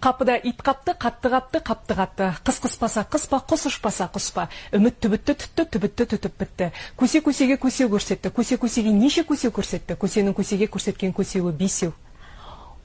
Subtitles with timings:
[0.00, 2.26] Қапыда ит қапты, қатты қапты, қапты қатты.
[2.44, 4.48] Қыс қыспаса қыспа, құс ұшпаса құспа.
[4.76, 6.70] Үміт түбітті түтті, түбітті түтіп бітті.
[7.00, 8.30] Көсе көсеге көсе көрсетті.
[8.30, 9.96] Көсе көсеге неше көсе көрсетті.
[9.96, 11.94] Көсенің көсеге көрсеткен көсеуі бесеу.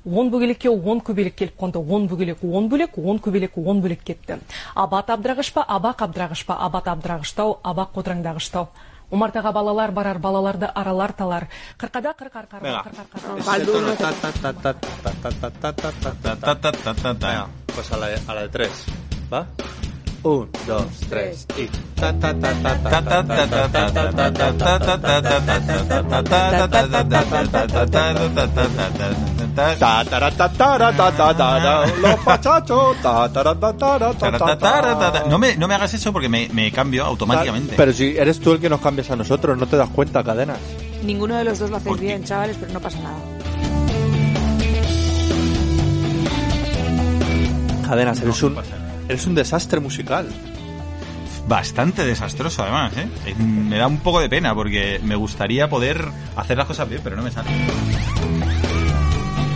[0.05, 4.39] он бөгелекке он көбелек келіп қонды он бөгелек он бөлек он көбелек он бөлек кетті
[4.75, 8.67] абат абдырағыш па абақ абдырағыш па абат абдырағыштау абақ қодыраңдағыштау
[9.12, 11.47] омартаға балалар барар балаларды аралар талар
[11.79, 12.83] қырқада қырқар қарға
[17.21, 18.85] Venga, pues a la, a la de tres,
[19.31, 19.47] ¿va?
[20.23, 21.67] Un, dos, tres y...
[21.95, 22.43] Ta, tara,
[30.31, 32.97] ta, tara, ta, ta, ta, Los pachachos.
[33.02, 35.23] ta, tara, ta, tara, ta, ta, ta.
[35.27, 37.73] No me, no me hagas eso porque me, me cambio automáticamente.
[37.75, 40.59] Pero si eres tú el que nos cambias a nosotros, no te das cuenta, cadenas.
[41.03, 43.17] Ninguno de los dos lo hacéis bien, chavales, pero no pasa nada.
[47.88, 48.80] Cadenas, eres un, no.
[49.11, 50.27] Eres un desastre musical.
[51.47, 53.08] Bastante desastroso además, ¿eh?
[53.25, 56.05] Eh, Me da un poco de pena porque me gustaría poder
[56.36, 57.49] hacer las cosas bien, pero no me sale.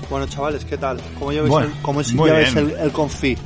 [0.09, 0.99] Bueno, chavales, ¿qué tal?
[1.19, 3.37] ¿Cómo lleváis Bueno, el, cómo muy lleváis el, el confi?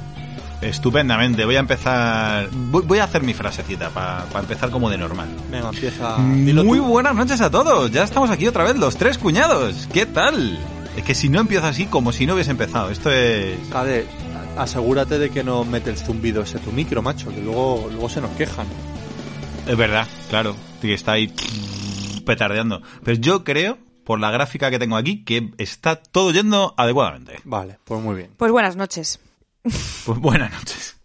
[0.62, 2.50] Estupendamente, voy a empezar...
[2.52, 5.30] Voy, voy a hacer mi frasecita para empezar como de normal.
[5.50, 6.18] Venga, empieza.
[6.18, 6.86] Dilo Muy tú.
[6.86, 9.88] buenas noches a todos, ya estamos aquí otra vez, los tres cuñados.
[9.94, 10.60] ¿Qué tal?
[10.98, 12.90] Es que si no empiezo así, como si no hubiese empezado.
[12.90, 13.58] Esto es...
[13.72, 14.06] Cade,
[14.60, 18.22] asegúrate de que no mete el zumbido ese tu micro, macho, que luego, luego se
[18.22, 18.68] nos quejan.
[19.66, 21.34] Es verdad, claro, que está ahí
[22.26, 22.82] petardeando.
[23.04, 27.40] Pero yo creo, por la gráfica que tengo aquí, que está todo yendo adecuadamente.
[27.46, 28.32] Vale, pues muy bien.
[28.38, 29.20] Pues buenas noches.
[30.06, 30.98] Pues buenas noches.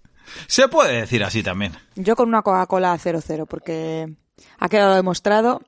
[0.46, 1.72] Se puede decir así también.
[1.94, 4.12] Yo con una Coca-Cola 00, porque
[4.58, 5.62] ha quedado demostrado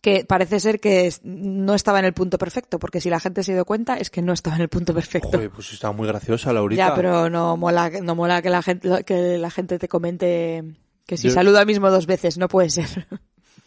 [0.00, 3.52] que parece ser que no estaba en el punto perfecto, porque si la gente se
[3.52, 5.40] dio cuenta es que no estaba en el punto perfecto.
[5.54, 6.88] Pues está muy graciosa, Laurita.
[6.88, 10.64] ya, pero no mola, no mola que la gente, que la gente te comente
[11.06, 13.06] que si Yo- saluda al mismo dos veces, no puede ser.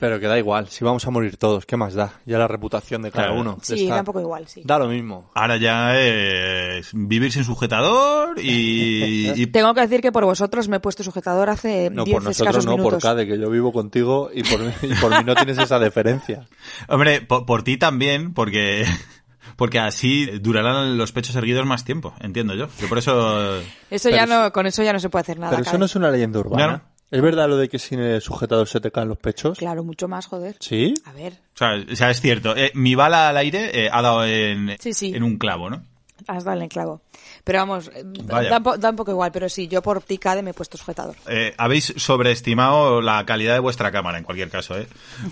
[0.04, 2.12] Pero que da igual, si vamos a morir todos, ¿qué más da?
[2.26, 3.40] Ya la reputación de cada Claro.
[3.40, 3.58] uno.
[3.62, 4.62] Sí, da un poco igual, sí.
[4.66, 5.32] Da lo mismo.
[5.34, 9.32] Ahora ya es vivir sin sujetador y...
[9.42, 12.24] y- Tengo que decir que por vosotros me he puesto sujetador hace No, 10 por
[12.26, 13.02] nosotros no, por minutos.
[13.04, 16.48] Cade, que yo vivo contigo y por, y por mí no tienes esa deferencia.
[16.90, 18.86] Hombre, por, por ti también, porque...
[19.56, 22.70] Porque así durarán los pechos erguidos más tiempo, entiendo yo.
[22.80, 23.60] Yo por eso...
[23.92, 25.52] Eso Pero ya es- no, con eso ya no se puede hacer nada.
[25.52, 25.80] Pero eso Cade.
[25.80, 26.64] no es una leyenda urbana.
[26.66, 26.84] Claro.
[27.14, 29.58] ¿Es verdad lo de que sin el sujetador se te caen los pechos?
[29.60, 30.58] Claro, mucho más, joder.
[30.60, 30.94] ¿Sí?
[31.06, 32.56] A ver, O sea, o sea, es cierto.
[32.58, 35.14] eh, mi bala al aire eh, ha dado en, Sí, sí.
[35.16, 35.84] en un clavo, ¿no?
[36.28, 37.02] has dado en el clavo.
[37.44, 38.50] Pero vamos, eh, Vaya.
[38.50, 40.54] da, un po- da un poco igual, pero sí, yo por ti, Cade, me he
[40.54, 41.16] puesto sujetador.
[41.28, 44.88] Eh, habéis sobreestimado la calidad de vuestra cámara en cualquier caso, ¿eh?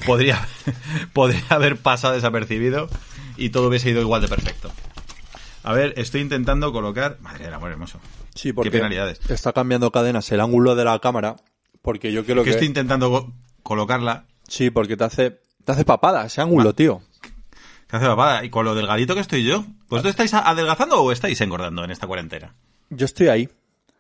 [0.06, 0.46] Podría,
[1.14, 2.90] podría haber pasado desapercibido
[3.38, 4.70] y todo hubiese ido igual de perfecto.
[5.64, 7.18] A ver, estoy intentando colocar...
[7.22, 8.00] Madre del amor hermoso.
[8.36, 9.20] Sí, porque Qué penalidades.
[9.30, 11.36] está cambiando cadenas el ángulo de la cámara
[11.82, 12.52] porque yo quiero que que...
[12.52, 13.34] estoy intentando co-
[13.64, 14.26] colocarla.
[14.48, 17.02] Sí, porque te hace, te hace papada ese ángulo, tío.
[17.88, 18.44] ¿Qué hace papada?
[18.46, 19.66] Y con lo delgadito que estoy yo.
[19.90, 22.56] ¿Vosotros estáis adelgazando o estáis engordando en esta cuarentena?
[22.90, 23.50] Yo estoy ahí,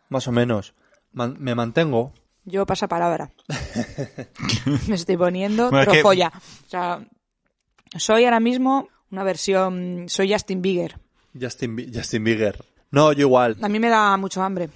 [0.10, 0.74] más o menos.
[1.14, 2.14] Man- me mantengo.
[2.46, 3.32] Yo pasa palabra.
[4.88, 6.32] me estoy poniendo Bueno, es que- trofolla.
[6.36, 7.06] O sea,
[7.98, 10.98] soy ahora mismo una versión, soy Justin Bieber.
[11.40, 12.64] Justin, Justin Bieber.
[12.92, 13.58] No, yo igual.
[13.62, 14.70] A mí me da mucho hambre.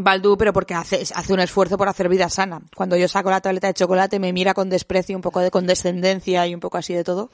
[0.00, 2.62] Baldu, pero porque hace, hace un esfuerzo por hacer vida sana.
[2.74, 6.46] Cuando yo saco la tableta de chocolate me mira con desprecio, un poco de condescendencia
[6.46, 7.30] y un poco así de todo.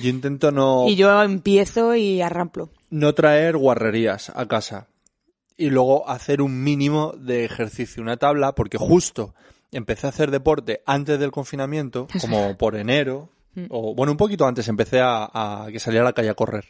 [0.00, 2.70] Yo intento no, Y yo empiezo y arramplo.
[2.90, 4.86] no traer guarrerías a casa.
[5.56, 9.34] Y luego hacer un mínimo de ejercicio, una tabla, porque justo
[9.72, 13.28] empecé a hacer deporte antes del confinamiento, como por enero,
[13.70, 16.66] o bueno, un poquito antes empecé a, a que saliera a la calle a correr.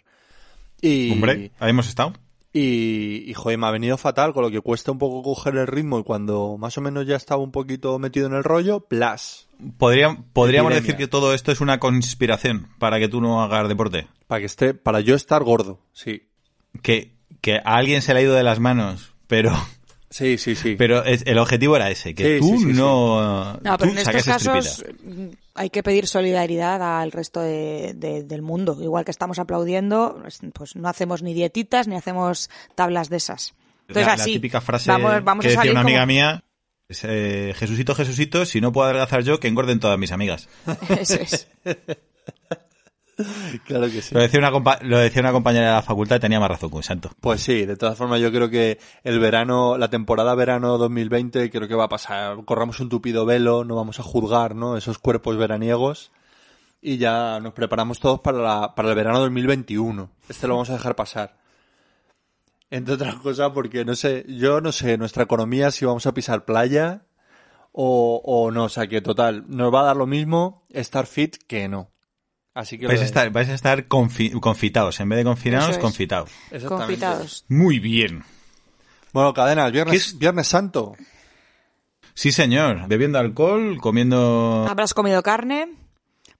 [0.80, 2.12] Y, Hombre, ahí hemos estado.
[2.52, 5.66] Y, y, joder, me ha venido fatal, con lo que cuesta un poco coger el
[5.66, 9.48] ritmo y cuando más o menos ya estaba un poquito metido en el rollo, plas.
[9.76, 10.80] Podría- podríamos Epidemia.
[10.92, 14.08] decir que todo esto es una conspiración para que tú no hagas deporte.
[14.26, 16.22] Para que esté, para yo estar gordo, sí.
[16.82, 19.52] Que, que a alguien se le ha ido de las manos, pero,
[20.10, 20.74] Sí, sí, sí.
[20.76, 22.78] pero es- el objetivo era ese, que Sí, tú sí, sí, sí.
[22.78, 28.22] no, No, pero en estos casos mm, hay que pedir solidaridad al resto de- de-
[28.22, 28.78] del mundo.
[28.80, 30.22] Igual que estamos aplaudiendo,
[30.54, 33.54] pues- no hacemos ni dietitas ni hacemos tablas de esas.
[33.88, 36.06] Entonces la, la así, típica frase vamos, vamos que a decía salir una amiga como-
[36.12, 36.44] mía
[36.88, 40.48] es, eh, Jesucito, Jesucito, si no puedo adelgazar yo, que engorden todas mis amigas.
[41.00, 41.48] Eso es.
[43.66, 44.14] claro que sí.
[44.14, 46.70] Lo decía, una compa- lo decía una compañera de la facultad y tenía más razón
[46.70, 47.10] que un santo.
[47.20, 51.66] Pues sí, de todas formas yo creo que el verano, la temporada verano 2020 creo
[51.68, 52.44] que va a pasar.
[52.44, 54.76] Corramos un tupido velo, no vamos a juzgar, ¿no?
[54.76, 56.12] Esos cuerpos veraniegos.
[56.80, 60.10] Y ya nos preparamos todos para, la, para el verano 2021.
[60.28, 61.36] Este lo vamos a dejar pasar.
[62.70, 66.44] Entre otras cosas porque no sé, yo no sé nuestra economía si vamos a pisar
[66.44, 67.02] playa
[67.72, 71.36] o, o no, o sea que total, nos va a dar lo mismo estar fit
[71.46, 71.90] que no.
[72.58, 74.98] Así que lo Vais a estar, vais a estar confi- confitados.
[74.98, 76.64] En vez de confinados, Eso es.
[76.64, 77.44] confitados.
[77.48, 78.24] Muy bien.
[79.12, 80.18] Bueno, cadena, viernes, ¿Qué es?
[80.18, 80.96] viernes santo.
[82.14, 82.88] Sí, señor.
[82.88, 84.66] Bebiendo alcohol, comiendo...
[84.68, 85.68] Habrás comido carne.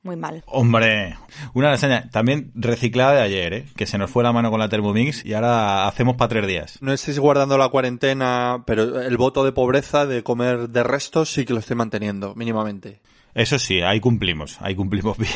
[0.03, 0.43] Muy mal.
[0.47, 1.17] Hombre,
[1.55, 3.67] una lasaña también reciclada de ayer, ¿eh?
[3.77, 6.79] que se nos fue la mano con la Thermomix y ahora hacemos para tres días.
[6.81, 11.45] No estéis guardando la cuarentena, pero el voto de pobreza de comer de restos sí
[11.45, 13.01] que lo estoy manteniendo, mínimamente.
[13.35, 15.33] Eso sí, ahí cumplimos, ahí cumplimos bien.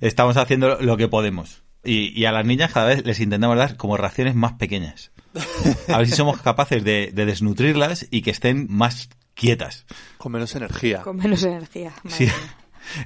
[0.00, 1.62] Estamos haciendo lo que podemos.
[1.84, 5.10] Y, y a las niñas cada vez les intentamos dar como raciones más pequeñas.
[5.88, 9.86] A ver si somos capaces de, de desnutrirlas y que estén más quietas.
[10.18, 11.02] Con menos energía.
[11.02, 11.92] Con menos energía.
[12.02, 12.32] madre Sí.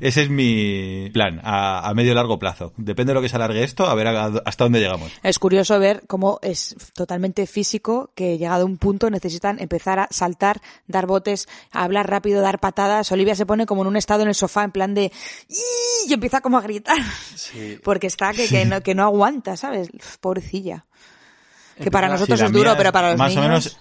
[0.00, 2.72] Ese es mi plan a, a medio y largo plazo.
[2.76, 5.10] Depende de lo que se alargue esto, a ver a- hasta dónde llegamos.
[5.22, 10.08] Es curioso ver cómo es totalmente físico que llegado a un punto necesitan empezar a
[10.10, 13.10] saltar, dar botes, a hablar rápido, dar patadas.
[13.12, 15.12] Olivia se pone como en un estado en el sofá en plan de
[16.08, 16.98] y empieza como a gritar
[17.34, 17.78] Sí.
[17.84, 19.88] porque está que, que, no, que no aguanta, ¿sabes?
[20.20, 20.84] Pobrecilla.
[21.82, 23.44] Que para nosotros Sí, es duro, pero para los Más niños...
[23.44, 23.78] o menos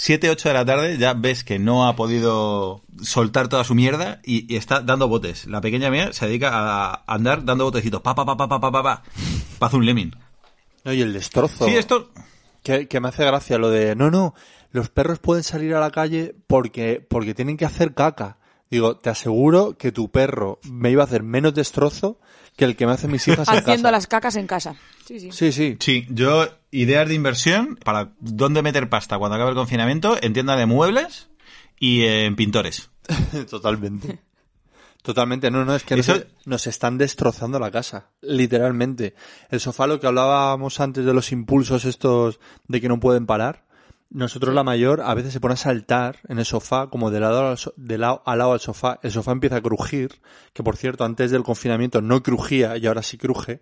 [0.00, 4.20] 7, 8 de la tarde ya ves que no ha podido soltar toda su mierda
[4.24, 5.46] y, y está dando botes.
[5.46, 8.00] La pequeña mía se dedica a andar dando botecitos.
[8.00, 9.02] Pa, pa, pa, pa, pa, pa, pa, pa.
[9.58, 10.14] Pa hace un lemming.
[10.84, 11.66] No, y el destrozo.
[11.66, 12.12] Sí, esto...
[12.62, 14.34] Que, que me hace gracia lo de, no, no,
[14.70, 18.38] los perros pueden salir a la calle porque, porque tienen que hacer caca.
[18.70, 22.20] Digo, te aseguro que tu perro me iba a hacer menos destrozo
[22.56, 23.90] que el que me hacen mis hijas en Haciendo casa.
[23.90, 24.76] las cacas en casa.
[25.06, 25.32] Sí, sí.
[25.32, 25.76] Sí, sí.
[25.80, 30.56] Sí, yo ideas de inversión para dónde meter pasta cuando acabe el confinamiento en tienda
[30.56, 31.28] de muebles
[31.78, 32.90] y en pintores.
[33.50, 34.18] Totalmente.
[35.02, 39.14] Totalmente, no, no, es que nos, Eso- nos están destrozando la casa, literalmente.
[39.48, 43.64] El sofá, lo que hablábamos antes de los impulsos estos de que no pueden parar,
[44.10, 47.48] nosotros la mayor a veces se pone a saltar en el sofá, como de lado,
[47.48, 50.20] al so- de lado a lado al sofá, el sofá empieza a crujir,
[50.52, 53.60] que por cierto antes del confinamiento no crujía y ahora sí cruje,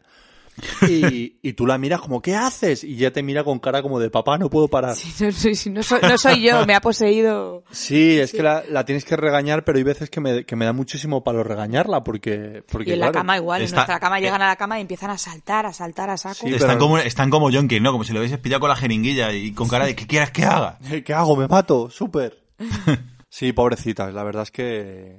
[0.88, 2.82] y, y tú la miras como, ¿qué haces?
[2.84, 4.96] Y ya te mira con cara como de papá, no puedo parar.
[4.96, 7.64] Sí, no, soy, sí, no soy- no soy yo, me ha poseído.
[7.70, 10.64] Sí, es que la, la tienes que regañar, pero hay veces que me, que me
[10.64, 12.62] da muchísimo palo regañarla, porque...
[12.70, 15.10] porque Y en la cama igual, en nuestra cama llegan a la cama y empiezan
[15.10, 16.34] a saltar, a saltar a saco.
[16.46, 17.92] Sí, están, pero- como, están como Jonkin, ¿no?
[17.92, 20.44] Como si lo hubieses pillado con la jeringuilla y con cara de ¿qué quieres que
[20.44, 20.78] haga?
[20.90, 21.36] Eh, ¿Qué hago?
[21.36, 21.90] ¿Me mato?
[21.90, 22.42] ¡Súper!
[23.28, 25.18] Sí, pobrecitas, la verdad es que...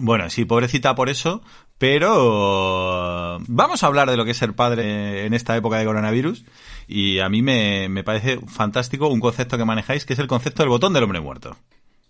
[0.00, 1.42] Bueno, sí, pobrecita por eso,
[1.78, 6.44] pero vamos a hablar de lo que es ser padre en esta época de coronavirus
[6.86, 10.62] y a mí me, me parece fantástico un concepto que manejáis que es el concepto
[10.62, 11.56] del botón del hombre muerto,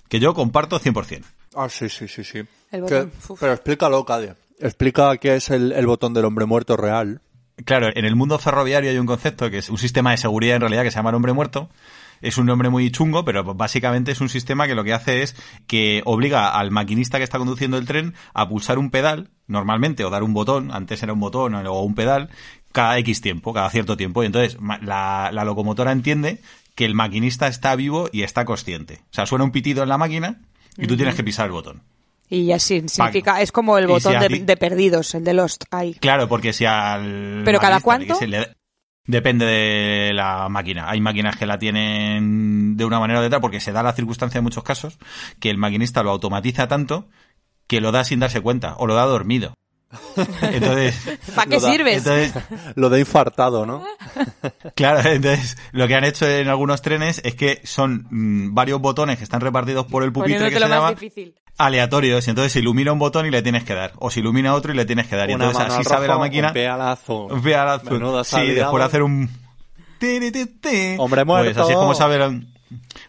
[0.08, 1.22] que yo comparto 100%.
[1.56, 2.42] Ah, sí, sí, sí, sí.
[2.72, 3.40] El botón, Que- uf.
[3.40, 4.34] pero explícalo, Cade.
[4.60, 7.20] Explica qué es el, el botón del hombre muerto real.
[7.64, 10.60] Claro, en el mundo ferroviario hay un concepto que es un sistema de seguridad en
[10.62, 11.68] realidad que se llama el hombre muerto.
[12.20, 15.36] Es un nombre muy chungo, pero básicamente es un sistema que lo que hace es
[15.66, 20.10] que obliga al maquinista que está conduciendo el tren a pulsar un pedal, normalmente, o
[20.10, 22.30] dar un botón, antes era un botón o un pedal,
[22.72, 24.22] cada X tiempo, cada cierto tiempo.
[24.22, 26.40] Y entonces la, la locomotora entiende
[26.74, 29.00] que el maquinista está vivo y está consciente.
[29.10, 30.40] O sea, suena un pitido en la máquina
[30.76, 31.82] y tú tienes que pisar el botón.
[32.28, 35.64] Y ya sí, significa, es como el si botón de, perdidos, el de Lost.
[35.70, 35.94] Ahí.
[35.94, 37.42] Claro, porque si al.
[37.44, 38.18] ¿Pero cada cuánto?
[38.26, 38.48] le-
[39.06, 40.88] Depende de la máquina.
[40.88, 43.92] Hay máquinas que la tienen de una manera o de otra porque se da la
[43.92, 44.98] circunstancia en muchos casos
[45.40, 47.08] que el maquinista lo automatiza tanto
[47.66, 49.54] que lo da sin darse cuenta o lo da dormido.
[50.42, 51.98] Entonces, ¿Para qué da- sirves?
[51.98, 52.34] entonces
[52.76, 53.84] Lo de infartado, ¿no?
[54.74, 59.18] Claro, entonces lo que han hecho en algunos trenes es que son mm, varios botones
[59.18, 61.34] que están repartidos por el pupitre que se lo más llama difícil.
[61.58, 62.26] Aleatorios.
[62.26, 63.92] Y entonces se ilumina un botón y le tienes que dar.
[63.98, 65.30] O se ilumina otro y le tienes que dar.
[65.30, 66.48] Y Una entonces así al sabe la máquina.
[66.48, 67.26] un pealazo.
[67.26, 67.92] Un pie al azul.
[67.92, 69.30] Menuda Sí, salida, después de hacer un...
[70.98, 71.62] Hombre Pues muerto.
[71.62, 72.30] así es como saber...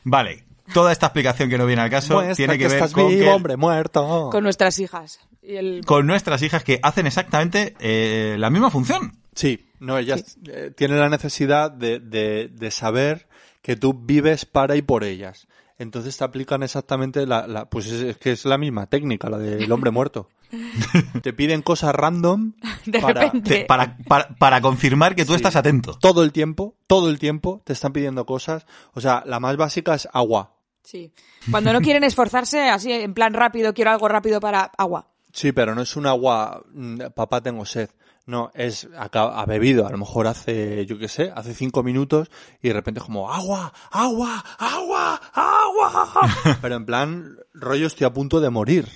[0.04, 3.10] Vale, toda esta explicación que no viene al caso Muestra tiene que, ver estás con,
[3.10, 4.30] vivo, que- hombre muerto.
[4.32, 5.20] Con nuestras hijas.
[5.42, 5.84] Y el...
[5.86, 9.18] con nuestras hijas que hacen exactamente eh, la misma función.
[9.36, 13.28] Sí, no, ellas eh, tienen la necesidad de, de, de saber
[13.62, 15.48] que tú vives para y por ellas.
[15.78, 19.38] Entonces te aplican exactamente la, la pues es, es que es la misma técnica, la
[19.38, 20.30] del hombre muerto.
[21.22, 22.54] te piden cosas random
[22.86, 23.50] De para repente.
[23.60, 25.38] Te- para, para, para confirmar que tú Sí.
[25.38, 25.98] estás atento.
[26.00, 28.66] todo el tiempo, todo el tiempo te están pidiendo cosas.
[28.94, 30.54] O sea, la más básica es agua.
[30.84, 31.12] Sí.
[31.52, 35.08] Cuando no quieren esforzarse, así en plan rápido, quiero algo rápido para agua.
[35.34, 37.90] Sí, pero no es un agua, mm, papá tengo sed.
[38.28, 42.30] No, es, acá- ha bebido, a lo mejor hace, yo qué sé, hace cinco minutos
[42.62, 46.12] y de repente es como, agua, agua, agua, agua.
[46.62, 48.88] pero en plan, rollo estoy a punto de morir.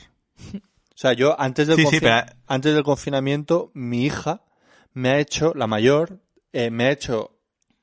[0.56, 0.62] O
[0.96, 4.42] sea, yo antes del, Sí, sí, confi- pero- antes del confinamiento, mi hija
[4.94, 6.20] me ha hecho, la mayor,
[6.52, 7.38] eh, me ha hecho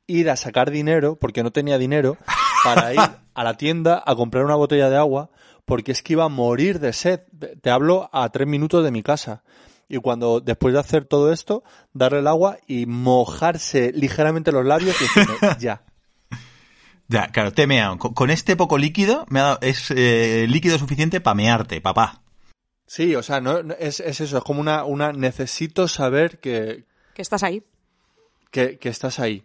[0.09, 2.17] ir a sacar dinero, porque no tenía dinero,
[2.65, 3.01] para ir
[3.35, 5.31] a la tienda a comprar una botella de agua,
[5.65, 7.21] porque es que iba a morir de sed.
[7.63, 9.43] Te hablo a tres minutos de mi casa.
[9.89, 11.63] Y cuando, después de hacer todo esto,
[11.93, 15.85] darle el agua y mojarse ligeramente los labios y decirme, ya.
[17.09, 17.97] Ya, claro, te he meado.
[17.99, 22.23] Con, con este poco líquido, me ha dado- es eh, líquido suficiente para mearte, papá.
[22.89, 26.85] Sí, o sea, no, no- es, es eso, es como una, una necesito saber que,
[27.15, 27.63] Que estás ahí.
[28.51, 29.45] que, que estás ahí.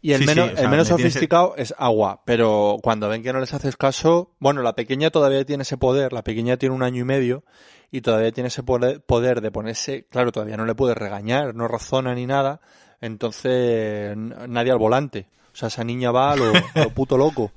[0.00, 3.08] Y el Sí, sí, menos, o sea, el menos tienes- sofisticado es agua, pero cuando
[3.08, 6.56] ven que no les haces caso, bueno, la pequeña todavía tiene ese poder, la pequeña
[6.56, 7.44] tiene un año y medio
[7.90, 12.14] y todavía tiene ese poder, de ponerse, claro, todavía no le puedes regañar, no razona
[12.14, 12.60] ni nada,
[13.00, 15.28] entonces nadie al volante.
[15.52, 17.50] O sea, esa niña va a lo, a lo puto loco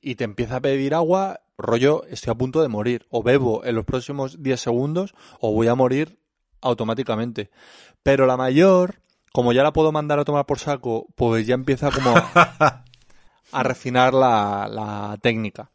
[0.00, 3.74] y te empieza a pedir agua, rollo, estoy a punto de morir, o bebo en
[3.74, 6.18] los próximos 10 segundos o voy a morir
[6.62, 7.50] automáticamente.
[8.02, 9.01] Pero la mayor,
[9.32, 12.84] como ya la puedo mandar a tomar por saco, pues ya empieza como a,
[13.52, 15.70] a refinar la, la técnica.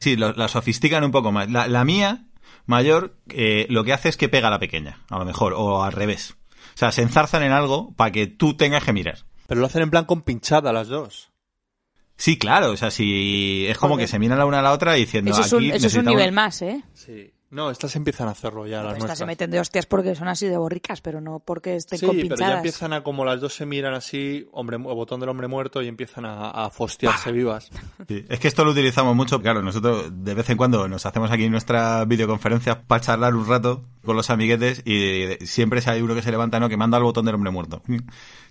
[0.00, 1.50] Sí, lo- la sofistican un poco más.
[1.50, 2.26] La, la mía,
[2.66, 5.82] mayor, eh, lo que hace es que pega a la pequeña, a lo mejor, o
[5.82, 6.36] al revés.
[6.74, 9.18] O sea, se enzarzan en algo para que tú tengas que mirar.
[9.48, 11.30] Pero lo hacen en plan con pinchada las dos.
[12.16, 14.92] Sí, claro, o sea, si es como que se miran la una a la otra
[14.94, 16.82] diciendo Eso es un, aquí eso es un nivel más, ¿eh?
[16.92, 17.32] Sí.
[17.50, 20.46] No, estas empiezan a hacerlo ya, las Estas se meten de hostias porque son así
[20.46, 23.54] de borricas, pero no porque estén Sí, con pero ya empiezan a, como las dos
[23.54, 27.70] se miran así, hombre, botón del hombre muerto, y empiezan a, a fostiarse vivas.
[28.06, 31.30] Sí, Es que esto lo utilizamos mucho, claro, nosotros de vez en cuando nos hacemos
[31.30, 36.14] aquí nuestras videoconferencias para charlar un rato con los amiguetes y siempre si hay uno
[36.14, 37.82] que se levanta, no, que manda al botón del hombre muerto.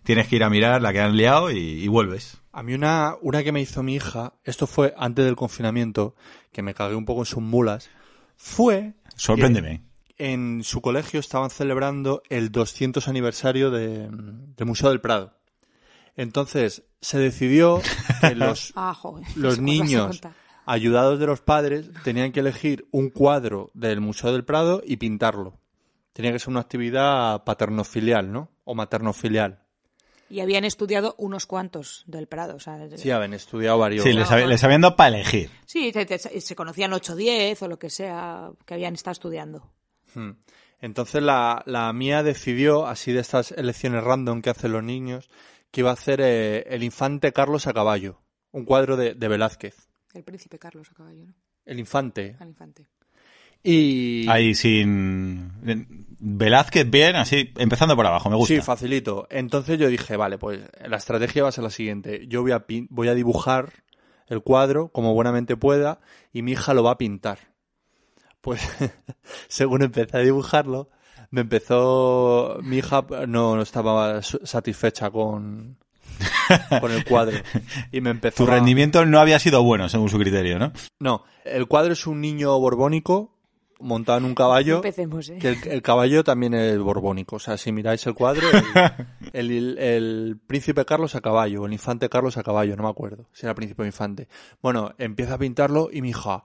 [0.03, 2.41] Tienes que ir a mirar la que han liado y, y vuelves.
[2.51, 6.15] A mí una, una que me hizo mi hija, esto fue antes del confinamiento,
[6.51, 7.89] que me cagué un poco en sus mulas,
[8.37, 8.93] fue...
[9.15, 9.83] Sorpréndeme.
[10.15, 15.33] que En su colegio estaban celebrando el 200 aniversario de, del Museo del Prado.
[16.15, 17.81] Entonces, se decidió
[18.21, 19.25] que los, Ah, joder.
[19.35, 20.21] los niños,
[20.65, 25.59] ayudados de los padres, tenían que elegir un cuadro del Museo del Prado y pintarlo.
[26.13, 28.49] Tenía que ser una actividad paternofilial, ¿no?
[28.63, 29.61] O maternofilial.
[30.29, 32.55] Y habían estudiado unos cuantos del Prado.
[32.55, 34.03] O sea, Sí, habían estudiado varios.
[34.03, 35.49] Sí, les, hab- les habían dado para elegir.
[35.65, 39.71] sí, se, conocían 8 o 10 o lo que sea que habían estado estudiando.
[40.13, 40.31] Hmm.
[40.79, 45.29] Entonces la, la mía decidió, así de estas elecciones random que hacen los niños,
[45.71, 49.75] que iba a hacer eh, el infante Carlos a caballo, un cuadro de, de Velázquez.
[50.13, 51.33] El príncipe Carlos a caballo, ¿no?
[51.65, 52.35] El infante.
[52.39, 52.87] Al infante.
[53.63, 54.27] Y...
[54.29, 55.51] Ahí sin...
[56.19, 58.55] Velázquez bien, así, empezando por abajo, me gusta.
[58.55, 59.27] Sí, facilito.
[59.29, 62.25] Entonces yo dije, vale, pues la estrategia va a ser la siguiente.
[62.27, 63.71] Yo voy a, pin- voy a dibujar
[64.27, 65.99] el cuadro como buenamente pueda
[66.33, 67.37] y mi hija lo va a pintar.
[68.41, 68.61] Pues
[69.47, 70.89] según empecé a dibujarlo,
[71.29, 72.57] me empezó...
[72.63, 75.77] Mi hija no, no estaba satisfecha con,
[76.81, 77.37] con el cuadro.
[77.91, 80.73] Y me empezó Tu a- rendimiento no había sido bueno, según su criterio, ¿no?
[80.99, 83.36] No, el cuadro es un niño borbónico
[83.79, 84.77] montado en un caballo.
[84.77, 85.37] Empecemos, ¿eh?
[85.39, 87.35] Que el, el caballo también es borbónico.
[87.37, 88.47] O sea, si miráis el cuadro,
[89.33, 93.27] el, el- el príncipe Carlos a caballo, el infante Carlos a caballo, no me acuerdo
[93.33, 94.27] si era príncipe o infante.
[94.61, 96.43] Bueno, empieza a pintarlo y mi hija,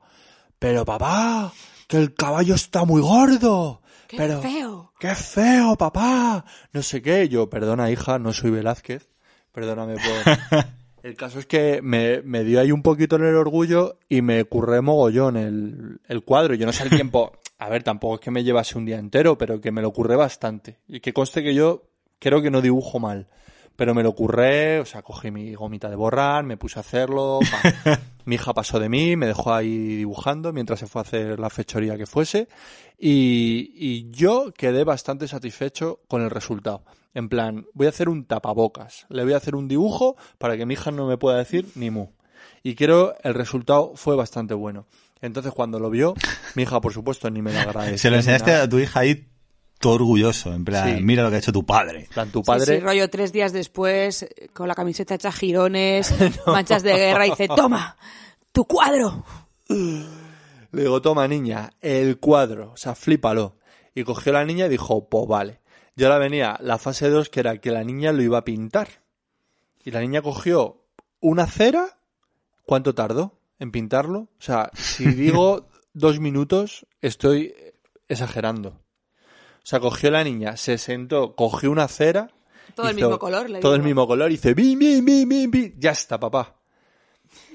[0.59, 1.53] pero papá,
[1.89, 3.81] que el caballo está muy gordo.
[4.09, 4.93] ¡Qué pero, feo!
[5.01, 6.45] ¡Qué feo, papá!
[6.73, 7.29] No sé qué.
[7.31, 9.09] Yo, perdona, hija, no soy Velázquez.
[9.53, 10.63] Perdóname por...
[11.03, 14.45] El caso es que me, me dio ahí un poquito en el orgullo y me
[14.45, 16.55] curré mogollón el, el cuadro.
[16.55, 17.33] Yo no sé el tiempo.
[17.59, 20.17] A ver, tampoco es que me llevase un día entero, pero que me lo curré
[20.17, 20.79] bastante.
[20.89, 21.85] Y que conste que yo
[22.19, 23.29] creo que no dibujo mal.
[23.77, 27.41] Pero me lo curré, o sea, cogí mi gomita de borrar, me puse a hacerlo.
[28.25, 31.51] mi hija pasó de mí, me dejó ahí dibujando mientras se fue a hacer la
[31.51, 32.49] fechoría que fuese.
[32.99, 36.85] Y, y yo quedé bastante satisfecho con el resultado.
[37.15, 39.07] En plan, voy a hacer un tapabocas.
[39.09, 41.91] Le voy a hacer un dibujo para que mi hija no me pueda decir ni
[41.91, 42.09] mu.
[42.63, 44.87] Y creo el resultado fue bastante bueno.
[45.21, 46.15] Entonces cuando lo vio,
[46.55, 47.99] mi hija por supuesto ni me lo agradeció.
[47.99, 49.29] Se lo enseñaste a tu hija ahí
[49.83, 51.03] todo orgulloso, en plan, Sí.
[51.03, 52.05] mira lo que ha hecho tu padre.
[52.05, 52.77] En plan, tu padre...
[52.77, 56.15] sí, rollo tres días después, eh, con la camiseta hecha girones,
[56.47, 57.97] manchas de guerra, y dice, toma,
[58.53, 59.25] tu cuadro.
[59.69, 63.57] Le digo, toma niña, el cuadro, o sea, flípalo.
[63.95, 65.61] Y cogió la niña y dijo, pues vale.
[65.97, 68.89] Y ahora venía la fase 2, que era que la niña lo iba a pintar.
[69.85, 70.87] Y la niña cogió
[71.21, 71.99] una cera.
[72.65, 74.21] ¿Cuánto tardó en pintarlo?
[74.21, 77.55] O sea, si digo dos minutos, estoy
[78.09, 78.81] exagerando.
[79.63, 82.29] O sea, cogió la niña, se sentó, cogió una cera.
[82.75, 84.31] Todo el mismo color, le Todo el mismo color.
[84.31, 85.73] Y dice, bim, bim, bim, bim, bim.
[85.79, 86.57] Ya está, papá.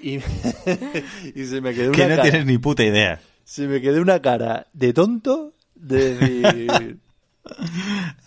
[0.02, 0.16] Y,
[1.36, 3.20] y se me quedó Que una no cara- tienes ni puta idea.
[3.44, 6.98] se me quedó una cara de tonto de decir,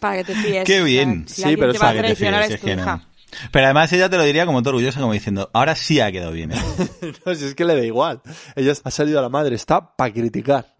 [0.00, 0.64] Para que te fíes.
[0.64, 1.24] Qué bien.
[1.28, 2.82] si Sí, pero te va a para que te fíes, es que no.
[2.82, 3.08] hija.
[3.50, 6.32] Pero además ella te lo diría como todo orgullosa, como diciendo, ahora sí ha quedado
[6.32, 6.52] bien.
[6.52, 6.56] ¿eh?
[7.26, 8.20] no, si es que le da igual.
[8.56, 10.74] Ella ha salido a la madre, está para criticar.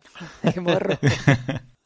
[0.52, 0.98] Qué morro.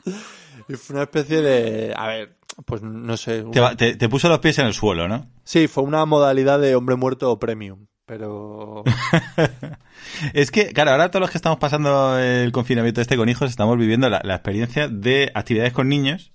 [0.69, 3.43] Y fue una especie de, a ver, pues no sé.
[3.43, 5.29] Te, una- va- te- te puso los pies en el suelo, ¿no?
[5.45, 7.87] Sí, fue una modalidad de hombre muerto premium.
[8.05, 8.83] Pero
[10.33, 13.77] Es que, claro, ahora todos los que estamos pasando el confinamiento este con hijos estamos
[13.79, 16.33] viviendo la, la experiencia de actividades con niños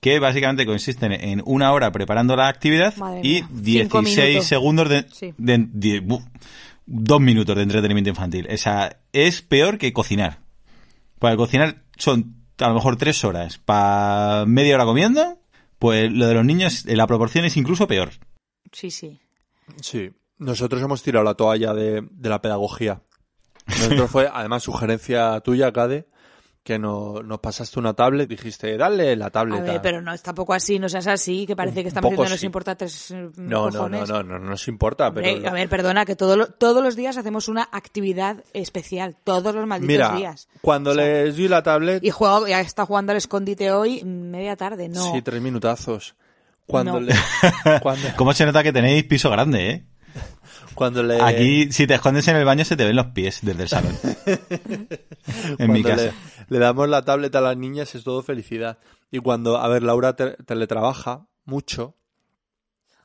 [0.00, 3.82] que básicamente consisten en una hora preparando la actividad Madre y mía.
[3.82, 4.46] Cinco 16 minutos.
[4.48, 5.34] segundos de, Sí.
[5.38, 6.26] de- de- bu-
[6.86, 8.46] dos minutos de entretenimiento infantil.
[8.52, 10.40] O sea, es peor que cocinar.
[11.18, 15.38] Para cocinar son a lo mejor tres horas para media hora comiendo,
[15.78, 18.10] pues lo de los niños, eh, la proporción es incluso peor.
[18.72, 19.20] Sí, sí.
[19.80, 23.02] sí, nosotros hemos tirado la toalla de, de la pedagogía.
[23.66, 26.06] Nosotros fue, además, sugerencia tuya, Cade,
[26.64, 29.62] que no- nos pasaste una tablet, dijiste, dale la A tablet.
[29.62, 32.40] ver, pero no es tampoco así, no seas así, que parece que estamos diciendo nos
[32.40, 32.46] sí.
[32.46, 35.48] importa tres eh, No, no, no, no, no, no nos importa, Hombre, pero...
[35.50, 39.66] A ver, perdona, que todo lo- todos los días hacemos una actividad especial, todos los
[39.66, 40.48] malditos Mira, días.
[40.62, 44.02] cuando O sea, les di la tablet, Y juego, ya está jugando al escondite hoy,
[44.02, 45.12] media tarde, no.
[45.12, 46.14] sí, tres minutazos.
[46.66, 47.00] Cuando No.
[47.00, 47.12] le...
[47.82, 49.84] Cuando, ¿Cómo se nota que tenéis piso grande, eh?
[50.74, 51.20] cuando le...
[51.20, 53.96] Aquí, si te escondes en el baño, se te ven los pies desde el salón.
[55.58, 56.04] en mi casa.
[56.04, 56.12] Le,
[56.48, 58.78] le damos la tablet a las niñas es todo felicidad.
[59.10, 61.94] Y cuando, a ver, Laura te- teletrabaja mucho,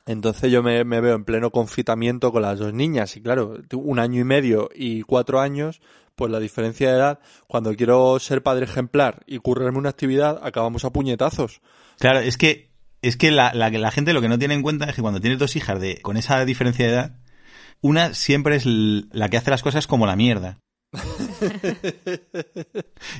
[0.06, 3.16] entonces yo me, me veo en pleno confitamiento con las dos niñas.
[3.16, 5.80] Y claro, un año y medio y cuatro años,
[6.16, 10.84] pues la diferencia de edad, cuando quiero ser padre ejemplar y currarme una actividad, acabamos
[10.84, 11.60] a puñetazos.
[11.98, 12.69] Claro, es que
[13.02, 15.20] es que la, la, la gente lo que no tiene en cuenta es que cuando
[15.20, 17.16] tienes dos hijas de con esa diferencia de edad,
[17.80, 20.58] una siempre es la que hace las cosas como la mierda.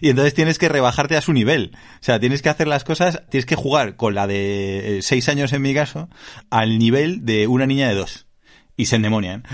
[0.01, 1.71] y entonces tienes que rebajarte a su nivel.
[1.95, 5.29] O sea, tienes que hacer las cosas, tienes que jugar con la de eh, seis
[5.29, 6.09] años en mi caso,
[6.51, 8.27] al nivel de una niña de dos.
[8.77, 9.45] Y se endemonian.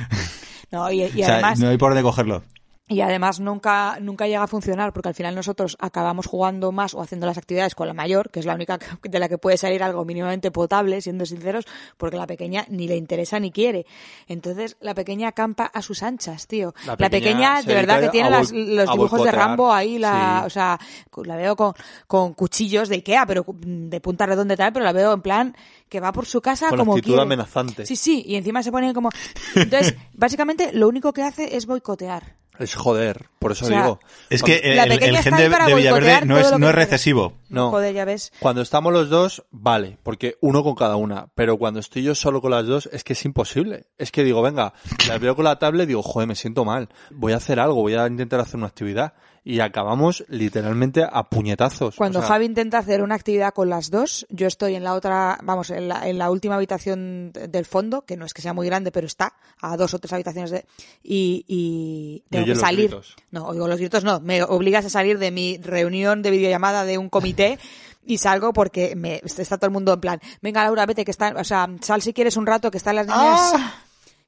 [0.71, 2.42] No, y, y o sea, además, no hay por dónde cogerlo.
[2.88, 7.02] Y además nunca, nunca llega a funcionar porque al final nosotros acabamos jugando más o
[7.02, 9.82] haciendo las actividades con la mayor, que es la única de la que puede salir
[9.82, 11.65] algo mínimamente potable, siendo sinceros,
[11.97, 13.87] porque la pequeña ni le interesa ni quiere.
[14.28, 16.75] Entonces, la pequeña campa a sus anchas, tío.
[16.87, 19.32] La La pequeña de verdad, que tiene las- los dibujos de.
[19.32, 20.47] Rambo ahí, la, Sí.
[20.47, 20.78] o sea,
[21.25, 21.73] la veo con,
[22.06, 25.56] con cuchillos de Ikea, pero de punta redonda y tal, pero la veo en plan
[25.89, 27.23] que va por su casa Con como actitud quiere.
[27.23, 27.84] amenazante.
[27.87, 29.11] Sí, sí, y encima se pone como...
[29.56, 32.36] Entonces, básicamente, lo único que hace es boicotear.
[32.58, 34.00] Es joder, por eso O sea, digo.
[34.30, 37.34] Es que el, el gen de, Villaverde no es, no es recesivo.
[37.49, 37.71] No.
[37.71, 38.32] Joder, ya ves.
[38.40, 41.28] Cuando estamos los dos, vale, porque uno con cada una.
[41.34, 43.86] Pero cuando estoy yo solo con las dos, es que es imposible.
[43.99, 44.73] Es que digo, venga,
[45.08, 46.88] las veo con la tablet y digo, joder, me siento mal.
[47.10, 49.14] Voy a hacer algo, voy a intentar hacer una actividad.
[49.49, 51.95] Y acabamos literalmente a puñetazos.
[51.95, 54.95] Cuando O sea, Javi intenta hacer una actividad con las dos, yo estoy en la
[54.95, 58.43] otra, vamos, en la, en la última habitación de- del fondo, que no es que
[58.43, 60.65] sea muy grande, pero está a dos o tres habitaciones de,
[61.04, 62.89] y, y tengo que los salir.
[62.91, 63.15] gritos.
[63.30, 66.99] No, oigo los gritos, no, me obligas a salir de mi reunión de videollamada de
[66.99, 67.61] un comité
[68.04, 71.37] y salgo porque me, está todo el mundo en plan, venga Laura, vete que están,
[71.37, 73.75] o sea, sal si quieres un rato que están las niñas ¡Ah!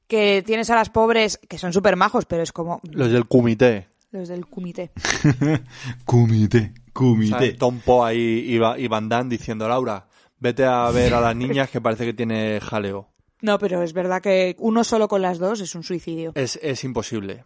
[0.07, 3.87] que tienes a las pobres, que son súper majos, pero es como Los del comité.
[4.11, 4.91] Los del comité.
[6.05, 7.49] Comité, O comité.
[7.51, 10.07] sea, Tom Poe ahí y, Va- y Van Damme diciendo, Laura,
[10.39, 13.09] vete a ver a las niñas que parece que tiene jaleo.
[13.41, 16.33] No, pero es verdad que uno solo con las dos es un suicidio.
[16.35, 17.45] Es, es imposible.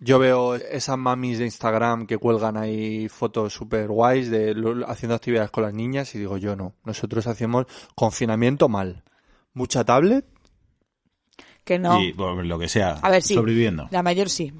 [0.00, 5.14] Yo veo esas mamis de Instagram que cuelgan ahí fotos super guays de lo- haciendo
[5.14, 6.74] actividades con las niñas y digo yo no.
[6.84, 9.04] Nosotros hacemos confinamiento mal.
[9.54, 10.26] Mucha tablet,
[11.64, 12.02] Que no.
[12.02, 13.34] Y bueno, lo que sea, A ver, sí.
[13.34, 13.86] sobreviviendo.
[13.92, 14.52] La mayor sí.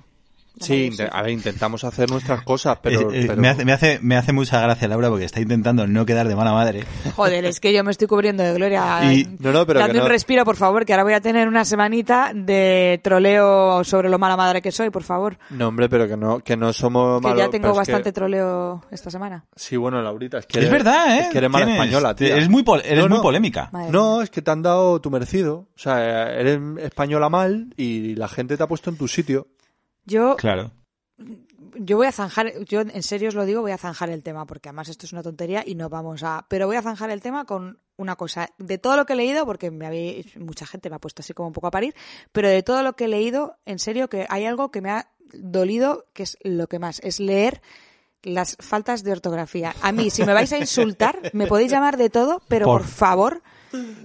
[0.60, 3.98] Sí, a ver, intentamos hacer nuestras cosas, pero, Eh, eh, pero- me, hace, me, hace,
[4.02, 6.84] me hace mucha gracia Laura porque está intentando no quedar de mala madre.
[7.16, 9.00] Joder, es que yo me estoy cubriendo de gloria.
[9.12, 11.48] Y- No, no, pero Dame no- un respiro, por favor, que ahora voy a tener
[11.48, 15.36] una semanita de troleo sobre lo mala madre que soy, por favor.
[15.50, 17.38] no hombre, pero que no que no somos Que malos.
[17.44, 19.44] ya tengo que- bastante troleo esta semana.
[19.56, 21.20] Sí, bueno, Laurita, es que es eres- verdad, ¿eh?
[21.22, 22.36] es que eres mala española, tía.
[22.36, 23.22] Eres muy, pol- eres No, muy no.
[23.22, 23.68] polémica.
[23.72, 25.66] Madre No, es que te han dado tu merecido.
[25.74, 29.48] O sea, eres española mal y la gente te ha puesto en tu sitio.
[30.04, 30.72] Yo, Claro.
[31.76, 34.46] yo voy a zanjar, yo en serio os lo digo, voy a zanjar el tema,
[34.46, 36.46] porque además esto es una tontería y no vamos a...
[36.48, 38.48] Pero voy a zanjar el tema con una cosa.
[38.58, 41.32] De todo lo que he leído, porque me habéis, mucha gente me ha puesto así
[41.34, 41.94] como un poco a parir,
[42.32, 45.08] pero de todo lo que he leído, en serio que hay algo que me ha
[45.34, 47.62] dolido, que es lo que más, es leer
[48.22, 49.74] las faltas de ortografía.
[49.82, 52.88] A mí, si me vais a insultar, me podéis llamar de todo, pero Por- por,
[52.88, 53.42] favor,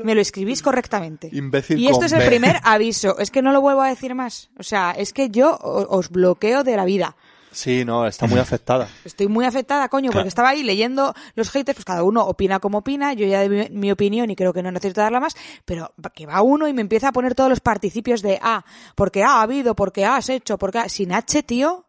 [0.03, 1.29] me lo escribís correctamente.
[1.31, 2.27] Imbécil y esto es el B.
[2.27, 3.17] primer aviso.
[3.19, 4.49] Es que no lo vuelvo a decir más.
[4.57, 7.15] O sea, es que yo os bloqueo de la vida.
[7.51, 8.87] Sí, no, está muy afectada.
[9.03, 10.19] Estoy muy afectada, coño, Claro.
[10.19, 13.49] porque estaba ahí leyendo los haters, pues cada uno opina como opina, yo ya de
[13.49, 16.73] mi, mi opinión y creo que no necesito darla más, pero que va uno y
[16.73, 20.59] me empieza a poner todos los participios de ah, porque ha habido, porque has hecho,
[20.59, 20.89] porque ha...
[20.89, 21.85] sin H, tío,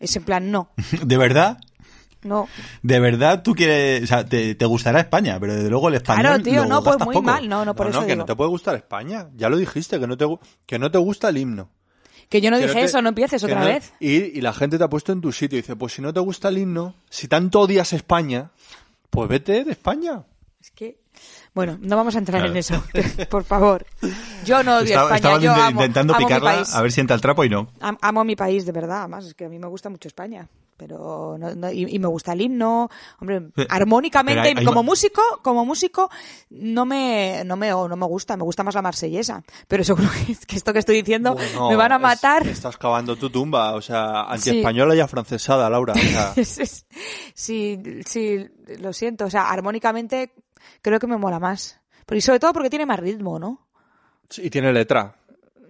[0.00, 0.70] es en plan, no,
[1.04, 1.58] ¿De verdad?
[2.22, 2.48] No.
[2.82, 4.02] ¿De verdad tú quieres...
[4.02, 6.82] O sea, te, te gustará España, pero desde luego el español Claro, tío, lo no,
[6.82, 7.22] pues muy poco.
[7.22, 8.22] mal, no, no, por no, eso no, que digo.
[8.22, 9.28] no te puede gustar España.
[9.36, 10.26] Ya lo dijiste, que no te,
[10.66, 11.70] que no te gusta el himno.
[12.28, 13.92] Que yo no Que dije te- eso, no empieces otra no- vez.
[13.98, 16.12] Y, y la gente te ha puesto en tu sitio y dice, pues si no
[16.12, 18.50] te gusta el himno, si tanto odias España,
[19.10, 20.22] pues vete de España.
[20.60, 21.00] Es que,
[21.54, 22.52] bueno, no vamos a entrar Claro.
[22.52, 22.84] en eso,
[23.30, 23.84] por favor.
[24.44, 26.74] Yo no odio Estaba, España, estabas yo amo, intentando amo mi picarla país.
[26.74, 27.68] a ver si entra el trapo y no.
[27.80, 30.06] Am- Amo a mi país, de verdad, además, es que a mí me gusta mucho
[30.06, 30.46] España.
[30.80, 32.88] Pero no- no- y, y me gusta el himno,
[33.20, 36.08] hombre, armónicamente, pero hay- hay como músico, como músico,
[36.48, 39.44] no me, no me, no me gusta, me gusta más la marsellesa.
[39.68, 42.46] Pero seguro que, que esto que estoy diciendo Bueno, me van a es- matar.
[42.46, 45.92] estás cavando tu tumba, o sea, antiespañola y afrancesada, Laura.
[45.92, 46.32] o sea,
[47.34, 50.32] sí, sí, lo siento, o sea, armónicamente
[50.80, 51.78] creo que me mola más.
[52.06, 53.66] Pero y sobre todo porque tiene más ritmo, ¿no?
[54.38, 55.16] y tiene letra.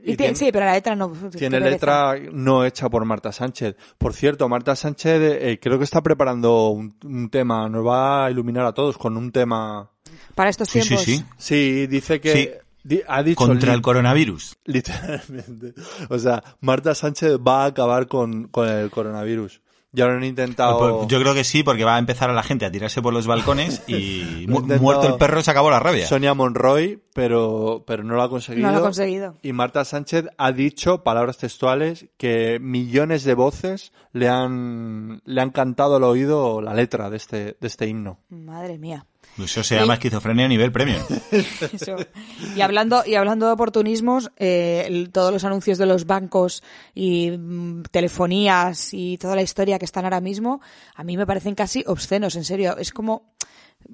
[0.05, 1.11] Y Y tiene- sí, pero la letra no.
[1.37, 3.77] Tiene letra no hecha por Marta Sánchez.
[3.99, 8.31] Por cierto, Marta Sánchez eh, creo que está preparando un, un tema, nos va a
[8.31, 9.91] iluminar a todos con un tema.
[10.35, 11.05] Para estos Sí, sí, tiempos.
[11.05, 11.25] sí.
[11.37, 12.51] Sí, dice que Sí.
[12.83, 14.57] di- ha dicho Contra el coronavirus.
[14.65, 15.75] literalmente.
[16.09, 19.61] O sea, Marta Sánchez va a acabar con, con el coronavirus.
[19.93, 20.99] Ya lo han intentado.
[20.99, 23.13] Pues Yo creo que sí, porque va a empezar a la gente a tirarse por
[23.13, 26.07] los balcones y mu- intentado muerto el perro se acabó la rabia.
[26.07, 28.67] Sonia Monroy, pero, pero no lo ha conseguido.
[28.69, 29.37] No lo ha conseguido.
[29.43, 35.51] Y Marta Sánchez ha dicho, palabras textuales, que millones de voces le han, le han
[35.51, 38.21] cantado al oído la letra de este, de este himno.
[38.29, 39.07] Madre mía.
[39.39, 40.97] Eso se llama esquizofrenia a nivel premio.
[41.73, 41.97] Eso.
[42.57, 46.63] Y hablando, y hablando de oportunismos, eh, el- todos los anuncios de los bancos
[46.95, 50.61] y mm, telefonías y toda la historia que están ahora mismo,
[50.95, 52.77] a mí me parecen casi obscenos, en serio.
[52.77, 53.33] Es como,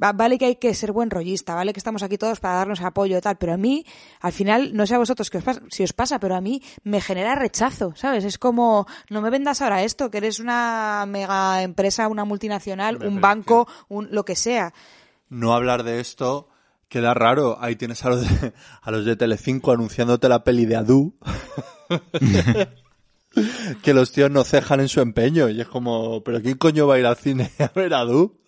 [0.03, 2.81] va- vale que hay que ser buen rollista, vale que estamos aquí todos para darnos
[2.81, 3.85] apoyo y tal, pero a mí,
[4.21, 6.61] al final, no sé a vosotros qué os pasa, si os pasa, pero a mí
[6.83, 8.25] me genera rechazo, ¿sabes?
[8.25, 13.21] Es como, no me vendas ahora esto, que eres una mega empresa, una multinacional, un
[13.21, 14.73] banco, un, lo que sea.
[15.29, 16.49] No hablar de esto
[16.89, 17.59] queda raro.
[17.61, 21.15] Ahí tienes a los de, a los de Telecinco anunciándote la peli de Adu.
[23.83, 25.49] que los tíos no cejan en su empeño.
[25.51, 28.39] Y es como, ¿pero quién coño va a ir al cine a ver a Adu?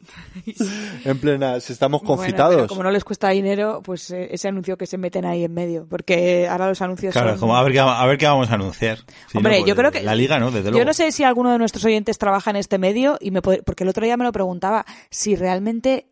[1.04, 2.54] en plena, si estamos Bueno, confitados.
[2.56, 5.52] pero como no les cuesta dinero, pues eh, ese anuncio que se meten ahí en
[5.52, 7.40] medio, porque ahora los anuncios Claro, son...
[7.40, 8.98] como a ver qué, a ver qué vamos a anunciar.
[8.98, 10.50] Si no, Hombre, pues, yo creo que La liga, ¿no?
[10.50, 10.86] Desde Yo luego.
[10.86, 13.84] no sé si alguno de nuestros oyentes trabaja en este medio y me pod- porque
[13.84, 16.06] el otro día me lo preguntaba si realmente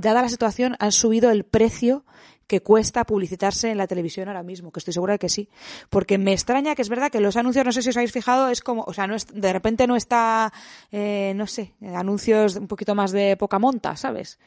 [0.00, 2.04] dada la situación han subido el precio
[2.46, 5.48] que cuesta publicitarse en la televisión ahora mismo, que estoy segura de que sí.
[5.88, 8.48] Porque me extraña que es verdad que los anuncios, no sé si os habéis fijado,
[8.48, 10.52] es como, o sea, no es, de repente no está,
[10.90, 14.40] eh, no sé, anuncios un poquito más de poca monta, ¿sabes?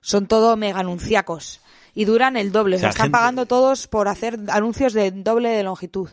[0.00, 1.60] Son todo mega anunciacos.
[1.94, 2.76] Y duran el doble.
[2.76, 6.08] O sea, están gente- pagando todos por hacer anuncios de doble de longitud.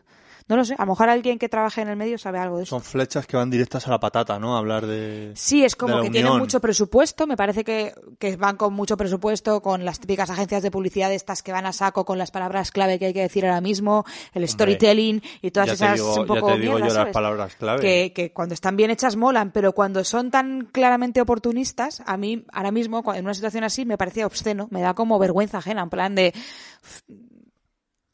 [0.49, 2.63] No lo sé, a lo mejor alguien que trabaje en el medio sabe algo de
[2.63, 2.71] eso.
[2.71, 4.57] Son flechas que van directas a la patata, ¿no?
[4.57, 5.31] Hablar de.
[5.35, 9.62] Sí, es como que tienen mucho presupuesto, me parece que, que van con mucho presupuesto,
[9.62, 12.97] con las típicas agencias de publicidad estas que van a saco con las palabras clave
[12.99, 16.25] que hay que decir ahora mismo, el storytelling y todas ya esas digo- un ya
[16.41, 17.81] poco te digo mierdas, yo las palabras clave.
[17.81, 22.43] Que, que cuando están bien hechas molan, pero cuando son tan claramente oportunistas, a mí
[22.51, 25.89] ahora mismo en una situación así me parece obsceno, me da como vergüenza ajena, en
[25.91, 26.33] plan de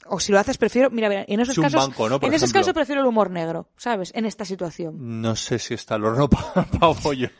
[0.07, 2.19] o si lo haces prefiero, mira, mira, en esos un casos banco, ¿no?
[2.19, 4.11] Por en esos casos prefiero el humor negro, ¿sabes?
[4.15, 5.21] En esta situación.
[5.21, 7.31] No sé si está el horno para pollos.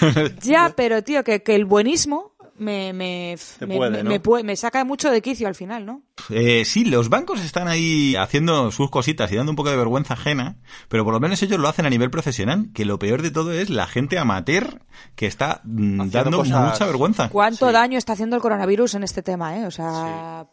[0.42, 4.10] Ya, pero tío, que, que el buenismo me, me, me, puede, me- ¿no?
[4.10, 6.02] me puede- me saca mucho de quicio al final, ¿no?
[6.30, 10.14] Eh, sí, los bancos están ahí haciendo sus cositas y dando un poco de vergüenza
[10.14, 10.58] ajena,
[10.88, 13.52] pero por lo menos ellos lo hacen a nivel profesional, que lo peor de todo
[13.52, 14.82] es la gente amateur
[15.16, 17.28] que está mm, Haciendo dando cosas- mucha vergüenza.
[17.30, 17.72] ¿Cuánto Sí.
[17.72, 19.66] daño está haciendo el coronavirus en este tema, eh?
[19.66, 20.46] O sea...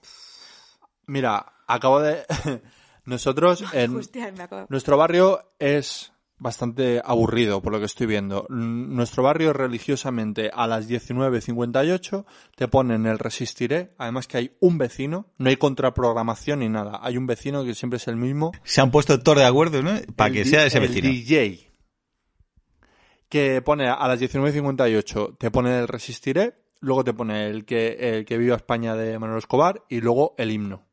[1.06, 2.24] Mira, acabo de.
[3.06, 3.96] Nosotros en.
[3.96, 8.46] Hostia, me acabo- Nuestro barrio es bastante aburrido, por lo que estoy viendo.
[8.50, 13.94] Nuestro barrio religiosamente a las 19.58 te ponen el resistiré.
[13.98, 17.00] Además que hay un vecino, no hay contraprogramación ni nada.
[17.02, 18.52] Hay un vecino que siempre es el mismo.
[18.64, 19.92] Se han puesto todos de acuerdo, ¿no?
[20.16, 21.10] Para El que sea ese el vecino.
[21.10, 21.68] DJ.
[23.28, 28.26] Que pone a las 19.58 te pone el resistiré, luego te pone el que, el
[28.26, 30.88] que viva España de Manuel Escobar y luego el himno.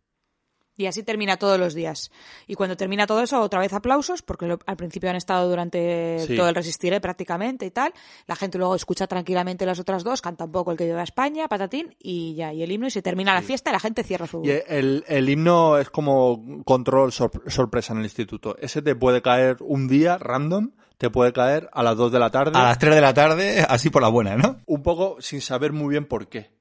[0.77, 2.11] Y así termina todos los días.
[2.47, 6.19] Y cuando termina todo eso, otra vez aplausos, porque lo- al principio han estado durante
[6.27, 6.37] Sí.
[6.37, 7.93] todo el resistiré prácticamente y tal.
[8.27, 11.05] La gente luego escucha tranquilamente las otras dos, canta un poco el que lleva a
[11.05, 14.03] España, patatín, y ya, y el himno, y se termina la fiesta y la gente
[14.05, 14.43] cierra su...
[14.45, 18.57] Y el, el himno es como control sor- sorpresa en el instituto.
[18.61, 22.31] Ese te puede caer un día random, te puede caer a las 2 de la
[22.31, 22.53] tarde.
[22.59, 24.61] A las 3 de la tarde, así por la buena, ¿no?
[24.67, 26.56] Un poco sin saber muy bien por qué.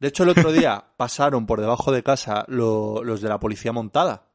[0.00, 3.72] De hecho, el otro día pasaron por debajo de casa lo- los de la policía
[3.72, 4.26] montada.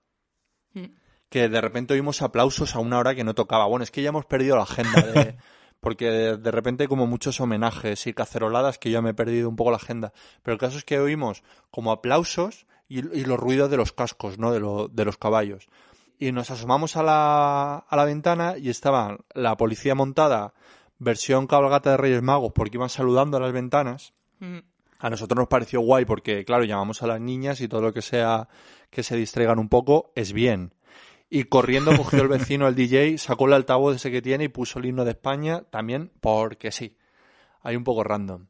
[1.29, 3.65] Que de repente oímos aplausos a una hora que no tocaba.
[3.65, 5.35] Bueno, es que ya hemos perdido la agenda de...
[5.81, 9.55] Porque de, repente hay como muchos homenajes y caceroladas que ya me he perdido un
[9.55, 10.13] poco la agenda.
[10.41, 14.39] Pero el caso es que oímos como aplausos y, y los ruidos de los cascos,
[14.39, 14.51] ¿no?
[14.51, 15.67] De, lo- de los caballos.
[16.17, 20.53] Y nos asomamos a la, a la ventana y estaba la policía montada,
[20.97, 24.13] versión cabalgata de Reyes Magos, porque iban saludando a las ventanas.
[25.05, 28.01] A nosotros nos pareció guay porque, claro, llamamos a las niñas y todo lo que
[28.01, 28.47] sea
[28.89, 30.73] que se distraigan un poco es bien.
[31.29, 34.79] Y corriendo cogió el vecino el DJ, sacó el altavoz ese que tiene y puso
[34.79, 36.97] el himno de España también porque sí.
[37.61, 38.47] Hay un poco random.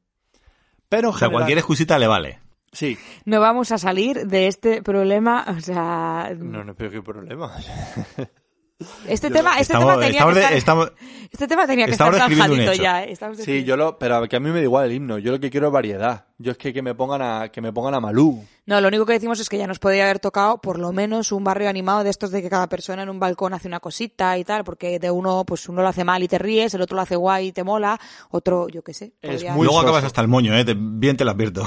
[0.88, 2.39] Pero en O sea, general- cualquier excusita le vale.
[2.72, 2.98] Sí.
[3.26, 7.52] No vamos a salir de este problema, o sea, No, no, pero qué problema.
[9.07, 10.91] este tema, este Estamos- tema tenía estamos que de- estar, estamos-
[11.31, 13.03] este tema tenía que estar zanjadito ya.
[13.03, 13.11] ¿eh?
[13.11, 15.17] Estamos Sí, yo lo, pero que a mí me da igual el himno.
[15.17, 16.25] Yo lo que quiero es variedad.
[16.38, 18.43] Yo es que, que me pongan a, que me pongan a Malú.
[18.65, 21.31] No, lo único que decimos es que ya nos podría haber tocado por lo menos
[21.31, 24.38] un barrio animado de estos de que cada persona en un balcón hace una cosita
[24.38, 26.95] y tal, porque de uno, pues uno lo hace mal y te ríes, el otro
[26.95, 27.97] lo hace guay y te mola,
[28.31, 29.13] otro, yo qué sé.
[29.21, 30.65] Es podría- muy Luego acabas hasta el moño, ¿eh?
[30.65, 31.65] Te- bien te lo advierto.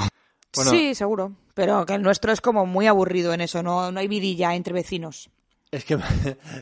[0.55, 0.71] Bueno.
[0.71, 1.31] Sí, seguro.
[1.53, 4.73] Pero que el nuestro es como muy aburrido en eso, no, no hay vidilla entre
[4.73, 5.29] vecinos.
[5.71, 6.03] Es que, me-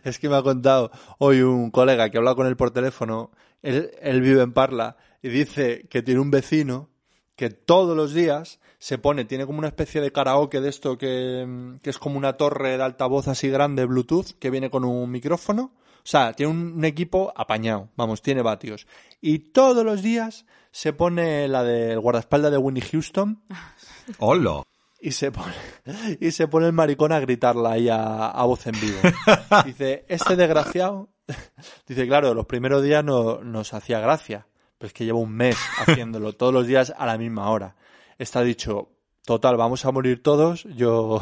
[0.04, 3.32] es que me ha contado hoy un colega que habla con él por teléfono.
[3.62, 6.89] Él, él vive en Parla y dice que tiene un vecino
[7.36, 11.78] que todos los días se pone, tiene como una especie de karaoke de esto que,
[11.82, 15.72] que es como una torre de altavoz así grande Bluetooth que viene con un micrófono.
[15.98, 18.88] O sea, tiene un, un equipo apañado, vamos, tiene vatios.
[19.20, 23.41] Y todos los días se pone la del guardaespaldas de Winnie Houston
[24.20, 24.63] ¡Hola!
[24.99, 25.53] Y se pone,
[26.19, 28.99] y se pone el maricón a gritarla ahí a, a voz en vivo.
[29.65, 31.10] Dice, este desgraciado,
[31.88, 35.57] dice, claro, los primeros días no, nos hacía gracia, pero es que lleva un mes
[35.79, 37.75] haciéndolo todos los días a la misma hora.
[38.17, 38.91] Está dicho,
[39.25, 41.21] total, vamos a morir todos, yo,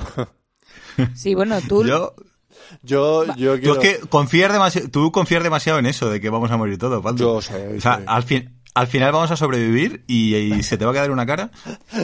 [1.13, 1.85] Sí, bueno, tú...
[1.85, 2.15] Yo,
[2.81, 3.81] yo, yo tú quiero...
[3.81, 7.03] es que confías demasiado, tú confías demasiado en eso, de que vamos a morir todos,
[7.03, 7.23] Baldu.
[7.23, 8.03] Yo sé, O sea, sí.
[8.07, 11.25] al, fin, al final vamos a sobrevivir y, y se te va a quedar una
[11.25, 11.49] cara.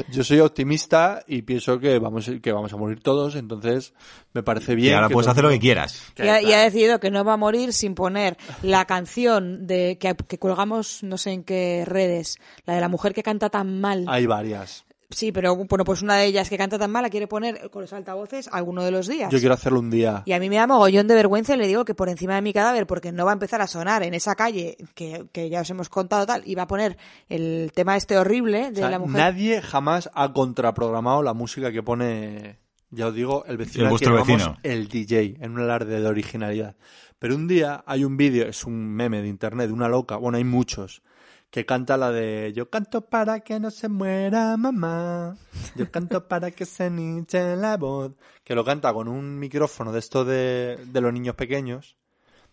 [0.09, 3.93] Yo soy optimista y pienso que vamos, que vamos a morir todos, entonces
[4.33, 4.93] me parece bien.
[4.93, 6.01] y ahora que puedes todo- hacer lo que quieras.
[6.17, 6.63] Y ha, y ha claro.
[6.63, 11.17] decidido que no va a morir sin poner la canción de que, que colgamos no
[11.17, 14.05] sé en qué redes, la de la mujer que canta tan mal.
[14.07, 14.85] Hay varias.
[15.11, 17.81] Sí, pero bueno, pues una de ellas que canta tan mal la quiere poner con
[17.81, 19.31] los altavoces alguno de los días.
[19.31, 20.23] Yo quiero hacerlo un día.
[20.25, 22.41] Y a mí me da mogollón de vergüenza y le digo que por encima de
[22.41, 25.61] mi cadáver, porque no va a empezar a sonar en esa calle que, que ya
[25.61, 26.97] os hemos contado tal, y va a poner
[27.29, 29.17] el tema este horrible de O sea, la mujer.
[29.17, 33.83] Nadie jamás ha contraprogramado la música que pone, ya os digo, el vecino.
[33.83, 34.57] El que vuestro llamamos vecino.
[34.63, 36.75] El DJ, en un alarde de originalidad.
[37.19, 40.39] Pero un día hay un vídeo, es un meme de internet, de una loca, bueno,
[40.39, 41.03] hay muchos,
[41.51, 45.37] que canta la de Yo canto para que no se muera mamá,
[45.75, 49.99] yo canto para que se niche la voz, que lo canta con un micrófono de
[49.99, 51.97] esto de, de los niños pequeños,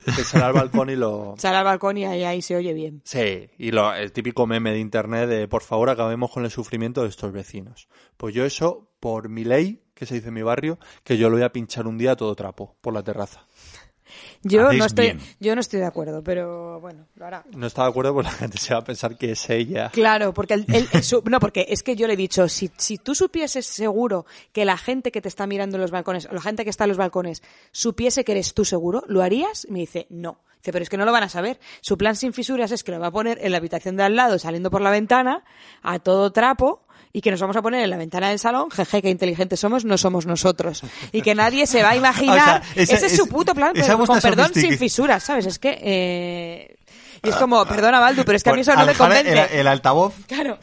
[0.05, 1.35] que sale al balcón y lo...
[1.39, 3.01] Sale al balcón y ahí, ahí se oye bien.
[3.05, 7.03] Sí, y lo, el típico meme de internet de por favor acabemos con el sufrimiento
[7.03, 7.89] de estos vecinos.
[8.17, 11.37] Pues yo eso, por mi ley, que se dice en mi barrio, que yo lo
[11.37, 13.47] voy a pinchar un día a todo trapo, por la terraza.
[14.43, 15.21] Yo Hacéis no estoy, bien.
[15.41, 17.45] yo no estoy de acuerdo, pero bueno, lo hará.
[17.55, 19.91] No está de acuerdo, pues la gente se va a pensar que es ella.
[19.93, 22.71] Claro, porque el, el- el su- no, porque es que yo le he dicho, si,
[22.77, 26.33] si tú supieses seguro que la gente que te está mirando en los balcones, o
[26.35, 27.43] la gente que está en los balcones,
[27.73, 29.65] supiese que eres tú seguro, ¿lo harías?
[29.69, 30.39] Y me dice, no.
[30.59, 31.61] Dice, pero es que no lo van a saber.
[31.81, 34.17] Su plan sin fisuras es que lo va a poner en la habitación de al
[34.17, 35.45] lado, saliendo por la ventana,
[35.83, 39.03] a todo trapo, y que nos vamos a poner en la ventana del salón, jeje,
[39.03, 40.83] qué inteligentes somos, no somos nosotros.
[41.13, 42.61] Y que nadie se va a imaginar.
[42.63, 45.47] O sea, esa- ese es su puto plan, pero con perdón sin fisuras, ¿sabes?
[45.47, 46.77] Es que, eh,
[47.23, 49.31] y es como, perdona, Baldu, pero es que a mí eso no me convence.
[49.33, 50.15] el, el altavoz.
[50.27, 50.59] Claro.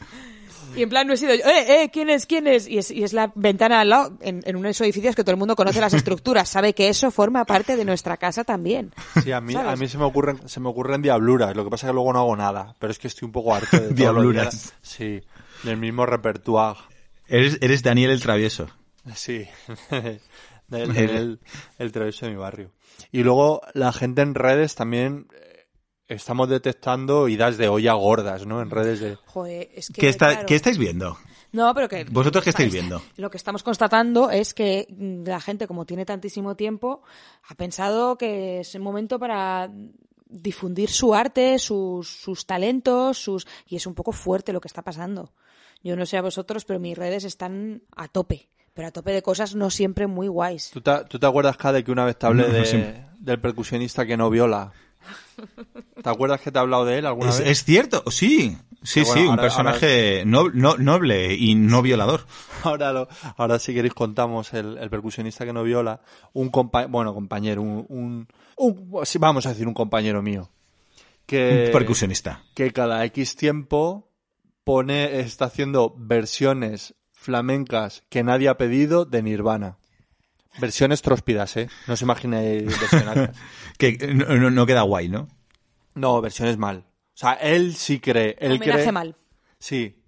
[0.74, 2.26] Y en plan no he sido yo, eh, eh, ¿quién es?
[2.26, 2.68] ¿Quién es?
[2.68, 5.38] Y es, y es la ventana al lado, en, en unos edificios que todo el
[5.38, 8.92] mundo conoce las estructuras, sabe que eso forma parte de nuestra casa también.
[9.24, 9.72] Sí, a mí, ¿Sabes?
[9.72, 12.12] a mí se me ocurren, se me ocurren diabluras, lo que pasa es que luego
[12.12, 14.54] no hago nada, pero es que estoy un poco harto de todo lo Diabluras.
[14.82, 15.22] que- Sí,
[15.66, 16.78] del mismo repertoire.
[17.28, 18.68] Eres, eres Daniel el travieso.
[19.14, 19.46] Sí,
[20.68, 21.40] del, del-
[21.78, 22.70] el travieso de mi barrio.
[23.12, 25.66] Y luego la gente en redes también eh,
[26.08, 28.62] estamos detectando ideas de olla gordas, ¿no?
[28.62, 29.16] En redes de...
[29.26, 30.46] Joder, es que, ¿Qué, está, claro.
[30.46, 31.18] ¿Qué estáis viendo?
[31.52, 32.04] No, pero que...
[32.04, 33.00] ¿Vosotros qué estáis viendo?
[33.16, 37.02] Lo que estamos constatando es que mm, la gente, como tiene tantísimo tiempo,
[37.48, 39.70] ha pensado que es el momento para
[40.28, 43.46] difundir su arte, sus, sus talentos, sus...
[43.68, 45.32] Y es un poco fuerte lo que está pasando.
[45.82, 48.48] Yo no sé a vosotros, pero mis redes están a tope.
[48.74, 50.70] Pero a tope de cosas no siempre muy guays.
[50.70, 53.06] ¿Tú te, tú te acuerdas, K, de que una vez te hablé No, de- siempre.
[53.18, 54.72] del percusionista que no viola?
[56.02, 57.48] ¿Te acuerdas que te he hablado de él alguna Es, vez?
[57.48, 58.56] es cierto, sí.
[58.82, 62.26] Sí, bueno, sí, un ahora- personaje no- no- noble y no violador.
[62.64, 66.00] Ahora, lo- ahora si queréis contamos el, el percusionista que no viola,
[66.32, 68.88] un compa bueno, compañero, un, un,
[69.20, 70.50] vamos a decir un compañero mío,
[71.26, 72.42] que, Un percusionista.
[72.54, 74.08] que cada X tiempo
[74.66, 79.78] pone, está haciendo versiones flamencas que nadie ha pedido de Nirvana.
[80.58, 81.68] Versiones tróspidas, ¿eh?
[81.86, 83.30] No os imaginéis versiones.
[83.78, 85.28] Que eh, no, queda guay, ¿no?
[85.94, 86.78] No, versiones mal.
[86.78, 88.36] O sea, él sí cree.
[88.40, 89.16] Él Homenaje cree, mal.
[89.60, 90.02] Sí.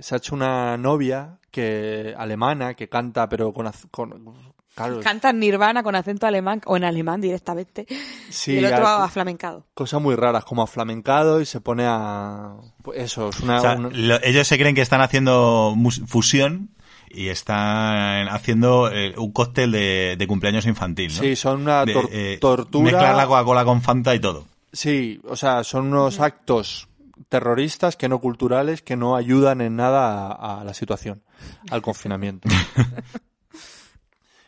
[0.00, 5.38] Se ha hecho una novia que alemana que canta, pero con, con claro, Canta en
[5.40, 7.86] Nirvana con acento alemán o en alemán directamente.
[8.30, 9.66] sí, y el otro a flamencado.
[9.74, 13.74] cosas muy raras, como aflamencado y se pone a pues eso, es una, O sea,
[13.74, 15.74] una- lo- ellos se creen que están haciendo
[16.06, 16.70] fusión
[17.12, 21.20] y están haciendo eh, un cóctel de, de cumpleaños infantil, ¿no?
[21.22, 22.84] sí, son una De, eh, tortura.
[22.84, 24.46] Mezclar la Coca-Cola con Fanta y todo.
[24.72, 26.86] Sí, o sea, son unos actos
[27.28, 31.22] terroristas que no culturales que no ayudan en nada a, a la situación,
[31.70, 32.48] al confinamiento.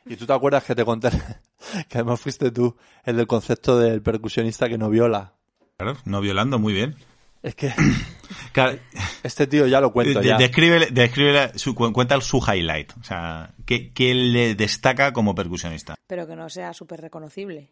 [0.06, 1.10] y tú te acuerdas que te conté,
[1.88, 5.34] que además fuiste tú, el del concepto del percusionista que no viola.
[5.76, 6.96] Claro, no violando, muy bien.
[7.42, 7.72] Es que
[8.52, 8.78] Claro,
[9.22, 10.38] este tío ya lo cuento de- ya.
[10.38, 12.92] descríbele- descríbele su, cu- cuenta su highlight.
[13.00, 15.94] O sea, ¿qué, qué le destaca como percusionista?
[16.06, 17.70] Pero que no sea súper reconocible.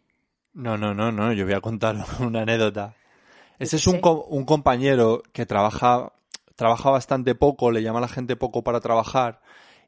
[0.53, 2.95] No, no, no, no, yo voy a contar una anécdota.
[3.59, 6.11] Este qué es un, un compañero que trabaja,
[6.55, 9.39] trabaja bastante poco, le llama a la gente poco para trabajar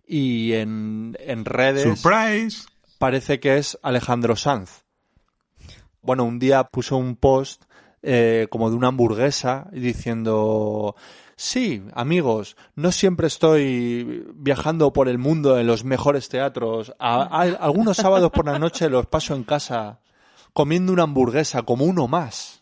[0.08, 2.66] y en, en redes Surprise.
[3.00, 4.84] parece que es Alejandro Sanz.
[6.02, 7.64] Bueno, un día puso un post
[8.02, 10.96] eh, como de una hamburguesa diciendo,
[11.38, 16.94] sí, amigos, no siempre estoy viajando por el mundo en los mejores teatros.
[17.00, 20.00] A- a- algunos sábados por la noche los paso en casa
[20.52, 22.62] comiendo una hamburguesa como uno más.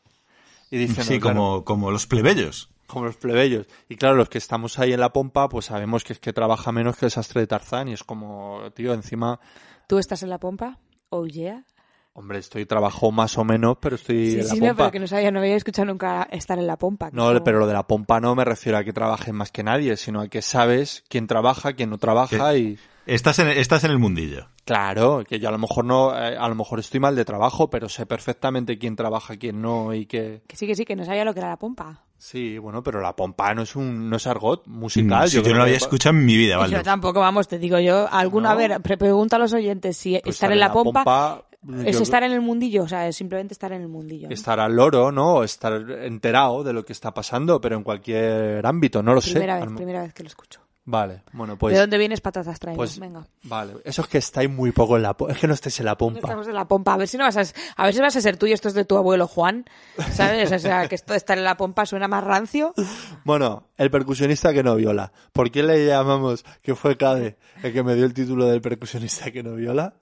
[0.70, 2.70] Y diciendo, Sí, claro, como, como los plebeyos.
[2.92, 3.66] Como los plebeyos.
[3.90, 6.72] Y claro, los que estamos ahí en la pompa, pues sabemos que es que trabaja
[6.72, 9.40] menos que el sastre de Tarzán y es como, tío, encima...
[9.88, 10.78] ¿Tú estás en la pompa?
[11.10, 11.66] Oh, yeah.
[12.14, 14.76] Hombre, estoy trabajo más o menos, pero estoy Sí, en la sí, no, pompa.
[14.78, 17.10] pero que no sabía, no había escuchado nunca estar en la pompa.
[17.14, 19.64] No, como- pero lo de la pompa no me refiero a que trabajes más que
[19.64, 22.78] nadie, sino a que sabes quién trabaja, quién no trabaja y
[23.08, 24.48] Estás en, estás en el mundillo.
[24.64, 27.70] claro, que yo a lo mejor no, eh, a lo mejor estoy mal de trabajo,
[27.70, 31.04] pero sé perfectamente quién trabaja, quién no y que Que sí, que sí, que no
[31.04, 32.04] sabía lo que era la pompa.
[32.22, 35.28] Sí, bueno, pero la pompa no es un no es argot musical.
[35.28, 36.84] Sí, yo, no lo había escuchado en mi vida, Yo Valdo.
[36.84, 38.58] tampoco, vamos, te digo yo, alguna No.
[38.58, 41.44] vez, pre- pregunta a los oyentes si pues estar en la pompa,
[41.86, 44.28] es yo- estar en el mundillo, o sea, es simplemente estar en el mundillo.
[44.28, 44.34] ¿no?
[44.34, 45.44] estar al loro, ¿no?
[45.44, 49.62] Estar enterado de lo que está pasando, pero en cualquier ámbito, no lo primera sé.
[49.66, 50.62] vez, A primera vez que lo escucho.
[50.84, 52.78] Vale, bueno, pues ¿De dónde vienes patatas traemos?
[52.78, 53.24] pues Venga.
[53.44, 55.86] vale, eso es que estáis muy poco en la pompa, es que no estáis en
[55.86, 56.20] la pompa.
[56.20, 56.96] Estamos en la pompa.
[56.96, 57.44] A ver si no vas a,
[57.76, 59.66] a ver si vas a ser tú y esto es de tu abuelo Juan,
[60.12, 60.52] ¿sabes?
[60.52, 62.74] O sea, que esto de estar en la pompa suena más rancio.
[63.24, 65.12] Bueno, el percusionista que no viola.
[65.32, 69.30] ¿Por qué le llamamos que fue Cade el que me dio el título del percusionista
[69.32, 69.94] que no viola?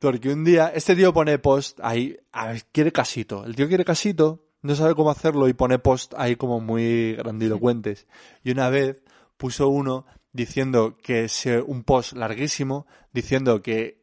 [0.00, 3.44] Porque un día, este tío pone post ahí, a ver, quiere casito.
[3.44, 8.06] El tío quiere casito, no sabe cómo hacerlo y pone post ahí como muy grandilocuentes.
[8.42, 9.03] Y una vez
[9.44, 14.02] puso uno diciendo que se, un post larguísimo, diciendo que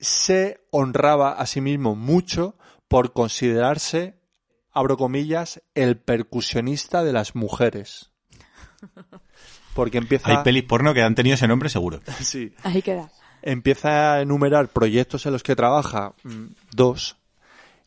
[0.00, 2.56] se honraba a sí mismo mucho
[2.88, 4.18] por considerarse,
[4.72, 8.10] abro comillas, el percusionista de las mujeres.
[9.74, 12.00] Porque empieza, Hay pelis porno que han tenido ese nombre seguro.
[12.20, 13.12] sí, Ahí queda.
[13.42, 17.16] empieza a enumerar proyectos en los que trabaja, mm, dos,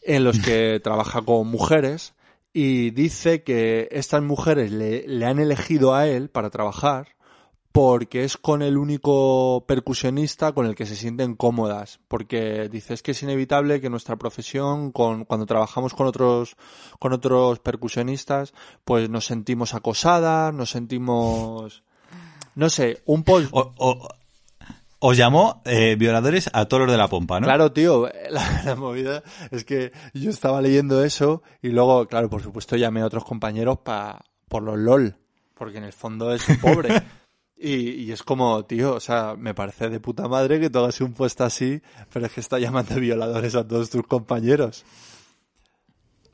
[0.04, 2.14] en los que trabaja con mujeres,
[2.54, 7.08] y dice que estas mujeres le, le han elegido a él para trabajar
[7.74, 13.02] porque es con el único percusionista con el que se sienten cómodas, porque dice es
[13.02, 16.56] que es inevitable que nuestra profesión, con, cuando trabajamos con otros,
[17.00, 18.54] con otros percusionistas,
[18.86, 21.84] pues nos sentimos acosadas, nos sentimos,
[22.54, 23.52] no sé, un post,
[25.06, 27.46] os llamó eh, violadores a todos los de la pompa, ¿no?
[27.46, 32.42] Claro, tío, la, la movida es que yo estaba leyendo eso y luego, claro, por
[32.42, 35.18] supuesto llamé a otros compañeros pa, por los LOL,
[35.56, 37.02] porque en el fondo es un pobre.
[37.56, 41.00] Y, y es como, tío, o sea, me parece de puta madre que tú hagas
[41.00, 41.82] un puesto así,
[42.12, 44.84] pero es que está llamando violadores a todos tus compañeros.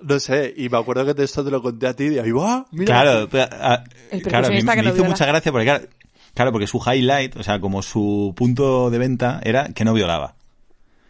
[0.01, 2.65] No sé, y me acuerdo que esto te lo conté a ti y ahí, ¡ah!
[2.71, 5.09] Mira, Claro, pero, ah, El claro, a percusionista que me no hizo viola.
[5.09, 5.85] mucha gracia porque, claro,
[6.39, 10.37] claro, porque su highlight, o sea, como su punto de venta era que no violaba.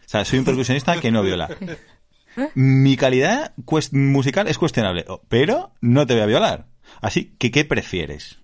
[0.04, 1.48] O sea, soy un percusionista que no viola.
[2.56, 3.52] Mi calidad
[3.92, 6.66] musical es cuestionable, pero no te voy a violar.
[7.00, 8.40] Así que, ¿qué prefieres?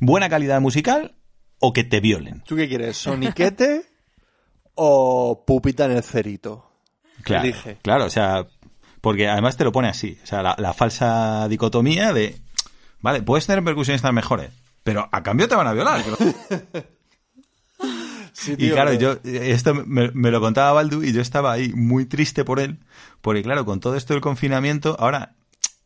[0.00, 1.14] ¿Buena calidad musical
[1.60, 2.42] o que te violen?
[2.44, 2.96] ¿Tú qué quieres?
[2.96, 3.82] ¿Soniquete
[4.74, 6.68] o pupita en el cerito?
[7.22, 7.76] Claro, Elige.
[7.80, 8.44] claro, o sea,
[9.00, 10.18] Porque además te lo pone así.
[10.24, 12.40] O sea, la, la falsa dicotomía de.
[13.02, 14.50] Vale, puedes tener percusionistas mejores,
[14.84, 16.04] pero a cambio te van a violar.
[18.36, 22.04] Sí, Y claro, yo esto me, me lo contaba Baldu y yo estaba ahí muy
[22.04, 22.80] triste por él,
[23.20, 25.36] porque claro, con todo esto del confinamiento, ahora,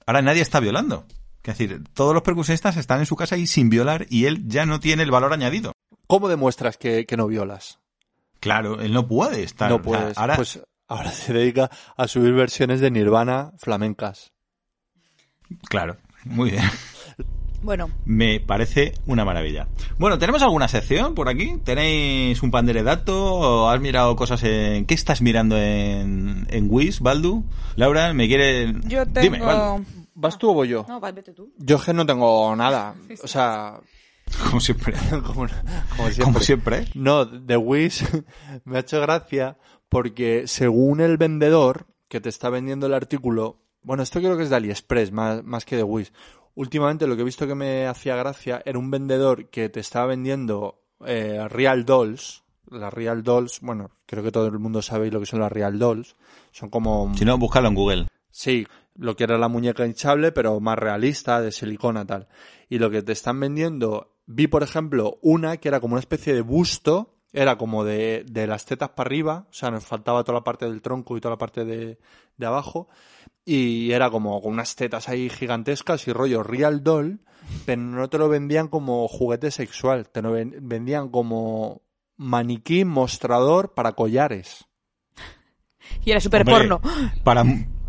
[0.06, 1.04] ahora nadie está violando.
[1.44, 4.64] Es decir, todos los percusionistas están en su casa y sin violar y él ya
[4.64, 5.72] no tiene el valor añadido.
[6.06, 7.78] ¿Cómo demuestras que, que no violas?
[8.40, 9.68] Claro, él no puede estar.
[9.68, 10.18] no o sea, puedes.
[10.18, 14.32] ahora, Pues ahora se dedica a subir versiones de Nirvana flamencas.
[15.68, 16.64] claro, muy bien.
[17.62, 19.68] Bueno, Me parece una maravilla.
[19.98, 21.58] Bueno, ¿tenemos alguna sección por aquí?
[21.64, 23.34] ¿Tenéis un panderedato?
[23.34, 24.86] ¿O has mirado cosas en...
[24.86, 27.44] ¿Qué estás mirando en, en Wish, Baldu?
[27.76, 28.74] Laura, ¿me quiere...?
[28.86, 29.20] yo tengo...
[29.20, 29.84] Dime, Baldu.
[30.14, 30.84] ¿Vas tú o voy yo?
[30.88, 31.52] No, va, vete tú.
[31.58, 32.94] Yo es que no tengo nada.
[33.22, 33.80] O sea,
[34.48, 34.94] Como siempre.
[35.10, 36.24] como, como siempre.
[36.24, 36.84] Como siempre.
[36.94, 38.04] No, The Wish
[38.64, 44.02] me ha hecho gracia porque según el vendedor que te está vendiendo el artículo, bueno,
[44.02, 46.12] esto creo que es de AliExpress más, más que de Wish.
[46.58, 50.06] Últimamente lo que he visto que me hacía gracia era un vendedor que te estaba
[50.06, 52.42] vendiendo eh, Real Dolls.
[52.68, 55.78] Las Real Dolls, bueno, creo que todo el mundo sabe lo que son las Real
[55.78, 56.16] Dolls.
[56.50, 57.14] Son como...
[57.14, 58.06] Si no, búscalo en Google.
[58.32, 62.26] Sí, lo que era la muñeca hinchable, pero más realista, de silicona tal.
[62.68, 66.34] Y lo que te están vendiendo, vi por ejemplo una que era como una especie
[66.34, 70.38] de busto, era como de, de las tetas para arriba, o sea, nos faltaba toda
[70.38, 72.00] la parte del tronco y toda la parte de,
[72.36, 72.88] de abajo,
[73.50, 77.20] y era como con unas tetas ahí gigantescas y rollo real doll,
[77.64, 81.80] pero no te lo vendían como juguete sexual, te lo ven- vendían como
[82.18, 84.66] maniquí mostrador para collares.
[86.04, 86.80] Y era súper porno.
[87.24, 87.44] Para,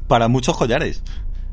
[0.08, 1.04] para muchos collares.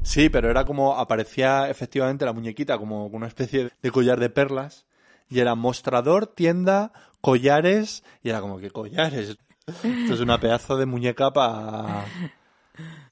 [0.03, 4.87] Sí, pero era como, aparecía efectivamente la muñequita como una especie de collar de perlas.
[5.29, 8.05] Y era mostrador, tienda, collares.
[8.23, 9.37] Y era como que collares.
[9.67, 12.05] Esto es una pedazo de muñeca para...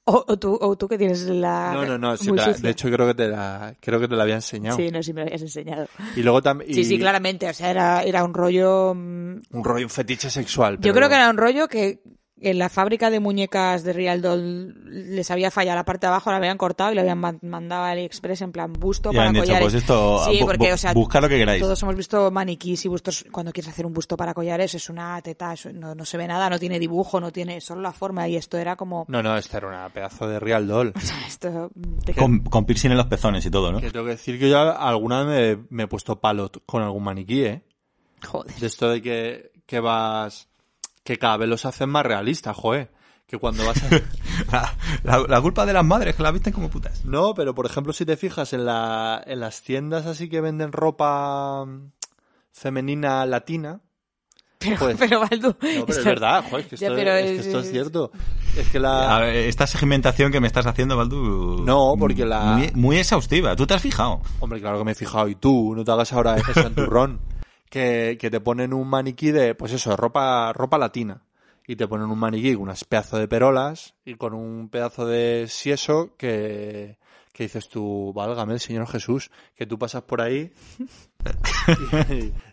[0.07, 1.71] O, o tú, o tú que tienes la...
[1.73, 2.15] No, no, no.
[2.15, 4.77] sí, la- de hecho, creo que te la, creo que te la había enseñado.
[4.77, 5.87] Sí, no, sí me lo habías enseñado.
[6.15, 6.71] Y luego también...
[6.73, 7.49] Sí, sí, claramente.
[7.49, 8.93] O sea, era, era un rollo...
[8.93, 10.77] mm, Un rollo, un fetiche sexual.
[10.79, 12.03] Yo creo que era un rollo que
[12.49, 16.29] en la fábrica de muñecas de Real Doll les había fallado la parte de abajo,
[16.31, 19.27] la habían cortado y le habían man- mandado a AliExpress en plan busto Y para
[19.29, 19.63] han dicho, collares.
[19.65, 21.61] pues esto, sí, porque, o sea, buscad lo que queráis.
[21.61, 23.25] todos hemos visto maniquís y bustos.
[23.31, 26.49] Cuando quieres hacer un busto para collares es una teta, no, no se ve nada,
[26.49, 29.05] no tiene dibujo, no tiene solo la forma y esto era como...
[29.07, 30.93] No, no, esta era una pedazo de real doll.
[31.27, 31.69] Esto,
[32.05, 33.79] te- Con, con piercing en los pezones y todo, ¿no?
[33.81, 37.03] Que tengo que decir que yo alguna vez me, me he puesto palo con algún
[37.03, 37.61] maniquí, ¿eh?
[38.25, 38.53] Joder.
[38.55, 40.47] De esto de que, que vas...
[41.05, 42.91] Que cada vez los hacen más realistas, joder.
[43.27, 43.87] Que cuando vas a...
[44.51, 47.05] La, la- la culpa de las madres que las visten como putas.
[47.05, 50.71] No, pero por ejemplo, si te fijas en, la, en las tiendas así que venden
[50.73, 51.91] ropa mm,
[52.51, 53.79] femenina latina.
[54.59, 55.47] Pero, Pues- pero Baldu...
[55.49, 57.59] No, pero esto- es verdad, joder, es que Ya, esto, pero es, que es- esto
[57.59, 58.11] es es- cierto.
[58.57, 59.15] Es que la.
[59.15, 61.63] A ver, esta segmentación que me estás haciendo, Baldu...
[61.65, 63.55] No, porque la- Muy, muy exhaustiva.
[63.55, 64.21] ¿Tú te has fijado?
[64.39, 65.27] Hombre, claro que me he fijado.
[65.27, 67.19] Y tú, no te hagas ahora eso en turrón.
[67.75, 71.21] Que, que te ponen un maniquí de, pues eso, ropa, ropa latina.
[71.67, 75.47] Y te ponen un maniquí con unas pedazos de perolas y con un pedazo de
[75.49, 76.97] sieso que,
[77.33, 80.53] que dices tú, válgame el Señor Jesús, que tú pasas por ahí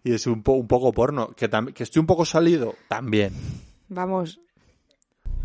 [0.05, 1.29] y, y es un, po- un poco porno.
[1.37, 3.33] Que, tam- que estoy un poco salido, también.
[3.91, 4.41] Vamos,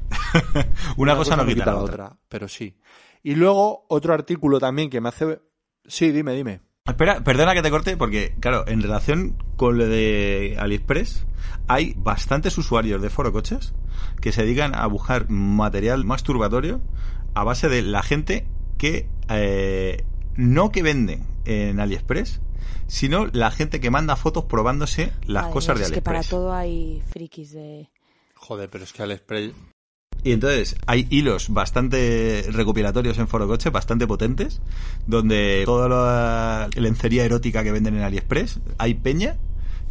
[0.97, 2.17] Una, cosa, no quita la otra.
[2.29, 2.73] pero sí.
[3.21, 5.39] Y luego otro artículo también que me hace...
[5.85, 6.61] Sí, dime, dime.
[6.87, 11.25] Espera, perdona que te corte, porque, claro, en relación con lo de AliExpress,
[11.67, 13.73] hay bastantes usuarios de Foro Coches
[14.21, 16.81] que se dedican a buscar material masturbatorio
[17.33, 22.41] a base de la gente que eh, no que vende en AliExpress,
[22.87, 26.19] sino la gente que manda fotos probándose las madre cosas mía, de Es que para
[26.19, 26.39] AliExpress.
[26.39, 27.89] todo hay frikis de...
[28.35, 29.51] Joder, pero es que AliExpress...
[30.23, 34.61] Y entonces hay hilos bastante recopilatorios en Foro Coche, bastante potentes,
[35.05, 39.37] donde toda la lencería erótica que venden en AliExpress, hay peña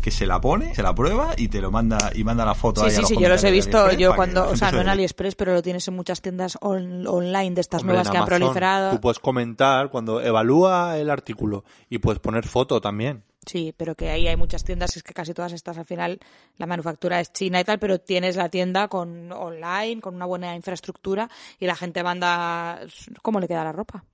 [0.02, 2.82] que se la pone, se la prueba y te lo manda y manda la foto
[2.82, 4.76] Sí, ahí a sí, los sí, yo los he visto yo cuando, o sea, se
[4.76, 4.88] no en.
[4.90, 8.24] AliExpress, pero lo tienes en muchas tiendas on- online de estas Hombre, nuevas que han
[8.26, 8.90] proliferado.
[8.90, 13.22] Tú puedes comentar cuando evalúa el artículo y puedes poner foto también.
[13.46, 16.18] Sí, pero que ahí hay muchas tiendas, es que casi todas estas al final
[16.58, 20.56] la manufactura es china y tal, pero tienes la tienda con online, con una buena
[20.56, 21.30] infraestructura
[21.60, 22.80] y la gente manda
[23.22, 24.04] cómo le queda la ropa.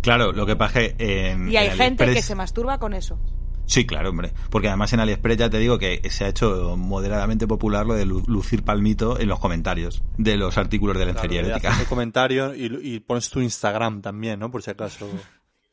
[0.00, 2.94] Claro, lo que pasa es que en, Y hay en gente que se masturba con
[2.94, 3.18] eso.
[3.66, 4.32] Sí, claro, hombre.
[4.50, 8.04] Porque además en AliExpress ya te digo que se ha hecho moderadamente popular lo de
[8.04, 11.68] lu- lucir palmito en los comentarios de los artículos de lencería Claro, le erótica.
[11.70, 14.50] haces el comentario y, y pones tu Instagram también, ¿no?
[14.50, 15.08] Por si acaso.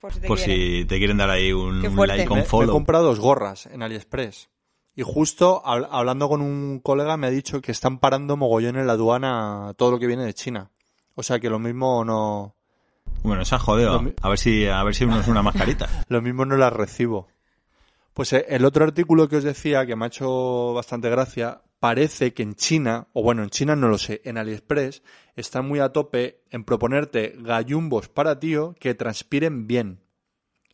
[0.01, 0.55] Por si te Por quieren.
[0.57, 2.73] si te quieren dar ahí un, like Me, on me he follow.
[2.73, 4.49] comprado dos gorras en AliExpress.
[4.95, 8.87] Y justo hab- hablando con un colega me ha dicho que están parando mogollón en
[8.87, 10.71] la aduana todo lo que viene de China.
[11.15, 12.55] O sea que lo mismo no,
[13.23, 13.93] Bueno, se ha jodido.
[13.93, 15.87] Lo mi- A ver si, a ver si uno es una mascarita.
[16.09, 17.27] lo mismo no las recibo.
[18.13, 22.31] Pues eh, el otro artículo que os decía, que me ha hecho bastante gracia, parece
[22.35, 25.01] que en China, o bueno, en China no lo sé, en AliExpress,
[25.35, 29.99] están muy a tope en proponerte gallumbos para tío que transpiren bien.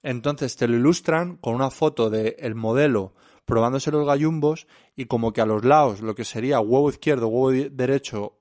[0.03, 3.13] Entonces te lo ilustran con una foto del el modelo
[3.45, 7.69] probándose los gallumbos y como que a los lados lo que sería huevo izquierdo, huevo
[7.71, 8.33] derecho,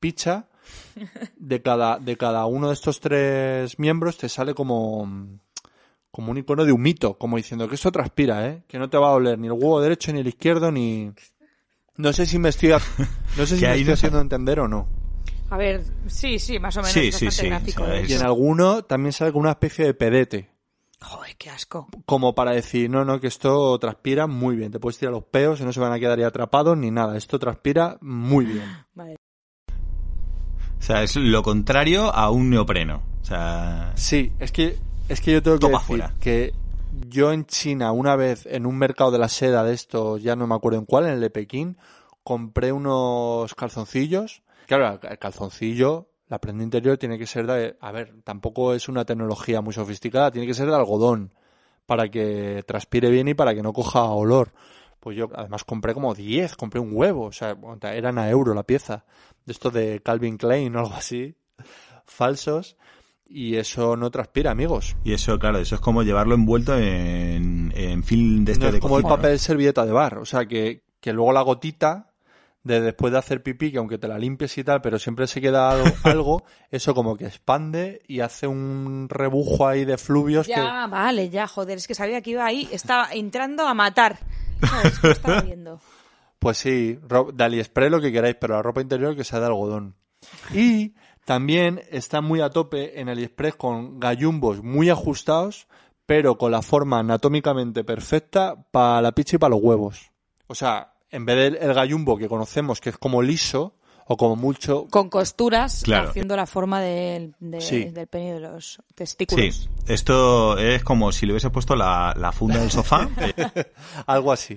[0.00, 0.48] picha,
[1.36, 5.06] de cada, de cada uno de estos tres miembros te sale como,
[6.10, 8.62] como un icono de humito, como diciendo que esto transpira, ¿eh?
[8.66, 11.12] Que no te va a doler ni el huevo derecho, ni el izquierdo, ni...
[11.98, 14.86] No sé si me estoy, no sé si me estoy haciendo entender o no.
[15.50, 16.92] A ver, sí, sí, más o menos.
[16.92, 20.50] Sí, es sí, sí, es- Y en alguno también sale con una especie de pedete,
[21.00, 21.86] Joder, qué asco.
[22.04, 24.72] como para decir, no, no, que esto transpira muy bien.
[24.72, 27.16] Te puedes tirar los peos y no se van a quedar ahí atrapados ni nada.
[27.16, 28.64] Esto transpira muy bien.
[28.94, 29.16] Vale.
[30.78, 33.02] O sea, es lo contrario a un neopreno.
[33.22, 34.76] O sea, Sí, es que,
[35.08, 36.14] es que yo tengo que Topa decir fuera.
[36.20, 36.52] que
[37.08, 40.46] yo en China, una vez en un mercado de la seda de estos, ya no
[40.46, 41.76] me acuerdo en cuál, en el de Pekín,
[42.22, 44.42] compré unos calzoncillos.
[44.66, 49.04] Claro, el calzoncillo, la prenda interior tiene que ser de, a ver, tampoco es una
[49.04, 51.32] tecnología muy sofisticada, tiene que ser de algodón
[51.86, 54.52] para que transpire bien y para que no coja olor.
[54.98, 58.64] Pues yo además compré como 10, compré un huevo, o sea, eran a euro la
[58.64, 59.04] pieza.
[59.44, 61.36] De esto de Calvin Klein o algo así,
[62.06, 62.76] falsos,
[63.28, 64.96] y eso no transpira, amigos.
[65.04, 68.78] y eso, claro, eso es como llevarlo envuelto en, en film de este No de
[68.78, 69.22] es como el cocina, ¿no?
[69.22, 72.12] papel servilleta de bar, o sea, que, que luego la gotita
[72.66, 75.40] de después de hacer pipí, que aunque te la limpies y tal, pero siempre se
[75.40, 80.52] queda algo, algo, eso como que expande y hace un rebujo ahí de fluvios que...
[80.52, 84.18] Ya, vale, ya, joder, es que sabía que iba ahí, estaba entrando a matar.
[84.60, 84.98] ¿Sabes?
[84.98, 85.80] ¿Qué estaba viendo?
[86.38, 86.98] Pues sí,
[87.32, 89.96] de AliExpress lo que queráis, pero la ropa interior que sea de algodón.
[90.54, 95.66] Y también está muy a tope en AliExpress con gallumbos muy ajustados,
[96.06, 100.12] pero con la forma anatómicamente perfecta para la picha y para los huevos.
[100.46, 103.74] O sea, en vez del el gallumbo que conocemos, que es como liso,
[104.08, 104.86] o como mucho...
[104.88, 106.10] Con costuras, Claro.
[106.10, 107.84] haciendo la forma del, de- Sí.
[107.86, 109.68] del pene y de los Sí, testículos.
[109.88, 113.08] esto es como si le hubiese puesto la, la funda del sofá.
[114.06, 114.56] Algo así.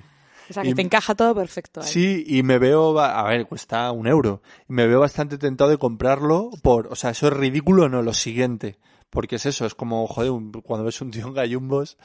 [0.50, 1.82] O sea, que Y- te encaja todo perfecto.
[1.82, 1.88] ahí.
[1.88, 4.42] Sí, y me veo, a ver, cuesta un euro.
[4.68, 8.14] Y me veo bastante tentado de comprarlo por, o sea, eso es ridículo, no, lo
[8.14, 8.80] siguiente.
[9.10, 11.98] Porque es eso, es como, joder, un- cuando ves un tío en gallumbos,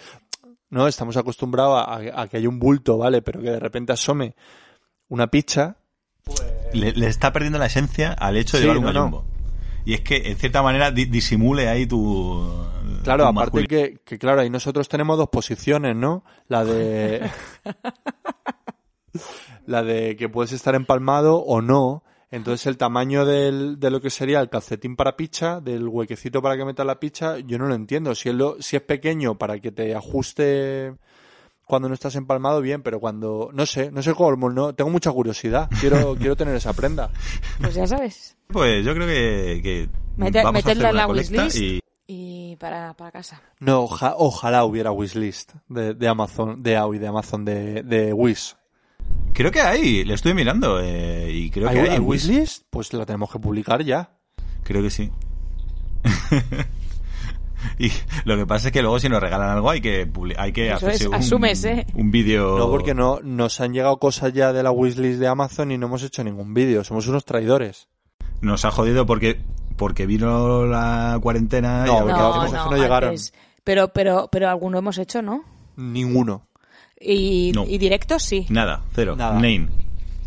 [0.71, 3.23] no, estamos acostumbrados a, a que haya un bulto, ¿vale?
[3.23, 4.35] Pero que de repente asome
[5.09, 5.77] una picha.
[6.73, 9.25] le, le está perdiendo la esencia al hecho de Sí, llevar un no, no.
[9.85, 12.43] Y es que, en cierta manera, di- disimule ahí tu...
[13.03, 16.25] Claro, tu aparte que, que, claro, ahí nosotros tenemos dos posiciones, ¿no?
[16.49, 17.31] La de...
[19.67, 22.03] la de que puedes estar empalmado o no.
[22.31, 26.57] Entonces el tamaño del, de lo que sería el calcetín para picha, del huequecito para
[26.57, 28.15] que metas la picha, yo no lo entiendo.
[28.15, 30.95] Si es, lo, si es pequeño para que te ajuste
[31.67, 33.51] cuando no estás empalmado, bien, pero cuando...
[33.53, 35.69] No sé, no sé cómo, no, tengo mucha curiosidad.
[35.81, 37.11] Quiero, quiero tener esa prenda.
[37.61, 38.37] Pues ya sabes.
[38.49, 41.57] Pues yo creo que, que Mete- vamos a hacer metedla en una la wishlist.
[41.57, 43.41] y Y para, para casa.
[43.61, 48.55] No, oja- ojalá hubiera wishlist de, de Amazon, de AOI, de Amazon, de, de Wish.
[49.33, 51.95] creo que hay, le estoy mirando eh, y creo que ¿Hay, hay.
[51.95, 52.65] hay wishlist?
[52.71, 54.11] Pues la tenemos que publicar ya.
[54.63, 55.11] Creo que sí.
[57.79, 57.91] y
[58.25, 60.67] lo que pasa es que luego si nos regalan algo hay que publi- hay que
[60.69, 61.87] Eso hacerse es, un, asumes, ¿eh?
[61.95, 62.59] un vídeo.
[62.59, 65.87] No, porque no nos han llegado cosas ya de la wishlist de Amazon y no
[65.87, 66.85] hemos hecho ningún vídeo.
[66.85, 67.89] Somos unos traidores.
[68.41, 69.41] Nos ha jodido porque
[69.77, 71.85] porque vino la cuarentena.
[71.87, 73.11] y No, qué no, no, no llegaron.
[73.11, 73.33] antes.
[73.65, 75.43] Pero, pero, pero alguno hemos hecho, ¿no?
[75.77, 76.47] Ninguno.
[77.01, 77.65] Y, No.
[77.67, 78.47] y directos sí.
[78.51, 79.17] Nada, cero.
[79.17, 79.35] Nada.
[79.35, 79.69] Name.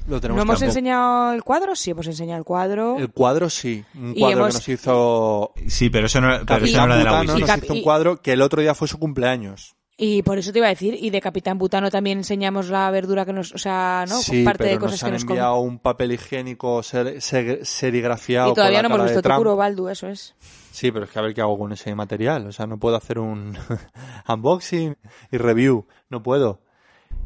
[0.07, 1.75] Lo tenemos ¿No hemos que enseñado el cuadro?
[1.75, 2.97] Sí, hemos enseñado el cuadro.
[2.97, 3.83] El cuadro sí.
[3.95, 6.85] Un Y cuadro hemos- que nos hizo Sí, pero eso no, pero eso no Capitán
[6.89, 7.39] era de la Butano.
[7.39, 9.75] Nos hizo un cuadro que el otro día fue su cumpleaños.
[9.99, 13.25] Y por eso te iba a decir, y de Capitán Butano también enseñamos la verdura
[13.25, 14.19] que nos, o sea, ¿no?
[14.21, 17.19] sí, Parte pero de cosas nos que han nos com- enviado un papel higiénico ser-
[17.19, 20.35] ser- serigrafiado Y todavía no con la hemos cara de visto tu Baldu, eso es.
[20.71, 22.45] Sí, pero es que a ver qué hago con ese material.
[22.45, 23.57] O sea, no puedo hacer un
[24.27, 24.95] unboxing
[25.31, 25.87] y review.
[26.09, 26.61] No puedo.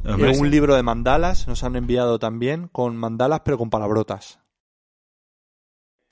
[0.05, 0.49] Hombre, Eh, un sí.
[0.51, 4.39] libro de mandalas nos han enviado también con mandalas, pero con palabrotas.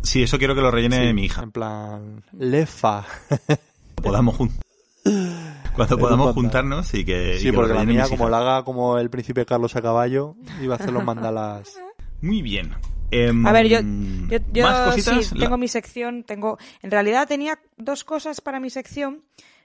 [0.03, 1.43] Sí, eso quiero que lo rellene Sí, mi hija.
[1.43, 3.05] En plan, lefa.
[4.01, 4.37] Podamos
[5.75, 7.35] Cuando podamos juntarnos y que.
[7.35, 10.35] y Sí, que porque la mía, como la haga como el príncipe Carlos a caballo,
[10.61, 11.79] iba a hacer los mandalas.
[12.21, 12.75] Muy bien.
[13.11, 15.25] Em, A ver, yo, yo, yo ¿Más cositas?
[15.25, 19.23] sí, La- tengo mi sección, tengo, en realidad tenía dos cosas para mi sección,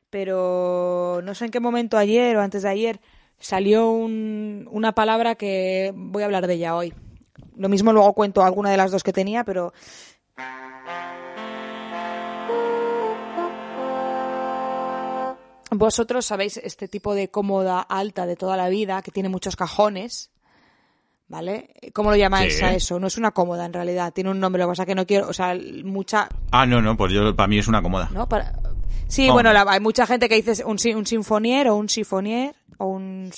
[0.08, 3.00] pero no sé en qué momento ayer o antes de ayer
[3.48, 6.94] salió un- una palabra que voy a hablar de ella hoy.
[7.56, 9.72] Lo mismo luego cuento alguna de las dos que tenía, pero
[15.70, 20.30] Vosotros sabéis este tipo de cómoda alta de toda la vida que tiene muchos cajones,
[21.26, 21.74] ¿vale?
[21.92, 22.64] ¿Cómo lo llamáis Sí.
[22.64, 23.00] a eso?
[23.00, 25.28] No es una cómoda en realidad, tiene un nombre, lo que pasa que no quiero,
[25.28, 28.08] o sea, mucha, Ah, no, no, pues yo, para mí es una cómoda.
[28.12, 28.28] ¿no?
[28.28, 28.52] Para...
[29.14, 32.86] Sí, bueno, la- hay mucha gente que dice un, un sinfonier o un sifonier o
[32.86, 33.30] un...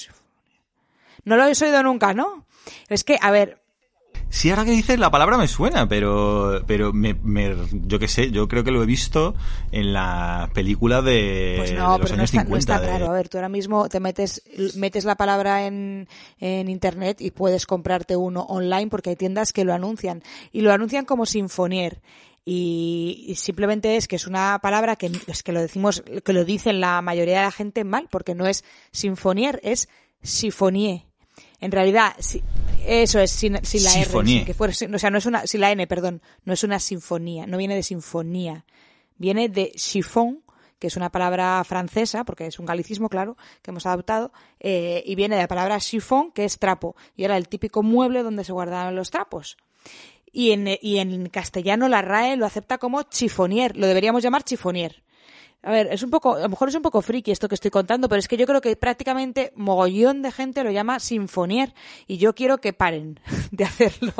[1.24, 2.44] No lo he oído nunca, ¿no?
[2.88, 3.60] Es que, a ver,
[4.28, 8.32] Sí, ahora que dices la palabra me suena, pero, pero me, me- yo qué sé,
[8.32, 9.34] yo creo que lo he visto
[9.70, 12.50] en la película de, Pues de no, los pero no años está, 50.
[12.50, 13.10] no está de- claro.
[13.10, 14.42] A ver, tú ahora mismo te metes,
[14.74, 16.08] metes la palabra en,
[16.40, 20.22] en internet y puedes comprarte uno online porque hay tiendas que lo anuncian.
[20.52, 22.00] Y lo anuncian como sinfonier.
[22.48, 26.80] Y, simplemente es que es una palabra que es que lo decimos, que lo dicen
[26.80, 29.88] la mayoría de la gente mal, porque no es sinfonier, es
[30.22, 31.02] sifonier.
[31.60, 32.44] En realidad, si-
[32.86, 35.88] eso es sin, la R, que fuera, o sea, no es una, sin la N,
[35.88, 38.64] perdón, no es una sinfonía, no viene de sinfonía,
[39.16, 40.44] viene de chiffon,
[40.78, 45.16] que es una palabra francesa, porque es un galicismo, claro, que hemos adoptado, eh, y
[45.16, 48.52] viene de la palabra chiffon, que es trapo, y era el típico mueble donde se
[48.52, 49.56] guardaban los trapos.
[50.36, 55.02] Y en, y en castellano la RAE lo acepta como chifonier, lo deberíamos llamar chifonier.
[55.62, 57.70] A ver, es un poco, a lo mejor es un poco friki esto que estoy
[57.70, 61.72] contando, pero es que yo creo que prácticamente mogollón de gente lo llama sinfonier
[62.06, 63.18] y yo quiero que paren
[63.50, 64.12] de hacerlo.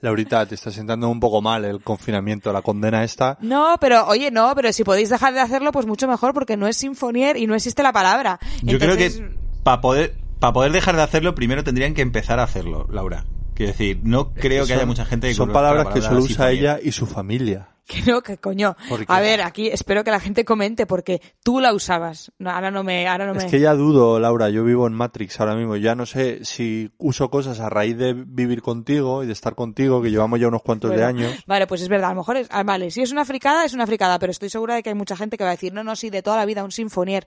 [0.00, 3.38] Laurita, te está sentando un poco mal el confinamiento, la condena esta.
[3.40, 6.66] No, pero oye, no, pero si podéis dejar de hacerlo, pues mucho mejor porque no
[6.66, 8.40] es sinfonier y no existe la palabra.
[8.62, 12.42] Yo creo que para poder, para poder dejar de hacerlo, primero tendrían que empezar a
[12.42, 13.24] hacerlo, Laura.
[13.58, 16.50] Quiero decir, no creo que, haya son- mucha gente que Son palabras que solo usa
[16.50, 17.68] ella y su familia.
[17.88, 18.76] Que no, que coño.
[19.06, 22.30] A ver, aquí espero que la gente comente porque tú la usabas.
[22.38, 23.50] No, ahora no me, ahora no Es me.
[23.50, 25.74] que ya dudo, Laura, yo vivo en Matrix ahora mismo.
[25.76, 30.02] Ya no sé si uso cosas a raíz de vivir contigo y de estar contigo,
[30.02, 31.32] que llevamos ya unos cuantos de años.
[31.46, 33.72] Vale, pues es verdad, a lo mejor es, ah, vale, si es una fricada, es
[33.72, 35.82] una fricada, pero estoy segura de que hay mucha gente que va a decir, no,
[35.82, 37.26] no, sí, de toda la vida un sinfonier.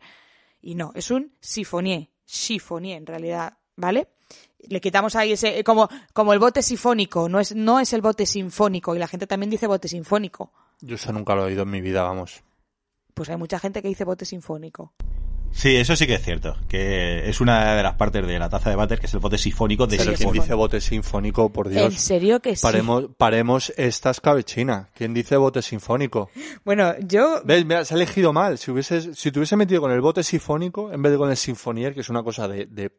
[0.62, 4.10] Y no, es un sifonier, chifonier en realidad, ¿vale?
[4.70, 8.02] Le quitamos ahí ese, eh, como, como el bote sinfónico, no es, no es el
[8.02, 10.52] bote sinfónico, y la gente también dice bote sinfónico.
[10.82, 12.44] Yo eso nunca lo he oído en mi vida, vamos.
[13.14, 14.94] Pues hay mucha gente que dice bote sinfónico.
[15.54, 16.56] Sí, eso sí que es cierto.
[16.68, 19.38] Que es una de las partes de la taza de váter, que es el bote
[19.38, 21.96] sifónico de Pero ¿quién dice bote sinfónico, por ¿En Dios?
[21.96, 22.62] serio que sí?
[22.62, 24.90] Paremos, paremos esta escabechina.
[24.96, 26.30] ¿Quién dice bote sinfónico?
[26.64, 27.66] Bueno, yo, ¿Ves?
[27.66, 28.58] Mira, se ha elegido mal.
[28.58, 31.38] Si hubieses, si te hubiese metido con el bote sinfónico en vez de con el
[31.38, 32.92] sinfonier, que es una cosa de, de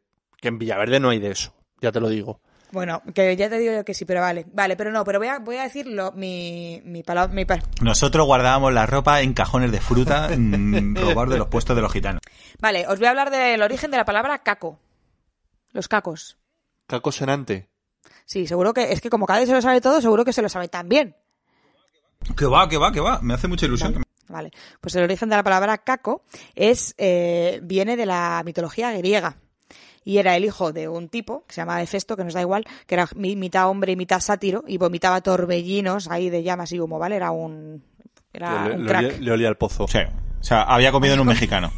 [0.42, 1.54] que en Villaverde no hay de eso.
[1.80, 2.40] Ya te lo digo.
[2.72, 5.28] bueno, que ya te digo yo que sí, pero vale, vale, pero no, pero voy
[5.28, 9.70] a, voy a decirlo, mi, mi palabra, mi pa- Nosotros guardábamos la ropa en cajones
[9.72, 10.28] de fruta
[10.94, 12.20] robados de los puestos de los gitanos.
[12.60, 14.78] Vale, os voy a hablar del origen de la palabra caco.
[15.72, 16.36] Los cacos.
[16.86, 17.68] Caco senante.
[18.24, 20.42] Sí, seguro que es que como cada vez se lo sabe todo, seguro que se
[20.42, 21.14] lo sabe también.
[22.36, 23.20] Que va, que va, que va.
[23.22, 23.94] Me hace mucha ilusión.
[23.94, 26.24] que- Vale, pues el origen de la palabra caco
[26.54, 29.36] es eh, viene de la mitología griega
[30.04, 32.64] y era el hijo de un tipo que se llamaba Hefesto, que nos da igual,
[32.86, 36.80] que era mi- mitad hombre y mitad sátiro y vomitaba torbellinos ahí de llamas y
[36.80, 37.16] humo, ¿vale?
[37.16, 37.82] Era un
[38.32, 39.04] era le, un le crack.
[39.04, 39.86] olía, le olía el pozo.
[39.88, 39.98] Sí.
[40.40, 41.70] O sea, había comido en un mexicano.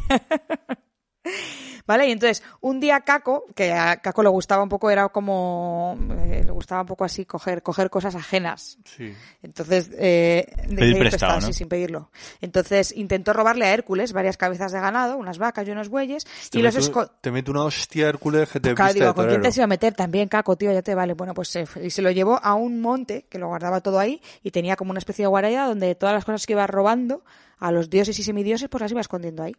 [1.87, 2.07] ¿Vale?
[2.07, 6.41] Y entonces, un día Caco, que a Caco le gustaba un poco, era como, eh,
[6.43, 8.79] le gustaba un poco así coger, coger cosas ajenas.
[8.85, 9.13] Sí.
[9.43, 11.47] Entonces, eh, Pedir pedir prestado, ¿no?
[11.47, 12.09] sí, sin pedirlo.
[12.41, 16.57] Entonces, intentó robarle a Hércules varias cabezas de ganado, unas vacas y unos bueyes, Te
[16.57, 19.27] y los meto- esco- Te mete una hostia Hércules que te Claro, digo, de ¿con
[19.27, 20.71] quién te se iba a meter también, Caco, tío?
[20.73, 21.13] Ya te vale.
[21.13, 23.99] Bueno, pues se, fue- y se lo llevó a un monte que lo guardaba todo
[23.99, 27.23] ahí y tenía como una especie de guarida donde todas las cosas que iba robando
[27.59, 29.55] a los dioses y semidioses, pues las iba escondiendo ahí.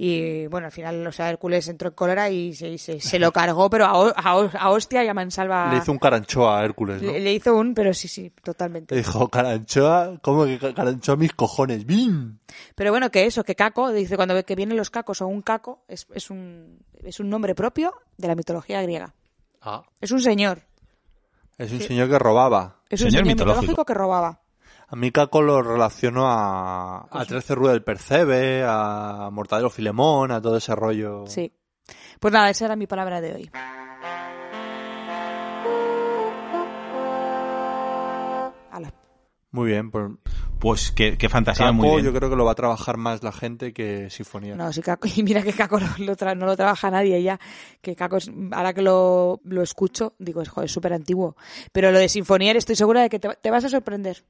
[0.00, 3.32] Y bueno, al final, o sea, Hércules entró en cólera y se, se, se lo
[3.32, 4.30] cargó, pero a, a,
[4.60, 5.72] a hostia y a mansalva.
[5.72, 7.10] Le hizo un caranchoa a Hércules, ¿no?
[7.10, 8.94] le- le hizo un, pero sí, sí, totalmente.
[8.94, 11.84] Le dijo, caranchoa, ¿cómo que ca- caranchoa mis cojones?
[11.84, 12.38] ¡Bim!
[12.76, 15.42] Pero bueno, que eso, que caco, dice cuando ve que vienen los cacos o un
[15.42, 19.14] caco, es, es, un, es un nombre propio de la mitología griega.
[19.60, 19.82] Ah.
[20.00, 20.62] Es un señor.
[21.58, 22.76] Es un señor que robaba.
[22.88, 23.60] Es un Señor señor mitológico.
[23.62, 24.40] mitológico que robaba.
[24.90, 30.40] A mí Caco lo relaciono a, a Trece Rueda del Percebe, a Mortadelo Filemón, a
[30.40, 31.24] todo ese rollo.
[31.26, 31.52] Sí.
[32.18, 33.50] Pues nada, esa era mi palabra de hoy.
[38.70, 38.92] Ala.
[39.50, 40.10] Muy bien, pues
[40.58, 42.04] Pues qué, qué fantasía, Caco muy bien.
[42.06, 44.54] yo creo que lo va a trabajar más la gente que Sinfonía.
[44.56, 47.38] No, sí, Caco, y mira que Caco lo, lo tra- no lo trabaja nadie ya,
[47.80, 51.36] que Caco, es- ahora que lo, lo escucho, digo, es joder, es súper antiguo.
[51.72, 54.24] Pero lo de Sinfonier estoy segura de que te, te vas a sorprender.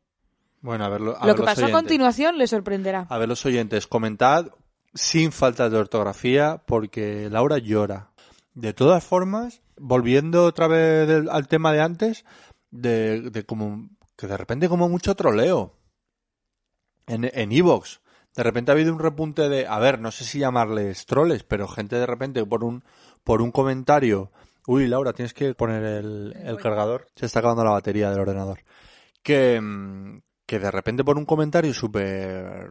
[0.60, 1.80] Bueno, a ver, lo, a lo ver que pasó a oyentes.
[1.82, 3.06] continuación le sorprenderá.
[3.08, 4.46] A ver los oyentes, comentad
[4.94, 8.10] sin falta de ortografía porque Laura llora.
[8.54, 12.24] De todas formas, volviendo otra vez del- al tema de antes,
[12.70, 15.74] de, de como que de repente como mucho troleo.
[17.06, 18.00] en en Evox.
[18.36, 21.66] De repente ha habido un repunte de, a ver, no sé si llamarles troles, pero
[21.68, 22.84] gente de repente por un
[23.24, 24.30] por un comentario,
[24.66, 28.60] uy, Laura, tienes que poner el, el cargador, se está acabando la batería del ordenador.
[29.22, 32.70] Que mm, que de repente por un comentario súper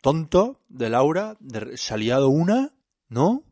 [0.00, 2.70] tonto de Laura de- se ha liado una,
[3.08, 3.42] ¿no?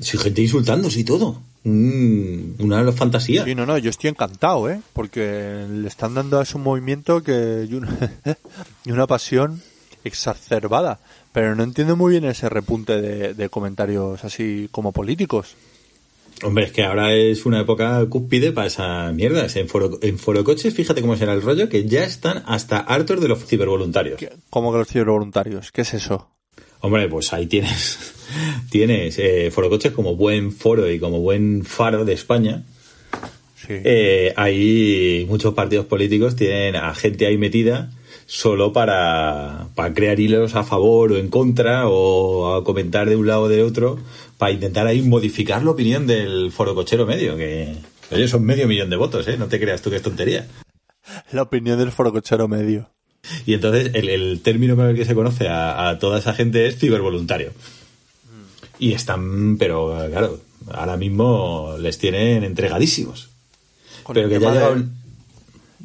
[0.00, 1.42] Si gente insultándose y todo.
[1.64, 3.44] Mm, una fantasía.
[3.44, 4.80] Sí, no, no, yo estoy encantado, ¿eh?
[4.94, 7.90] Porque le están dando a ese movimiento que y una,
[8.86, 9.62] y una pasión
[10.02, 10.98] exacerbada.
[11.32, 15.56] Pero no entiendo muy bien ese repunte de, de comentarios así como políticos.
[16.42, 19.46] Hombre, es que ahora es una época cúspide para esa mierda.
[19.54, 23.20] En foro, en foro coches, fíjate cómo será el rollo, que ya están hasta hartos
[23.20, 24.18] de los cibervoluntarios.
[24.18, 25.70] ¿Qué- ¿Cómo que los cibervoluntarios?
[25.70, 26.28] ¿Qué es eso?
[26.80, 28.14] Hombre, pues ahí tienes,
[28.70, 32.64] tienes eh, foro coches como buen foro y como buen faro de España.
[33.56, 33.74] Sí.
[33.84, 37.92] Eh, ahí muchos partidos políticos tienen a gente ahí metida
[38.26, 43.26] solo para, para crear hilos a favor o en contra o a comentar de un
[43.28, 43.98] lado o de otro
[44.42, 47.76] para intentar ahí modificar la opinión del foro cochero medio que
[48.10, 50.48] oye son medio millón de votos eh no te creas tú que es tontería.
[51.30, 52.90] La opinión del forocochero medio.
[53.46, 56.66] y entonces el, el término con el que se conoce a, a toda esa gente
[56.66, 57.52] es cibervoluntario.
[58.80, 60.40] Y están pero claro
[60.72, 63.30] ahora mismo les tienen entregadísimos.
[64.02, 64.88] Con pero que ya el-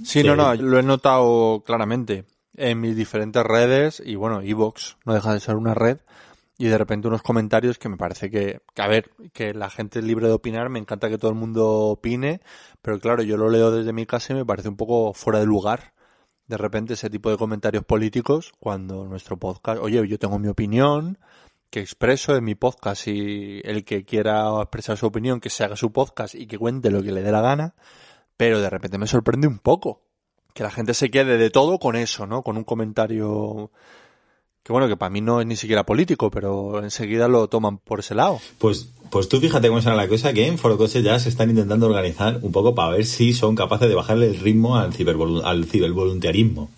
[0.03, 0.23] Sí.
[0.23, 2.23] no, no, lo he notado claramente
[2.55, 5.97] en mis diferentes redes y bueno, Evox no deja de ser una red
[6.57, 10.05] y de repente unos comentarios que me parece que, a ver, que la gente es
[10.05, 12.41] libre de opinar, me encanta que todo el mundo opine,
[12.81, 15.45] pero claro, yo lo leo desde mi casa y me parece un poco fuera de
[15.45, 15.93] lugar
[16.47, 21.19] de repente ese tipo de comentarios políticos cuando nuestro podcast, oye, yo tengo mi opinión
[21.69, 25.75] que expreso en mi podcast y el que quiera expresar su opinión que se haga
[25.75, 27.75] su podcast y que cuente lo que le dé la gana,
[28.37, 30.03] pero de repente me sorprende un poco
[30.53, 32.41] que la gente se quede de todo con eso, ¿no?
[32.41, 33.71] Con un comentario
[34.67, 38.01] que bueno, que para mí no es ni siquiera político, pero enseguida lo toman por
[38.01, 38.41] ese lado.
[38.57, 41.49] Pues, pues tú fíjate cómo será la cosa que en Foro Coche ya se están
[41.49, 45.41] intentando organizar un poco para ver si son capaces de bajarle el ritmo al, cibervolu-
[45.45, 46.69] al cibervoluntarismo.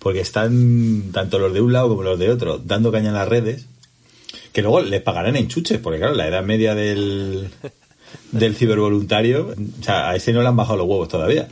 [0.00, 3.28] Porque están tanto los de un lado como los de otro dando caña en las
[3.28, 3.66] redes,
[4.52, 7.48] que luego les pagarán en chuches, porque claro, la edad media del,
[8.32, 11.48] del cibervoluntario, o sea, a ese no le han bajado los huevos todavía.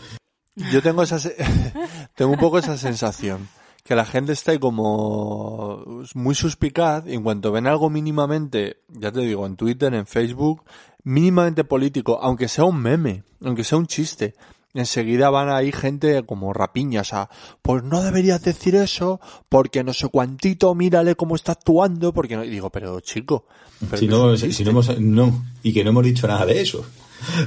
[0.72, 1.36] Yo tengo esa se-
[2.16, 3.49] tengo un poco esa sensación
[3.87, 9.12] que la gente está ahí como muy suspicaz y en cuanto ven algo mínimamente, ya
[9.12, 10.64] te digo, en Twitter, en Facebook,
[11.05, 14.34] mínimamente político, aunque sea un meme, aunque sea un chiste,
[14.74, 17.30] enseguida van ahí gente como rapiñas a,
[17.62, 22.45] pues no deberías decir eso, porque no sé cuantito, mírale cómo está actuando, porque no,
[22.45, 23.47] y digo, pero chico,
[23.89, 26.84] pero si no, si no hemos, no, y que no hemos dicho nada de eso.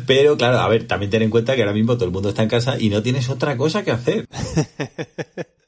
[0.08, 2.44] Pero claro, a ver, también ten en cuenta que ahora mismo todo el mundo está
[2.44, 4.28] en casa y no tienes otra cosa que hacer.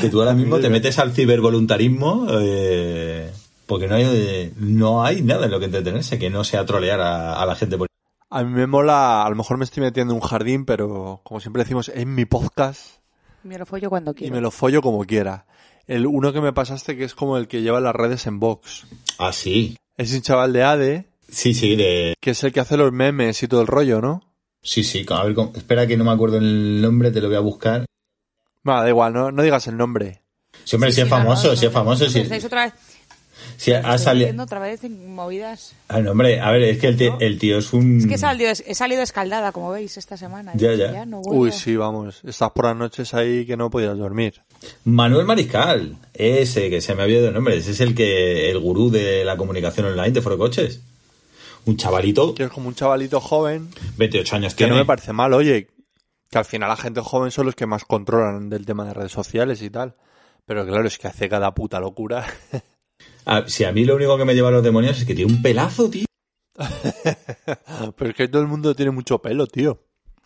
[0.00, 3.30] que tú ahora mismo te metes al cibervoluntarismo eh,
[3.66, 7.40] porque no hay, no hay nada en lo que entretenerse que no sea trolear a,
[7.40, 7.78] a la gente.
[7.78, 7.86] por-
[8.30, 11.40] A mí me mola, a lo mejor me estoy metiendo en un jardín, pero como
[11.40, 12.96] siempre decimos, en mi podcast
[13.44, 14.34] Me lo follo cuando y quiero.
[14.34, 15.46] me lo follo como quiera.
[15.86, 18.86] El uno que me pasaste que es como el que lleva las redes en box.
[19.18, 19.76] Ah, sí.
[19.96, 22.14] Es un chaval de ADE, Sí, sí, de...
[22.20, 24.22] que es el que hace los memes y todo el rollo, ¿no?
[24.62, 27.40] Sí, sí, a ver, espera que no me acuerdo el nombre, te lo voy a
[27.40, 27.86] buscar.
[28.62, 30.20] Bueno, da igual, no, no digas el nombre.
[30.64, 32.44] Sí, hombre, si Sí, es sí, famoso, no, si es no, famoso, no, si, Estáis
[32.44, 32.74] otra vez,
[33.56, 34.42] si ha salido...
[34.42, 35.74] otra vez en movidas.
[35.88, 37.98] Ah, no, hombre, a ver, es que el tío, el tío es un...
[37.98, 40.52] Es que he salido, he salido escaldada, como veis, esta semana.
[40.56, 41.06] Ya, Y ya.
[41.06, 41.42] no vuelvo.
[41.42, 42.20] Uy, sí, vamos.
[42.24, 44.42] Estás por las noches ahí que no podías dormir.
[44.84, 48.58] Manuel Mariscal, ese que se me había ido el nombre, ese es el que el
[48.58, 50.80] gurú de la comunicación online de Foro Coches.
[51.64, 54.72] Un chavalito, Que es como un chavalito joven, 28 años que tiene.
[54.72, 55.68] no me parece mal, oye.
[56.30, 59.12] Que al final la gente joven son los que más controlan del tema de redes
[59.12, 59.96] sociales y tal.
[60.46, 62.26] Pero claro, es que hace cada puta locura.
[63.26, 65.30] Ah, si a mí lo único que me lleva a los demonios es que tiene
[65.32, 66.06] un pelazo, tío.
[67.96, 69.78] Pero es que todo el mundo tiene mucho pelo, tío.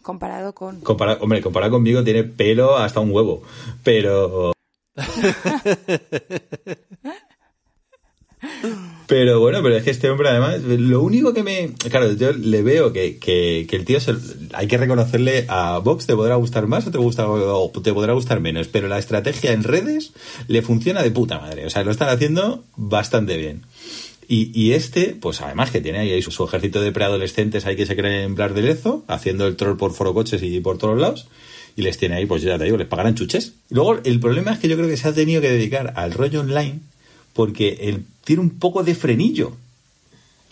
[0.03, 0.81] Comparado con...
[0.81, 3.43] Compara- hombre, comparado conmigo tiene pelo hasta un huevo.
[3.83, 4.53] Pero...
[9.07, 11.73] Pero bueno, pero es que este hombre además, lo único que me...
[11.91, 14.15] Claro, yo le veo que, que, que el tío, se-
[14.55, 18.15] hay que reconocerle a Vox, te podrá gustar más o te, gusta, o te podrá
[18.15, 20.13] gustar menos, pero la estrategia en redes
[20.49, 21.67] le funciona de puta madre.
[21.67, 23.63] O sea, lo están haciendo bastante bien.
[24.27, 27.85] Y, y este, pues además que tiene ahí su, su ejército de preadolescentes ahí que
[27.85, 31.27] se creen Blar de Lezo, haciendo el troll por forocoches y por todos lados,
[31.77, 33.53] y les tiene ahí, pues ya te digo, les pagarán chuches.
[33.69, 36.41] Luego, el problema es que yo creo que se ha tenido que dedicar al rollo
[36.41, 36.81] online
[37.35, 39.53] porque él tiene un poco de frenillo.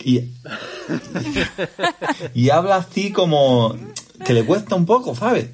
[0.03, 0.21] Y,
[2.33, 3.75] y habla así como
[4.25, 5.49] que le cuesta un poco, ¿sabes?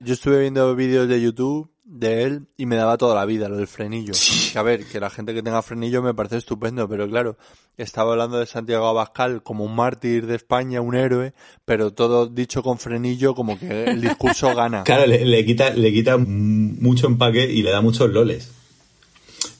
[0.00, 3.56] Yo estuve viendo vídeos de YouTube de él y me daba toda la vida lo
[3.56, 4.12] del frenillo.
[4.52, 7.38] Que a ver, que la gente que tenga frenillo me parece estupendo, pero claro,
[7.76, 11.32] estaba hablando de Santiago Abascal como un mártir de España, un héroe,
[11.64, 14.82] pero todo dicho con frenillo como que el discurso gana.
[14.88, 18.50] Claro, le, le quita, le quita mucho empaque y le da muchos loles.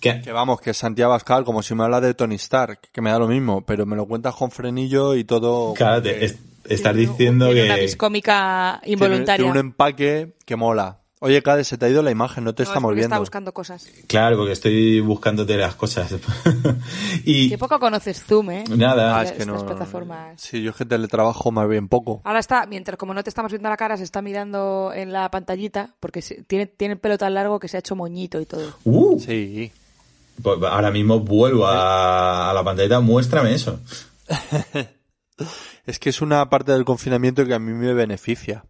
[0.01, 3.11] Que, que vamos, que Santiago Abascal, como si me habla de Tony Stark, que me
[3.11, 5.75] da lo mismo, pero me lo cuentas con frenillo y todo...
[5.75, 7.67] Claro, te- es- estás Tiene- diciendo tiene que...
[7.67, 9.37] una tiene- involuntaria.
[9.45, 10.99] tiene un empaque que mola.
[11.21, 13.15] Oye, Cade, se te ha ido la imagen, no te No, es estamos porque viendo.
[13.17, 13.89] Está buscando cosas.
[14.07, 16.15] Claro, porque estoy buscándote las cosas.
[17.25, 18.65] y Qué poco conoces Zoom, ¿eh?
[18.77, 19.67] nada, Ah, es que Estas no.
[19.67, 20.41] plataformas.
[20.41, 22.21] Sí, yo es que teletrabajo más bien poco.
[22.25, 25.29] Ahora está, mientras como no te estamos viendo la cara, se está mirando en la
[25.31, 28.47] pantallita porque se- tiene, tiene el pelo tan largo que se ha hecho moñito y
[28.47, 28.75] todo.
[28.85, 29.73] Uh, Sí.
[30.43, 33.81] Pues ahora mismo vuelvo a, a la pantalla, muéstrame eso.
[35.87, 38.65] Es que es una parte del confinamiento que a mí me beneficia.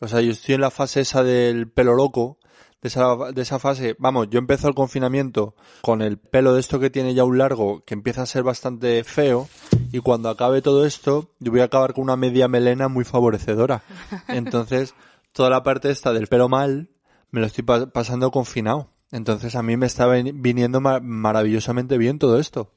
[0.00, 2.38] O sea, yo estoy en la fase esa del pelo loco,
[2.80, 3.94] de esa, de esa fase.
[3.98, 7.82] Vamos, yo empiezo el confinamiento con el pelo de esto que tiene ya un largo,
[7.84, 9.48] que empieza a ser bastante feo,
[9.92, 13.82] y cuando acabe todo esto, yo voy a acabar con una media melena muy favorecedora.
[14.28, 14.94] Entonces,
[15.32, 16.88] toda la parte esta del pelo mal,
[17.30, 18.91] me lo estoy pa- pasando confinado.
[19.12, 22.72] Entonces, a mí me está viniendo ma- maravillosamente bien todo esto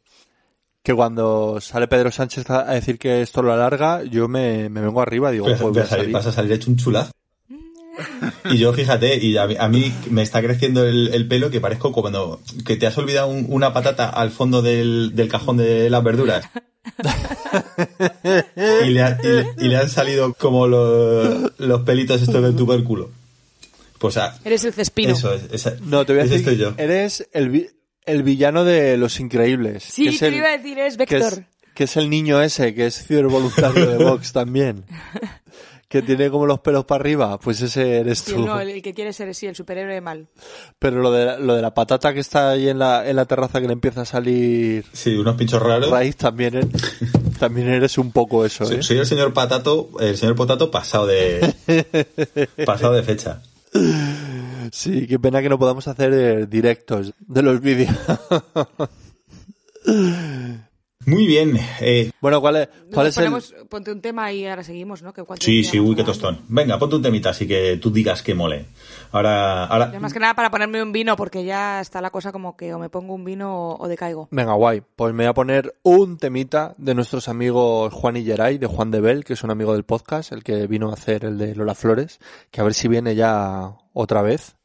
[0.83, 5.01] que cuando sale Pedro Sánchez a decir que esto lo alarga, yo me, me vengo
[5.01, 6.13] arriba, digo, Vas, "Joder, voy a vas a salir, salir".
[6.13, 7.11] vas a salir hecho un chulazo.
[8.51, 11.59] Y yo, fíjate, y a mí, a mí me está creciendo el, el pelo que
[11.61, 15.57] parezco como cuando que te has olvidado un- una patata al fondo del, del cajón
[15.57, 16.45] de las verduras.
[18.85, 22.55] y, le ha- y le- y le han salido como los, los pelitos estos del
[22.55, 23.09] tubérculo.
[24.13, 25.13] Pues Eres el cespino.
[25.13, 25.43] eso es.
[25.51, 26.73] esa- No, te voy a decir, estoy yo.
[26.77, 27.67] eres el, vi-
[28.05, 29.83] el villano de Los Increíbles.
[29.83, 31.33] Sí, que es te el- iba a decir, eres que Vector.
[31.33, 31.41] es,
[31.73, 34.85] que es el niño ese, que es cibervoluntario de Vox también.
[35.87, 38.43] Que tiene como los pelos para arriba, pues ese eres Sí, tú.
[38.45, 40.27] no, el, el que quiere ser, sí, el superhéroe mal.
[40.79, 43.25] Pero lo de, la- lo de la patata que está ahí en la, en la
[43.25, 45.89] terraza que le empieza a salir Sí, unos pinchos raros.
[45.91, 46.69] raíz, también, eres-
[47.39, 48.83] también eres un poco eso, Soy, ¿eh?
[48.83, 51.53] soy el señor Patato, el señor Potato pasado de
[52.65, 53.41] pasado de fecha.
[54.71, 57.95] Sí, qué pena que no podamos hacer eh, directos de los vídeos.
[61.05, 61.59] Muy bien.
[61.81, 63.31] eh, bueno, ¿cuál es, cuál es el...?
[63.69, 65.13] Ponte un tema y ahora seguimos, ¿no?
[65.13, 66.41] Que sí, sí, uy, qué tostón.
[66.47, 68.65] Venga, ponte un temita así que tú digas que mole.
[69.11, 72.57] Ahora, ahora, más que nada para ponerme un vino, porque ya está la cosa como
[72.57, 74.27] que o me pongo un vino o, o decaigo.
[74.31, 74.81] Venga, guay.
[74.95, 78.91] Pues me voy a poner un temita de nuestros amigos Juan y Geray, de Juan
[78.91, 81.55] de Bel, que es un amigo del podcast, el que vino a hacer el de
[81.55, 82.19] Lola Flores,
[82.51, 84.55] que a ver si viene ya otra vez.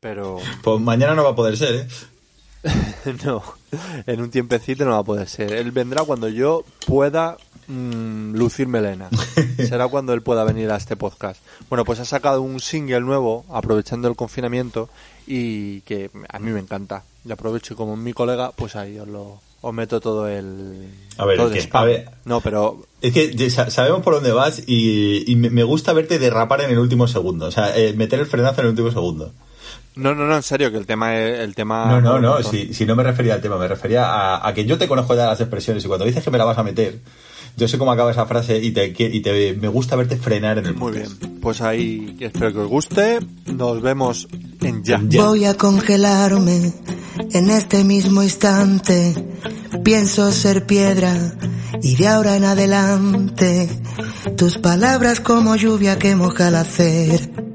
[0.00, 1.88] Pero pues mañana no va a poder ser, ¿eh?
[3.24, 3.42] no,
[4.06, 5.52] en un tiempecito no va a poder ser.
[5.52, 7.36] Él vendrá cuando yo pueda
[7.68, 9.08] mm, lucir melena.
[9.56, 11.40] Será cuando él pueda venir a este podcast.
[11.68, 14.88] Bueno, pues ha sacado un single nuevo, aprovechando el confinamiento,
[15.26, 17.04] y que a mí me encanta.
[17.24, 20.88] Y aprovecho y como mi colega, pues ahí os lo os meto todo el...
[21.18, 21.82] A ver, todo es que, spam.
[21.82, 22.10] a ver.
[22.24, 26.62] No, pero Es que sabemos por dónde vas y, y me me gusta verte derrapar
[26.62, 27.46] en el último segundo.
[27.46, 29.32] O sea, eh, meter el frenazo en el último segundo.
[29.96, 31.86] No, no, no, en serio, que el tema es el tema.
[31.86, 32.42] No, no, no.
[32.42, 35.14] Si, si no me refería al tema, me refería a, a que yo te conozco
[35.14, 37.00] ya las expresiones y cuando dices que me la vas a meter,
[37.56, 40.66] yo sé cómo acaba esa frase y te, y te me gusta verte frenar en
[40.66, 41.08] el Muy bien.
[41.42, 43.18] Pues ahí espero que os guste.
[43.46, 44.28] Nos vemos
[44.60, 45.00] en ya.
[45.06, 45.24] Ya.
[45.24, 46.72] Voy a congelarme
[47.32, 49.14] en este mismo instante.
[49.84, 51.14] Pienso ser piedra
[51.82, 53.68] y de ahora en adelante
[54.36, 57.49] tus palabras como lluvia que moja el hacer.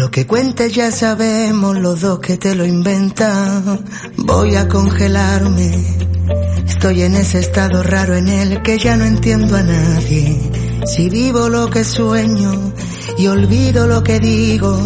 [0.00, 3.84] Lo que cuentes ya sabemos los dos que te lo inventan.
[4.16, 5.72] Voy a congelarme.
[6.66, 10.40] Estoy en ese estado raro en el que ya no entiendo a nadie.
[10.86, 12.72] Si vivo lo que sueño
[13.18, 14.80] y olvido lo que digo,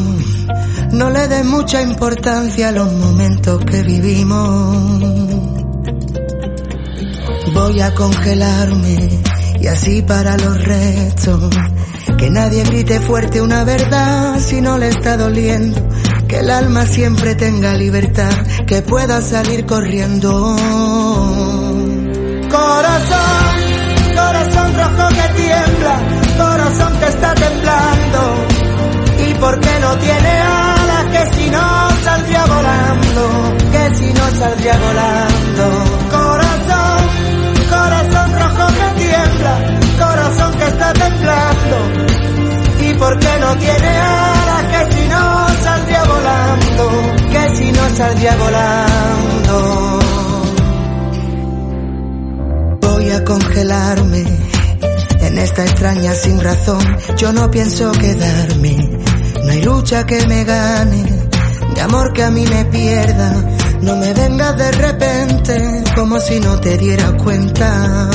[0.91, 5.01] no le des mucha importancia a los momentos que vivimos.
[7.55, 9.23] Voy a congelarme
[9.65, 11.49] y así para los restos.
[12.19, 15.81] Que nadie grite fuerte una verdad si no le está doliendo.
[16.29, 18.31] Que el alma siempre tenga libertad,
[18.67, 20.55] que pueda salir corriendo.
[22.51, 23.57] Corazón,
[24.15, 26.03] corazón rojo que tiembla,
[26.37, 28.47] corazón que está temblando.
[29.27, 31.05] ¿Y por qué no tiene alas?
[31.11, 35.94] Que si no saldría volando, que si no saldría volando.
[40.67, 41.77] Está temblando.
[42.81, 44.65] ¿Y por qué no tiene alas?
[44.71, 46.91] Que si no saldría volando,
[47.31, 50.01] que si no saldría volando.
[52.81, 54.25] Voy a congelarme
[55.21, 56.85] en esta extraña sin razón.
[57.17, 59.01] Yo no pienso quedarme.
[59.45, 61.05] No hay lucha que me gane,
[61.75, 63.33] de amor que a mí me pierda.
[63.81, 68.11] No me vengas de repente, como si no te diera cuenta.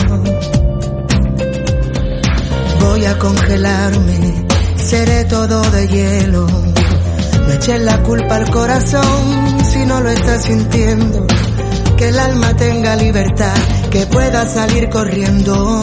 [2.80, 4.46] Voy a congelarme,
[4.78, 6.48] seré todo de hielo.
[6.48, 11.26] No eches la culpa al corazón si no lo estás sintiendo.
[11.98, 13.56] Que el alma tenga libertad,
[13.92, 15.82] que pueda salir corriendo.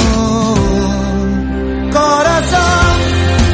[1.92, 2.96] Corazón,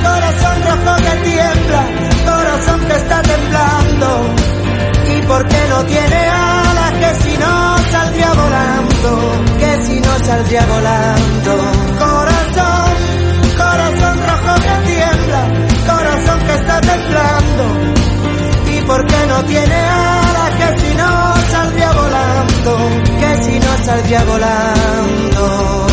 [0.03, 1.87] corazón rojo que tiembla,
[2.25, 4.09] corazón que está temblando.
[5.09, 6.93] ¿Y por qué no tiene alas?
[6.93, 11.92] Que si no saldría volando, que si no saldría volando.
[18.93, 20.51] ¿Y por qué no tiene alas?
[20.59, 22.79] Que si no saldría volando,
[23.21, 25.87] que si no saldría volando.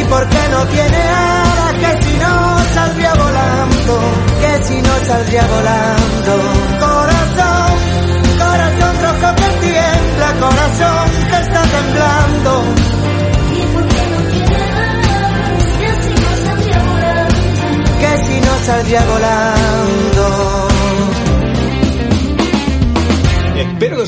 [0.00, 4.00] y por qué no tiene alas que si no saldría volando,
[4.40, 6.75] que si no saldría volando.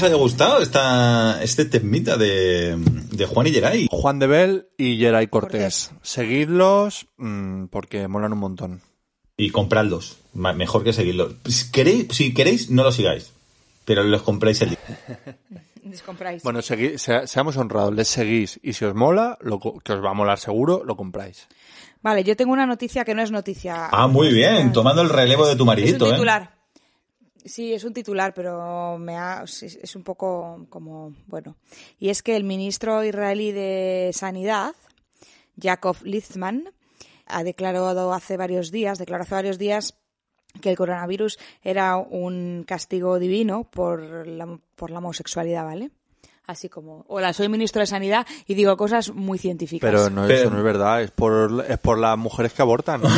[0.09, 3.89] Haya gustado esta, este temita de, de Juan y Geray.
[3.91, 5.89] Juan de Bel y Geray Cortés.
[5.89, 5.91] Cortés.
[6.03, 8.81] Seguidlos mm, porque molan un montón.
[9.37, 10.19] Y compradlos.
[10.35, 11.35] Mejor que seguirlos.
[11.47, 13.33] Si queréis, si queréis, no los sigáis.
[13.85, 14.79] Pero los compráis el día.
[15.85, 16.43] Les compráis.
[16.43, 20.11] Bueno, segui- sea- seamos honrados, les seguís y si os mola, lo que os va
[20.11, 21.47] a molar seguro, lo compráis.
[22.03, 23.87] Vale, yo tengo una noticia que no es noticia.
[23.91, 24.73] Ah, muy bien.
[24.73, 26.19] Tomando el relevo de tu Es maridito, ¿eh?
[27.45, 31.57] Sí, es un titular, pero me ha, es es un poco como, bueno.
[31.99, 34.75] Y es que el ministro israelí de Sanidad,
[35.61, 36.71] Jacob Litzman,
[37.27, 39.95] ha declarado hace varios días, declaró hace varios días
[40.61, 45.91] que el coronavirus era un castigo divino por la, por la homosexualidad, ¿vale?
[46.49, 49.89] Así como, hola, soy ministro de Sanidad y digo cosas muy científicas.
[49.89, 53.03] Pero no, Pero- eso no es verdad, es por, es por las mujeres que abortan.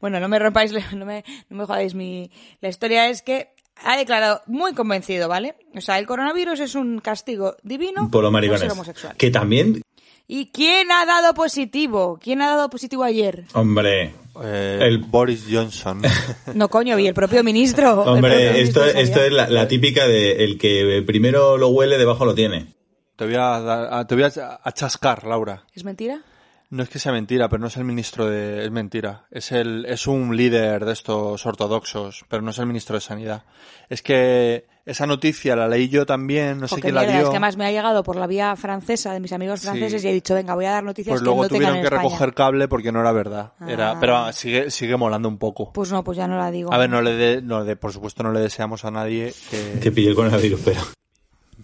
[0.00, 2.30] Bueno, no me rompáis, no me, no me jodáis mi...
[2.60, 5.54] La historia es que ha declarado muy convencido, ¿vale?
[5.76, 9.16] O sea, el coronavirus es un castigo divino Por los ser homosexual.
[9.16, 9.80] Que también,
[10.26, 12.18] ¿Y quién ha dado positivo?
[12.22, 13.46] ¿Quién ha dado positivo ayer?
[13.52, 16.02] hombre, Eh, El- Boris Johnson.
[16.54, 17.94] No, coño, y el propio ministro.
[17.94, 22.34] propio hombre, esto, es la, la típica de el que primero lo huele, debajo lo
[22.34, 22.74] tiene.
[23.16, 25.64] te voy a, dar- te voy a, a chascar, Laura.
[25.74, 26.22] ¿Es mentira?
[26.70, 28.64] No es que sea mentira, pero no es el ministro de...
[28.64, 29.26] Es mentira.
[29.32, 33.42] Es, el, es un líder de estos ortodoxos, pero no es el ministro de Sanidad.
[33.88, 37.12] Es que esa noticia la leí yo también, no sé quién la dio.
[37.12, 39.66] es que además me ha llegado por la vía francesa de mis amigos Sí.
[39.66, 41.80] franceses y he dicho, venga, voy a dar noticias Pues que luego no tengan tuvieron
[41.82, 42.02] que España.
[42.02, 43.52] recoger cable porque no era verdad.
[43.66, 43.96] Era, Ah.
[44.00, 45.72] pero sigue, sigue molando un poco.
[45.72, 46.72] Pues no, pues ya no la digo.
[46.72, 49.80] A ver, no le de, no de, por supuesto no le deseamos a nadie que...
[49.80, 50.80] Que pille el coronavirus, pero.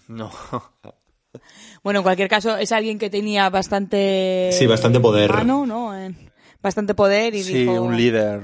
[0.08, 0.30] No.
[1.82, 4.50] Bueno, en cualquier caso, es alguien que tenía bastante...
[4.52, 5.32] Sí, bastante poder.
[5.32, 5.96] Mano, ¿no?
[5.96, 6.14] Eh,
[6.66, 7.80] bastante poder y Sí, dijo...
[7.80, 8.40] un líder,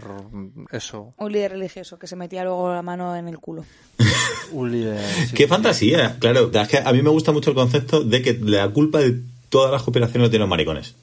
[0.71, 1.13] eso.
[1.19, 3.65] Un líder religioso que se metía luego la mano en el culo.
[4.53, 5.01] Un líder.
[5.29, 5.35] sí.
[5.35, 6.51] Qué fantasía, claro.
[6.53, 9.19] Es que a mí me gusta mucho el concepto de que la culpa de
[9.49, 10.95] todas las cooperaciones lo tienen los maricones.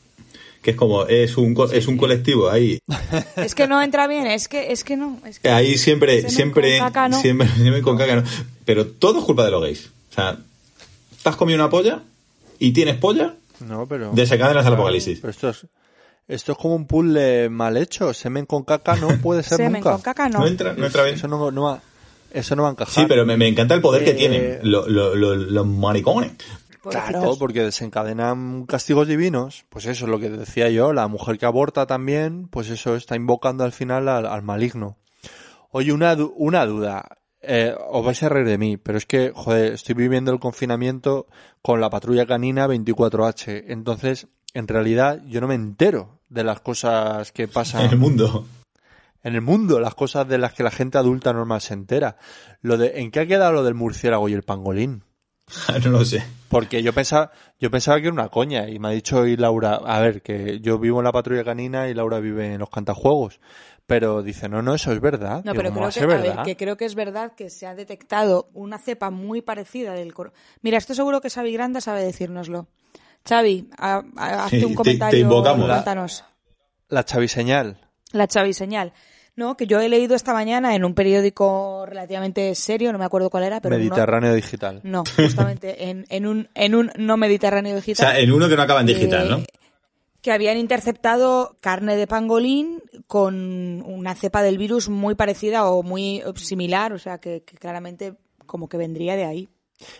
[0.61, 2.79] Que es como, es un, co- es un colectivo ahí.
[3.37, 5.19] Es que no entra bien, es que, es que no.
[5.25, 5.49] Es que...
[5.49, 7.19] Ahí siempre, siempre, con caca, ¿no?
[7.21, 8.23] siempre, siempre con caca, ¿no?
[8.65, 9.89] Pero todo es culpa de los gays.
[10.11, 10.37] O sea,
[11.23, 12.01] te has comido una polla
[12.59, 14.11] y tienes polla, No, pero...
[14.13, 15.19] desencadenas el apocalipsis.
[15.21, 15.65] Pero esto es,
[16.29, 18.13] esto es como un puzzle mal hecho.
[18.13, 19.91] Semen con caca no puede ser Semen nunca.
[19.91, 20.39] con caca no.
[20.39, 21.15] No entra, no entra bien.
[21.15, 21.81] Eso no, no va,
[22.31, 22.93] eso no va a encajar.
[22.93, 26.31] Sí, pero me, me encanta el poder que Eh, tienen lo- lo- lo- los maricones.
[26.81, 29.65] Claro, porque desencadenan castigos divinos.
[29.69, 30.93] Pues eso es lo que decía yo.
[30.93, 34.97] La mujer que aborta también, pues eso está invocando al final al, al maligno.
[35.71, 37.05] Oye, una, du- una duda.
[37.41, 41.27] Eh, os vais a reír de mí, pero es que, joder, estoy viviendo el confinamiento
[41.61, 43.65] con la patrulla canina 24H.
[43.67, 48.47] Entonces, en realidad, yo no me entero de las cosas que pasan En el mundo.
[49.23, 52.17] en el mundo, las cosas de las que la gente adulta normal se entera.
[52.61, 55.03] Lo de, ¿en qué ha quedado lo del murciélago y el pangolín?
[55.83, 56.23] no lo sé.
[56.47, 59.75] Porque yo pensaba, yo pensaba que era una coña y me ha dicho hoy Laura,
[59.75, 63.39] a ver, que yo vivo en la patrulla canina y Laura vive en los cantajuegos.
[63.85, 65.43] Pero dice, no, no, eso es verdad.
[65.43, 66.45] No, pero ¿cómo va creo que, ser a ver, verdad?
[66.45, 70.31] que creo que es verdad que se ha detectado una cepa muy parecida del coro.
[70.61, 72.67] Mira, esto seguro que Xavi Granda sabe decírnoslo.
[73.29, 75.11] Xavi, a- a- hazte Sí, un comentario.
[75.11, 75.67] te invocamos.
[75.69, 76.23] cuéntanos.
[76.89, 77.77] La chaviseñal.
[78.11, 78.93] La Xavi señal.
[79.35, 83.29] No, que yo he leído esta mañana en un periódico relativamente serio, no me acuerdo
[83.29, 84.81] cuál era, pero no- Mediterráneo digital.
[84.83, 88.07] No, justamente en, en un en un no mediterráneo O digital.
[88.11, 89.43] sea, el uno que no acaba en digital, Eh, ¿no?
[90.21, 96.21] que habían interceptado carne de pangolín con una cepa del virus muy parecida o muy
[96.35, 98.15] similar, o sea que, que claramente
[98.45, 99.47] como que vendría de ahí.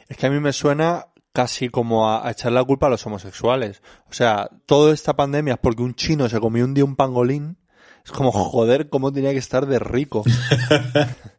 [0.09, 3.81] Es que a mí me suena casi como a, echar la culpa a los homosexuales.
[4.09, 7.57] O sea, toda esta pandemia es porque un chino se comió un día un pangolín.
[8.03, 10.23] Es como, joder, cómo tenía que estar de rico.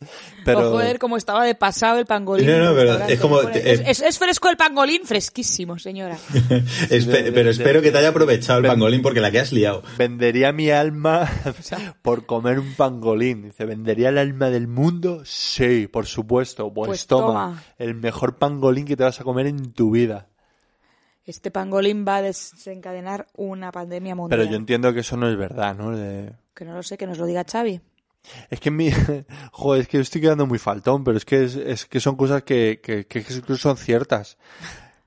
[0.44, 2.46] Pero O joder, como estaba de pasado el pangolín.
[2.46, 6.16] No, no, pero es como- eh, es, es- es fresco el pangolín, fresquísimo, señora.
[6.88, 9.52] Espe- de- pero de- espero que te haya aprovechado el pangolín porque la que has
[9.52, 9.82] liado.
[9.98, 11.28] vendería mi alma
[12.02, 13.42] por comer un pangolín.
[13.42, 15.22] Dice, ¿vendería el alma del mundo?
[15.26, 16.72] Sí, por supuesto.
[16.72, 17.62] Pues, Pues toma, toma.
[17.78, 20.28] el mejor pangolín que te vas a comer en tu vida.
[21.26, 24.40] Este pangolín va a desencadenar una pandemia mundial.
[24.40, 25.94] Pero yo entiendo que eso no es verdad, ¿no?
[25.94, 27.80] De- Que no lo sé, que nos lo diga Xavi.
[28.50, 28.90] Es que en mi...
[29.52, 32.42] Joder, es que estoy quedando muy faltón, pero es que, es, es que son cosas
[32.42, 34.38] que, que, que, que son ciertas.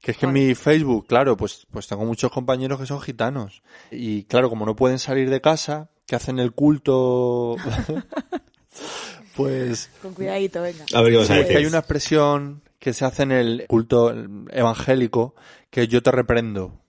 [0.01, 3.63] Que es que en mi Facebook, claro, pues, pues tengo muchos compañeros que son gitanos.
[3.91, 7.55] Y claro, como no pueden salir de casa, que hacen el culto,
[9.35, 10.85] pues Con cuidadito, venga.
[10.93, 11.51] A ver qué vas a Sí, decir.
[11.53, 14.13] que hay una expresión que se hace en el culto
[14.49, 15.35] evangélico
[15.69, 16.81] que yo te reprendo.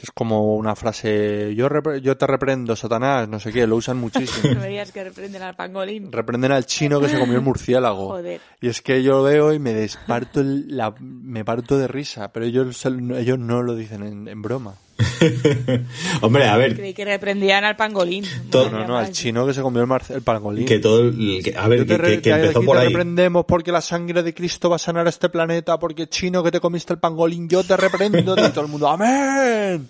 [0.00, 1.68] Es como una frase, yo,
[2.00, 4.54] yo te reprendo, Satanás, no sé qué, lo usan muchísimo.
[4.54, 6.12] No me digas que reprenden al pangolín.
[6.12, 8.08] Reprenden al chino que se comió el murciélago.
[8.08, 8.40] Joder.
[8.60, 12.32] Y es que yo lo veo y me desparto, el- la, me parto de risa,
[12.32, 14.74] pero ellos, ellos no lo dicen en, en broma.
[16.22, 18.24] Hombre, a ver, Creí que reprendían al pangolín.
[18.50, 20.64] Todo- No, no, no, al chino que se comió el, el pangolín.
[20.66, 22.88] que todo el, que- a ver, te que, que- que que empezó por te ahí.
[22.88, 26.50] reprendemos porque la sangre de Cristo va a sanar a este planeta, porque chino que
[26.50, 29.88] te comiste el pangolín, yo te reprendo, y todo el mundo, ¡amén!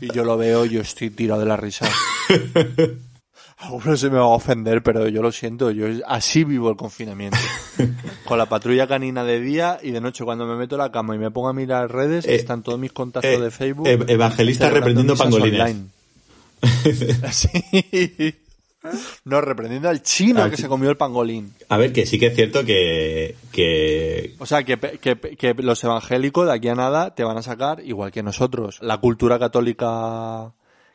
[0.00, 1.88] Y yo lo veo, yo estoy tirado de la risa.
[3.60, 7.36] Alguno se me va a ofender, pero yo lo siento, yo así vivo el confinamiento.
[8.24, 11.14] Con la patrulla canina de día y de noche cuando me meto a la cama
[11.14, 13.86] y me pongo a mirar redes, Eh, están todos mis contactos eh, de Facebook.
[13.86, 15.76] ev- evangelista reprendiendo pangolines.
[17.32, 18.34] Sí.
[19.26, 21.52] No, reprendiendo al chino Al que se comió el pangolín.
[21.68, 25.84] A ver, que sí que es cierto que, que O sea, que, que, que los
[25.84, 30.50] evangélicos de aquí a nada te van a sacar, igual que nosotros, la cultura católica,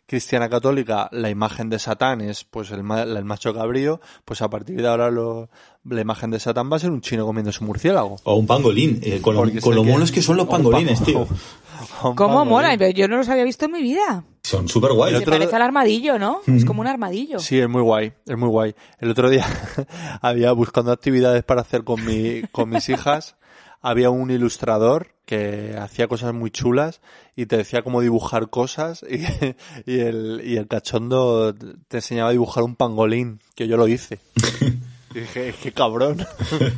[0.07, 4.49] cristiana católica, la imagen de Satán es pues el, ma- el macho cabrío, pues a
[4.49, 5.49] partir de ahora lo-
[5.83, 8.17] la imagen de Satán va a ser un chino comiendo su murciélago.
[8.23, 11.27] o un pangolín, eh, con lo, con que- monos que son los pangolines, pa- tío.
[12.15, 12.75] ¿Cómo mola?
[12.75, 14.23] Yo no los había visto en mi vida.
[14.43, 15.13] Son súper guays.
[15.13, 16.41] El Se otro- parece al armadillo, ¿no?
[16.47, 17.39] Es como un armadillo.
[17.39, 18.75] Sí, es muy guay, es muy guay.
[18.99, 19.45] El otro día
[20.21, 23.35] había buscando actividades para hacer con mi, con mis hijas,
[23.81, 27.01] había un ilustrador que hacía cosas muy chulas
[27.35, 29.15] y te decía cómo dibujar cosas y,
[29.91, 31.53] y el, y el cachondo
[31.87, 34.19] te enseñaba a dibujar un pangolín, que yo lo hice.
[35.15, 36.25] Y dije, qué cabrón.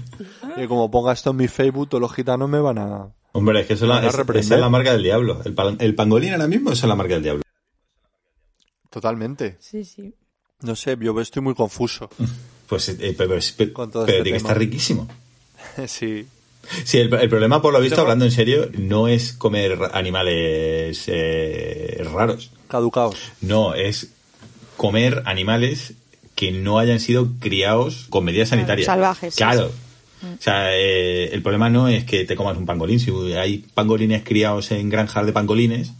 [0.57, 3.07] y como ponga esto en mi Facebook, todos los gitanos me van a...
[3.31, 5.41] Hombre, es que eso es la, esa es la marca del diablo.
[5.43, 7.41] El, el pangolín ahora mismo es la marca del diablo.
[8.91, 9.57] Totalmente.
[9.59, 10.13] Sí, sí.
[10.61, 12.09] No sé, yo estoy muy confuso.
[12.67, 14.49] Pues, eh, pero, pero- pero- Con todo pero este tiene que tema.
[14.49, 15.07] estar riquísimo.
[15.87, 16.27] sí.
[16.83, 22.05] Sí, el, el problema, por lo visto, hablando en serio, no es comer animales eh,
[22.13, 22.51] raros.
[22.67, 23.17] Caducaos.
[23.41, 24.11] No, es
[24.75, 25.93] comer animales
[26.35, 28.85] que no hayan sido criados con medidas sanitarias.
[28.85, 29.71] salvajes, sí, Claro.
[30.23, 32.99] O sea, eh, el problema no es que te comas un pangolín.
[32.99, 35.93] Si hay pangolines criados en granjas de pangolines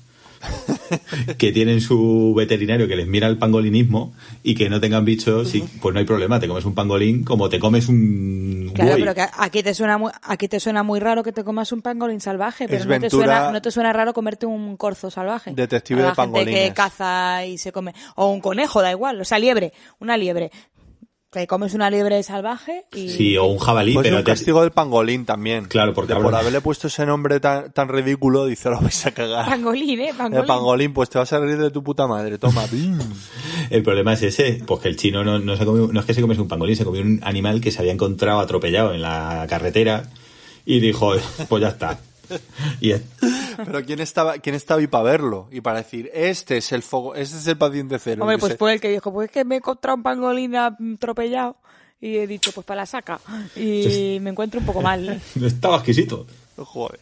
[1.37, 5.61] que tienen su veterinario que les mira el pangolinismo y que no tengan bichos, y,
[5.61, 6.39] pues no hay problema.
[6.39, 9.01] Te comes un pangolín como te comes un Claro, buey.
[9.01, 11.81] pero que aquí te suena muy, aquí te suena muy raro que te comas un
[11.81, 15.53] pangolín salvaje, pero Es no te suena, no te suena raro comerte un corzo salvaje.
[15.53, 19.19] Detective A la de gente que caza y se come o un conejo, da igual,
[19.19, 20.51] o sea, liebre, una liebre.
[21.37, 24.61] Te comes una liebre salvaje y Sí, o un jabalí, Pues pero un te- castigo
[24.61, 25.65] del pangolín también.
[25.65, 29.45] Claro, porque por haberle puesto ese nombre tan, tan ridículo, dice, lo vais a cagar.
[29.47, 30.45] pangolín, eh, El pangolín.
[30.47, 32.39] pangolín, pues te vas a reír de tu puta madre.
[32.39, 32.97] Toma, bim.
[33.69, 36.15] El problema es ese, pues que el chino no, no, se comió- no es que
[36.15, 39.45] se comiese un pangolín, se comió un animal que se había encontrado atropellado en la
[39.47, 40.09] carretera
[40.65, 41.13] y dijo,
[41.47, 41.99] pues ya está.
[42.81, 43.01] Y es-
[43.65, 45.47] Pero ¿quién estaba, quién estaba ahí para verlo?
[45.51, 48.21] Y para decir, este es el fogo, este es el paciente cero.
[48.23, 48.57] Hombre, pues sé.
[48.57, 51.57] fue el que dijo, pues es que me he encontrado un pangolín atropellado
[51.99, 53.19] y he dicho, pues para la saca.
[53.55, 55.21] Y me encuentro un poco mal.
[55.41, 56.27] estaba exquisito.
[56.55, 56.99] Joder.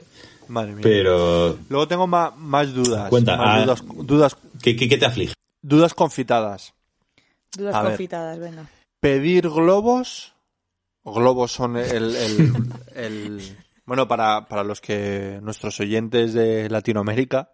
[0.47, 0.81] Madre mía.
[0.83, 3.09] Pero, Luego tengo ma- más dudas.
[3.09, 3.63] Cuenta, Más ah.
[3.63, 5.33] dudas, dudas, ¿qué, qué, qué te aflige?
[5.61, 6.73] dudas confitadas.
[7.57, 7.91] Dudas A ver.
[7.91, 8.69] confitadas, venga.
[8.99, 10.33] Pedir globos.
[11.03, 12.51] Globos son el, el,
[12.95, 17.51] el- bueno, para, para los que, nuestros oyentes de Latinoamérica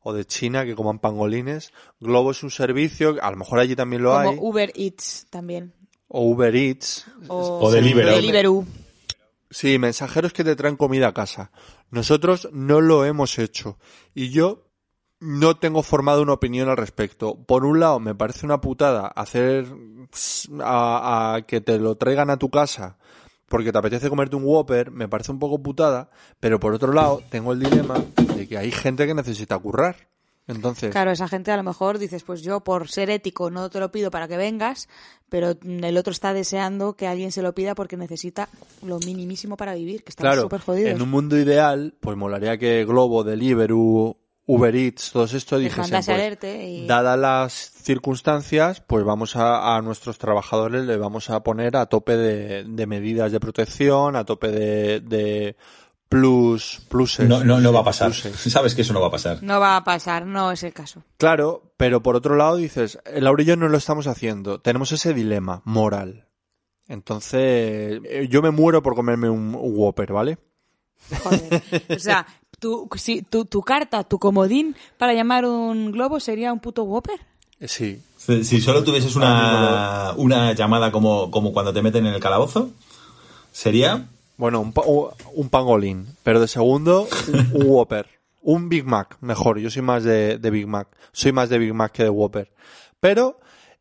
[0.00, 4.02] o de China que coman pangolines, Globo es un servicio, a lo mejor allí también
[4.02, 5.74] lo Como hay, Uber Eats también.
[6.08, 7.06] o Uber Eats.
[7.28, 8.14] O, O Deliveroo.
[8.14, 8.66] Deliveroo.
[9.50, 11.50] Sí, mensajeros que te traen comida a casa.
[11.90, 13.78] Nosotros no lo hemos hecho.
[14.14, 14.68] Y yo
[15.20, 17.34] no tengo formado una opinión al respecto.
[17.44, 19.66] Por un lado, me parece una putada hacer
[20.62, 22.97] a, a que te lo traigan a tu casa
[23.48, 26.10] porque te apetece comerte un Whopper, me parece un poco putada,
[26.40, 27.96] pero por otro lado, tengo el dilema
[28.36, 30.08] de que hay gente que necesita currar.
[30.46, 33.80] Entonces, Claro, esa gente a lo mejor dices, pues yo por ser ético no te
[33.80, 34.88] lo pido para que vengas,
[35.28, 38.48] pero el otro está deseando que alguien se lo pida porque necesita
[38.82, 40.90] lo minimísimo para vivir, que estamos claro, súper jodidos.
[40.92, 44.16] en un mundo ideal, pues molaría que Globo, Deliveroo,
[44.50, 49.76] Uber Eats, todos esto dijesen, mandase pues, alerte y- dadas las circunstancias, pues vamos a,
[49.76, 54.24] a nuestros trabajadores le vamos a poner a tope de, de medidas de protección, a
[54.24, 55.56] tope de, de
[56.08, 57.28] plus, pluses.
[57.28, 58.08] No, no, no va a pasar.
[58.08, 58.40] Pluses.
[58.52, 59.42] Sabes que eso no va a pasar.
[59.42, 61.02] No va a pasar, no es el caso.
[61.18, 64.60] Claro, pero por otro lado dices, Laura y yo no lo estamos haciendo.
[64.62, 66.26] Tenemos ese dilema moral.
[66.86, 70.38] Entonces, eh, yo me muero por comerme un, un Whopper, ¿vale?
[71.22, 71.62] Joder.
[71.96, 72.26] O sea,
[72.58, 77.18] tu, si, tu, tu carta, tu comodín para llamar un globo sería un puto Whopper.
[77.66, 78.00] Sí.
[78.18, 82.70] Si si solo tuvieses una, una llamada como, como cuando te meten en el calabozo,
[83.52, 84.06] sería
[84.36, 88.06] Bueno, un, pa- un un pangolín, pero de segundo, un, un Whopper.
[88.42, 89.58] Un Big Mac, mejor.
[89.58, 90.88] Yo soy más de, de Big Mac.
[91.12, 92.50] Soy más de Big Mac que de Whopper.
[93.00, 93.38] Pero,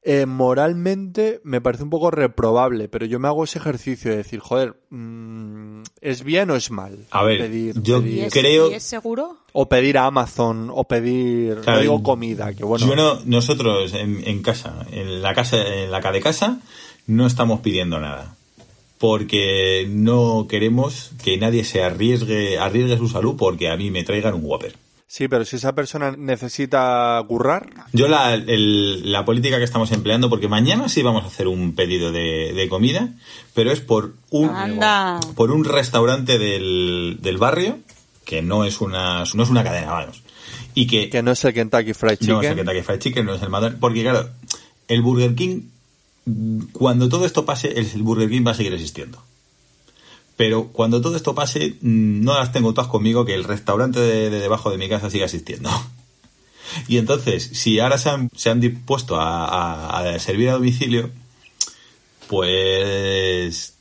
[0.09, 4.39] eh, moralmente, me parece un poco reprobable, pero yo me hago ese ejercicio de decir,
[4.39, 7.05] joder, mm, ¿es bien o es mal?
[7.11, 9.37] A ver, pedir, yo pedir- ¿Y es, Creo- ¿Y es seguro?
[9.51, 12.87] o pedir a Amazon, o pedir, no digo comida, que bueno.
[12.87, 16.61] Yo no, nosotros en, en casa, en la casa, en la de casa,
[17.05, 18.33] no estamos pidiendo nada.
[18.99, 24.33] Porque no queremos que nadie se arriesgue, arriesgue su salud porque a mí me traigan
[24.35, 24.73] un Whopper.
[25.09, 30.29] Sí, pero si esa persona necesita currar, Yo la, el- la política que estamos empleando,
[30.29, 33.09] porque mañana sí vamos a hacer un pedido de, de comida,
[33.53, 35.19] pero es por un, Anda.
[35.35, 37.79] por un restaurante del, del barrio,
[38.25, 40.21] que no es una, no es una cadena, vamos.
[40.73, 42.35] Y que, que no es el Kentucky Fried Chicken.
[42.35, 44.29] no es el Kentucky Fried Chicken, no es el McDonald's, porque claro,
[44.89, 45.61] el Burger King,
[46.73, 49.23] cuando todo esto pase, el Burger King va a seguir existiendo.
[50.37, 54.29] Pero cuando todo esto pase, mm, no las tengo todas conmigo que el restaurante de,
[54.29, 55.69] de debajo de mi casa siga existiendo.
[56.87, 61.09] Y entonces, si ahora se han, dispuesto a, servir a domicilio,
[62.27, 63.73] pues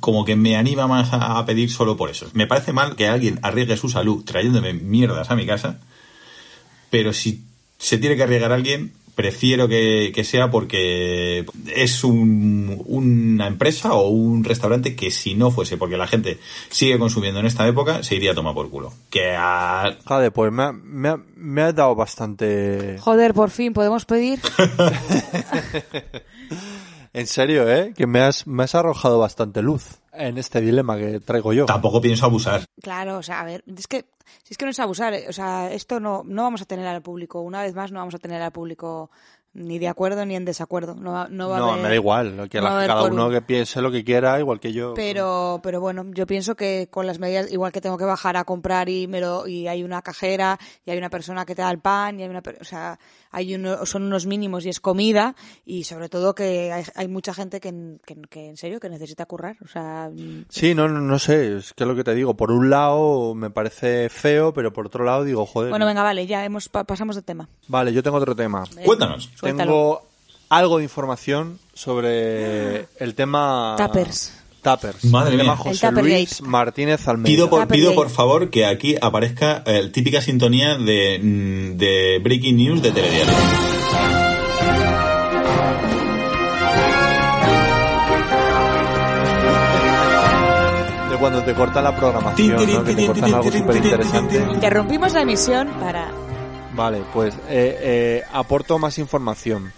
[0.00, 2.28] como que me anima más a, a pedir solo por eso.
[2.32, 5.80] Me parece mal que alguien arriesgue su salud trayéndome mierdas a mi casa,
[6.90, 7.44] pero si
[7.78, 11.44] se tiene que arriesgar a alguien, prefiero que, que sea porque
[11.74, 16.38] es un- una empresa o un restaurante que si no fuese porque la gente
[16.68, 18.92] sigue consumiendo en esta época, se iría a tomar por culo.
[19.10, 22.98] Que a, Jade, pues me ha, me ha- me ha dado bastante...
[23.00, 24.38] Joder, por fin, ¿podemos pedir?
[27.16, 27.94] En serio, ¿eh?
[27.96, 31.64] Que me has, me has arrojado bastante luz en este dilema que traigo yo.
[31.66, 32.64] tampoco pienso abusar.
[32.82, 34.04] Claro, o sea, a ver, es que,
[34.42, 36.86] si es que no es abusar, eh, o sea, esto no, no vamos a tener
[36.86, 39.10] al público, una vez más no vamos a tener al público
[39.58, 40.94] ni de acuerdo ni en desacuerdo.
[40.94, 42.48] No, va- no va a No, haber- me da igual.
[42.50, 44.92] Que no la- cada uno que piense lo que quiera, igual que yo.
[44.92, 48.44] Pero, pero bueno, yo pienso que con las medidas, igual que tengo que bajar a
[48.44, 51.70] comprar y me lo, y hay una cajera y hay una persona que te da
[51.70, 52.98] el pan y hay una, per- o sea,
[53.36, 55.36] hay uno, son unos mínimos y es comida
[55.66, 59.26] y sobre todo que hay, hay mucha gente que, que, que en serio que necesita
[59.26, 60.10] currar, o sea,
[60.48, 61.58] Sí, no, no, no sé.
[61.58, 62.34] Es que es lo que te digo.
[62.34, 65.68] Por un lado me parece feo, pero por otro lado digo, joder.
[65.70, 67.48] bueno, venga, vale, ya hemos, pa- pasamos de tema.
[67.68, 68.64] Vale, yo tengo otro tema.
[68.84, 69.30] Cuéntanos.
[69.34, 69.70] Suéltalo.
[69.70, 70.02] Tengo
[70.48, 73.76] algo de información sobre el tema...
[73.78, 74.32] Tuppers.
[74.66, 75.04] Tuppers.
[75.04, 75.56] Madre el mía.
[75.56, 75.94] José El.
[75.94, 77.28] Luis Martínez Almeida.
[77.28, 82.56] Pido por, pido por favor que aquí aparezca la típica sintonía de, mm, de Breaking
[82.56, 83.32] News de Telediario.
[91.10, 92.84] De cuando te cortan la programación, ¿no?
[92.84, 94.46] Que te cortan algo súper interesante.
[94.52, 96.10] Interrumpimos la emisión para...
[96.74, 99.72] Vale, pues eh, eh, aporto más información.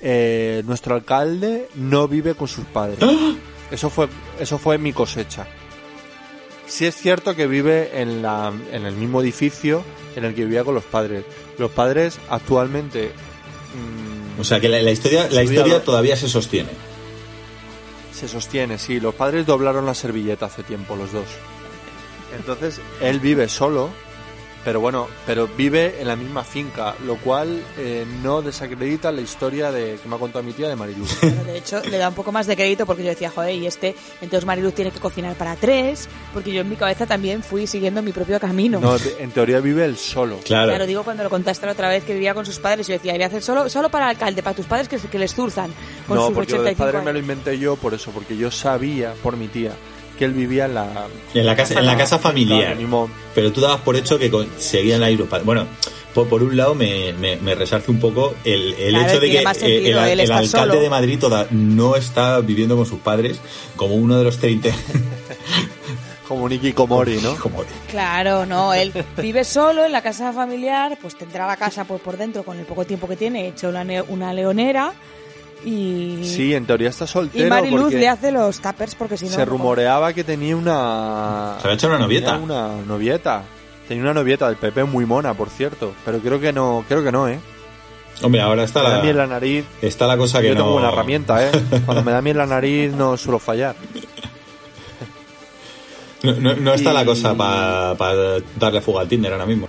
[0.00, 2.98] Eh, nuestro alcalde no vive con sus padres.
[3.72, 4.06] Eso fue,
[4.42, 5.46] eso fue mi cosecha.
[6.66, 9.84] Sí es cierto que vive en, la, en el mismo edificio
[10.16, 11.24] en el que vivía con los padres.
[11.58, 13.12] Los padres actualmente
[14.36, 16.70] mm, O sea que la, la historia, la historia todavía se sostiene.
[18.12, 19.00] se sostiene, sí.
[19.00, 21.26] Los padres doblaron la servilleta hace tiempo, los dos.
[22.36, 23.90] Entonces, él vive solo,
[24.64, 29.72] pero bueno, pero vive en la misma finca, lo cual eh, no desacredita la historia
[29.72, 31.10] de que me ha contado mi tía de Mariluz.
[31.22, 33.66] Bueno, de hecho, le da un poco más de crédito porque yo decía, joder, y
[33.66, 37.66] este, entonces Mariluz tiene que cocinar para tres, porque yo en mi cabeza también fui
[37.66, 38.80] siguiendo mi propio camino.
[38.80, 40.38] No, de- en teoría vive él solo.
[40.44, 40.68] Claro.
[40.68, 43.14] Claro, digo cuando lo contaste la otra vez que vivía con sus padres, yo decía,
[43.14, 45.72] iría a hacer solo, solo para el alcalde, para tus padres que, que les zurzan
[46.06, 48.36] con No, sus porque lo del 85 padre me lo inventé yo por eso, porque
[48.36, 49.72] yo sabía, por mi tía,
[50.18, 51.06] que él vivía en la...
[51.34, 52.76] En la casa, en la casa familiar.
[53.34, 55.46] Pero tú dabas por hecho que con- seguían los padres.
[55.46, 55.66] Bueno,
[56.14, 59.30] por, por un lado me, me, me resarce un poco el, el Claro, hecho de
[59.30, 60.80] que eh, sentido, el, el está alcalde solo.
[60.82, 63.38] de Madrid toda, no está viviendo con sus padres
[63.76, 64.68] como uno de los 30
[66.28, 67.36] Como Nicky Komori, ¿no?
[67.90, 72.16] Claro, no, él vive solo en la casa familiar, pues tendrá la casa pues, por
[72.16, 74.92] dentro con el poco tiempo que tiene, hecho una, una leonera
[75.64, 79.26] y, Sí, en teoría está y soltero Mariluz porque le hace los tuppers porque si
[79.26, 79.30] no...
[79.32, 81.56] se rumoreaba que tenía una...
[81.60, 82.32] Se había hecho una novieta.
[82.32, 83.42] Tenía una novieta.
[83.88, 85.92] Tenía una novieta del PP muy mona, por cierto.
[86.04, 87.38] Pero creo que no, creo que no, ¿eh?
[88.22, 89.64] hombre ahora está Me da la, miel la nariz.
[89.80, 91.50] está la cosa que Yo tengo no una herramienta, ¿eh?
[91.84, 93.74] Cuando me da miel la nariz no suelo fallar.
[96.22, 97.94] no, no- no está Y- la cosa para
[98.58, 99.66] darle fuga al Tinder ahora mismo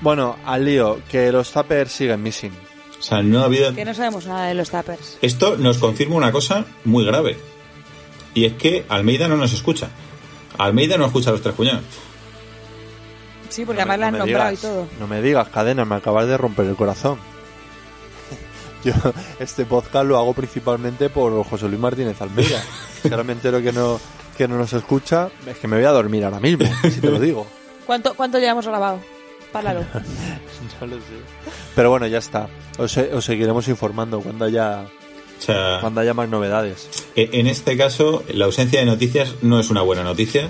[0.00, 2.52] Bueno, al lío, que los tuppers siguen missing.
[3.00, 5.18] O sea no ha habido Que no sabemos nada de los tuppers.
[5.22, 7.36] Esto nos confirma una cosa muy grave.
[8.34, 9.88] Y es que Almeida no nos escucha.
[10.58, 11.82] Almeida no escucha a los tres cuñados.
[13.48, 14.86] Sí, porque No me- además la han no me nombrado y digas, todo.
[15.00, 17.18] No me digas, cadena, me acabas de romper el corazón.
[18.84, 18.92] Yo
[19.40, 22.62] este podcast lo hago principalmente por José Luis Martínez Almeida.
[23.02, 23.98] Si ahora me entero que no,
[24.38, 27.18] que no nos escucha, es que me voy a dormir ahora mismo, si te lo
[27.18, 27.46] digo.
[27.86, 29.00] ¿Cuánto, ¿Cuánto llevamos grabado?
[29.52, 29.80] Páralo.
[30.80, 31.02] No lo sé.
[31.74, 32.48] Pero bueno, ya está.
[32.78, 34.82] Os, os seguiremos informando cuando haya,
[35.38, 36.88] O sea, cuando haya más novedades.
[37.16, 40.48] e- en este caso, la ausencia de noticias no es una buena noticia.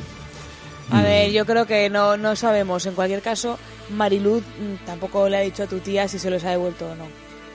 [0.93, 2.85] A ver, yo creo que no, no sabemos.
[2.87, 3.59] En cualquier caso,
[3.91, 6.95] Mariluz mm, tampoco le ha dicho a tu tía si se los ha devuelto o
[6.97, 7.05] no.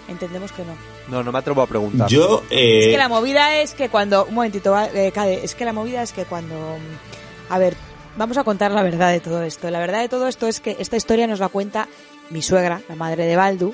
[0.07, 0.73] Entendemos que no.
[1.09, 2.07] No, no me atrevo a preguntar.
[2.09, 4.25] Yo, eh, Es que la movida es que cuando...
[4.25, 5.43] Un momentito, va, eh, Cade.
[5.43, 6.55] Es que la movida es que cuando...
[6.55, 7.75] mm, A ver,
[8.17, 9.69] vamos a contar la verdad de todo esto.
[9.71, 11.87] La verdad de todo esto es que esta historia nos la cuenta
[12.29, 13.73] mi suegra, la madre de Baldu,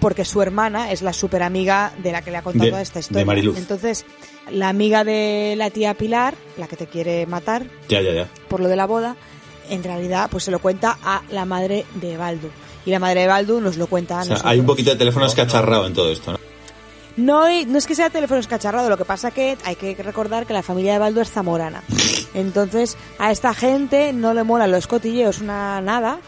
[0.00, 2.82] porque su hermana es la super amiga de la que le ha contado De- toda
[2.82, 3.24] esta de historia.
[3.24, 3.56] Mariluz.
[3.58, 4.04] Entonces,
[4.50, 8.28] la amiga de la tía Pilar, la que te quiere matar, ya, ya, ya.
[8.48, 9.16] por lo de la boda,
[9.70, 12.48] en realidad pues se lo cuenta a la madre de Baldu.
[12.84, 14.52] Y la madre de Baldu nos lo cuenta a O sea, nosotros.
[14.52, 16.38] hay un poquito de teléfono escacharrado en todo esto, ¿no?
[17.16, 20.46] No, hay- no es que sea teléfono escacharrado, lo que pasa que hay que recordar
[20.46, 21.82] que la familia de Baldu es zamorana.
[22.34, 26.18] Entonces, a esta gente no le molan los cotilleos una nada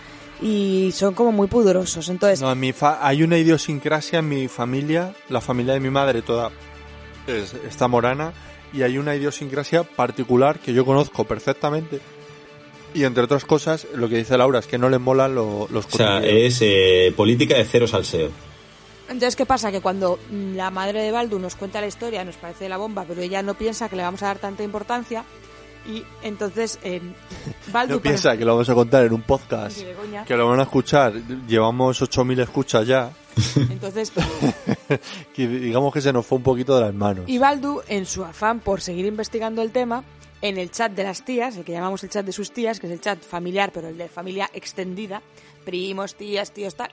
[0.40, 2.08] y son como muy pudorosos.
[2.08, 5.90] Entonces, No, en mi fa- hay una idiosincrasia en mi familia, la familia de mi
[5.90, 6.50] madre toda
[7.26, 8.32] es, está morana,
[8.72, 12.00] y hay una idiosincrasia particular que yo conozco perfectamente.
[12.94, 15.84] Y entre otras cosas, lo que dice Laura es que no les molan lo- los
[15.86, 16.52] O sea, cotilleos.
[16.54, 18.30] es eh, política de cero salseo.
[19.08, 19.72] Entonces, ¿qué pasa?
[19.72, 23.04] Que cuando mm, la madre de Baldu nos cuenta la historia, nos parece la bomba,
[23.06, 25.24] pero ella no piensa que le vamos a dar tanta importancia.
[25.86, 27.00] Y entonces, eh,
[27.72, 27.94] Baldu...
[27.94, 29.78] No piensa que lo vamos a contar en un podcast,
[30.26, 31.14] que lo van a escuchar.
[31.46, 33.10] Llevamos 8.000 escuchas ya.
[33.56, 34.12] Entonces,
[35.34, 37.24] que digamos que se nos fue un poquito de las manos.
[37.28, 40.04] Y Baldu, en su afán por seguir investigando el tema,
[40.42, 42.86] en el chat de las tías, el que llamamos el chat de sus tías, que
[42.86, 45.22] es el chat familiar, pero el de familia extendida,
[45.64, 46.90] primos, tías, tíos, tal,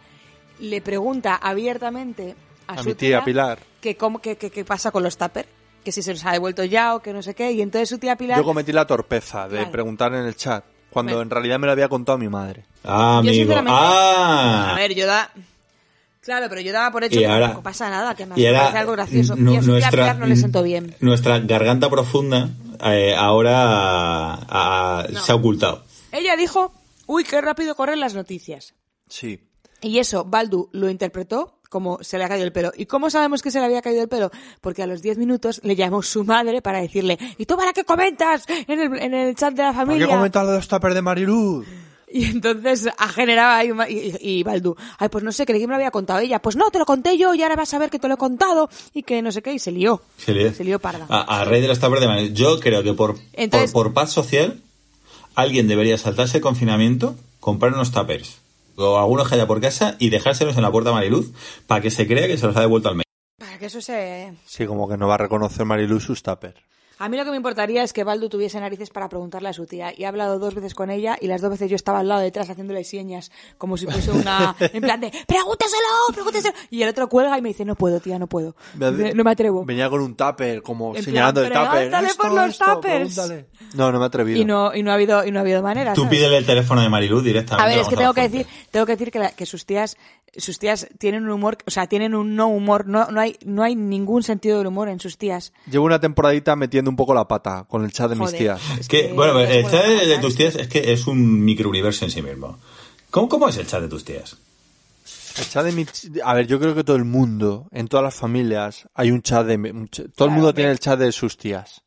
[0.59, 2.35] le pregunta abiertamente
[2.67, 3.59] a, A su mi tía Pilar.
[3.81, 5.45] que cómo que, que- que pasa con los tupper,
[5.83, 7.97] que si se los ha devuelto ya o que no sé qué, y entonces su
[7.99, 8.37] tía Pilar...
[8.37, 9.71] Yo cometí la torpeza de Claro.
[9.71, 11.21] preguntar en el chat, cuando Bueno.
[11.23, 12.65] en realidad me lo había contado mi madre.
[12.83, 13.33] Ah, Yo, amigo.
[13.35, 14.71] sinceramente, Ah.
[14.71, 15.31] A ver, yo da...
[16.21, 18.77] Claro, pero yo daba por hecho Y que ahora- no pasa nada, que me parece
[18.79, 19.35] algo gracioso.
[19.37, 20.95] y a su tía Pilar no le sentó bien.
[20.99, 22.49] Nuestra garganta profunda
[22.83, 25.83] eh, ahora ah, se ha ocultado.
[26.11, 26.73] Ella dijo,
[27.05, 28.73] uy, qué rápido corren las noticias.
[29.07, 29.39] Sí.
[29.81, 32.71] Y eso, Baldu lo interpretó como se le ha caído el pelo.
[32.77, 34.31] ¿Y cómo sabemos que se le había caído el pelo?
[34.61, 37.83] Porque a los 10 minutos le llamó su madre para decirle, ¿y tú para qué
[37.83, 40.07] comentas en el, en el chat de la ¿Por qué familia?
[40.07, 41.67] comentar lo de los tuppers de Mariluz?
[42.07, 45.67] Y entonces ha generado ahí, y, y, y Baldu, ay, pues no sé, creí que
[45.67, 46.39] me lo había contado ella.
[46.41, 48.17] Pues no, te lo conté yo y ahora vas a ver que te lo he
[48.17, 50.01] contado y que no sé qué, y se lió.
[50.17, 50.53] Se lió.
[50.53, 51.07] Se lió parda.
[51.09, 52.31] A, a raíz de los tapas de Madrid.
[52.33, 54.61] Yo creo que por, Entonces- por, por paz social,
[55.33, 58.37] alguien debería saltarse el confinamiento, comprar unos tuppers
[58.77, 61.31] o algunos que haya por casa y dejárselos en la puerta a Mariluz
[61.67, 63.05] para que se crea que se los ha devuelto al mes.
[63.37, 64.33] Para que eso se...
[64.45, 66.59] Sí, como que no va a reconocer Mariluz sus tuppers.
[66.97, 69.65] A mí lo que me importaría es que Baldu tuviese narices para preguntarle a su
[69.65, 69.93] tía.
[69.97, 72.21] Y he hablado dos veces con ella y las dos veces yo estaba al lado
[72.21, 74.55] detrás haciéndole señas, como si fuese una...
[74.59, 76.53] En plan de, pregúntaselo, pregúntaselo.
[76.69, 78.55] Y el otro cuelga y me dice, no puedo, tía, no puedo.
[78.75, 79.65] Me- No me atrevo.
[79.65, 81.71] Venía con un tupper, como En señalando plan, el tupper.
[81.77, 83.15] "Pregúntale Esto, por los esto, tuppers".
[83.15, 83.45] pregúntale.
[83.73, 84.39] No, no me he atrevido.
[84.41, 85.93] Y no, y no ha habido, y no ha habido manera.
[85.93, 86.17] Tú ¿sabes?
[86.17, 87.63] pídele el teléfono de Mariluz directamente.
[87.63, 89.97] A ver, es que tengo que decir, tengo que decir que, la- que sus tías,
[90.37, 93.63] sus tías tienen un humor, o sea, tienen un no humor, no, no hay, no
[93.63, 95.53] hay ningún sentido del humor en sus tías.
[95.69, 98.61] Llevo una temporadita metiendo un poco la pata con el chat de mis tías.
[98.79, 102.11] Es que, bueno, es el chat de, tus tías es que es un microuniverso en
[102.11, 102.59] sí mismo.
[103.09, 104.37] ¿Cómo, ¿Cómo es el chat de tus tías?
[105.37, 105.85] El chat de mi...
[106.23, 109.45] A ver, yo creo que todo el mundo, en todas las familias, hay un chat
[109.45, 109.55] de...
[109.55, 111.83] un Todo el mundo tiene el chat de sus tías.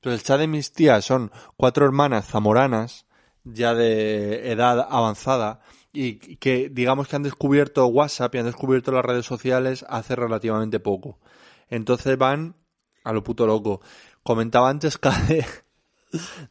[0.00, 3.06] Pero el chat de mis tías son cuatro hermanas zamoranas,
[3.42, 5.60] ya de edad avanzada,
[5.94, 10.80] y que digamos que han descubierto WhatsApp y han descubierto las redes sociales hace relativamente
[10.80, 11.18] poco.
[11.70, 12.56] Entonces van
[13.04, 13.80] a lo puto loco.
[14.24, 15.46] Comentaba antes Cade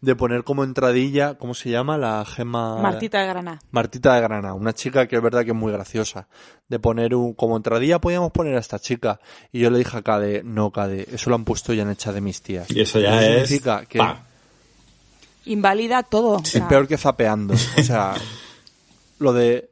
[0.02, 1.98] de poner como entradilla, ¿cómo se llama?
[1.98, 2.82] La gema...
[2.82, 3.60] Martita de Granada.
[3.72, 6.28] Martita de Grana, una chica que es verdad que es muy graciosa.
[6.68, 9.20] De poner un, como entradilla podíamos poner a esta chica.
[9.52, 12.12] Y yo le dije a Cade, no Cade, eso lo han puesto ya en hecha
[12.12, 12.70] de mis tías.
[12.72, 13.48] Y eso ya es.
[13.48, 14.24] significa que pa.
[15.45, 16.38] Invalida todo.
[16.38, 17.54] o es peor que zapeando.
[17.54, 18.14] O sea,
[19.20, 19.70] lo de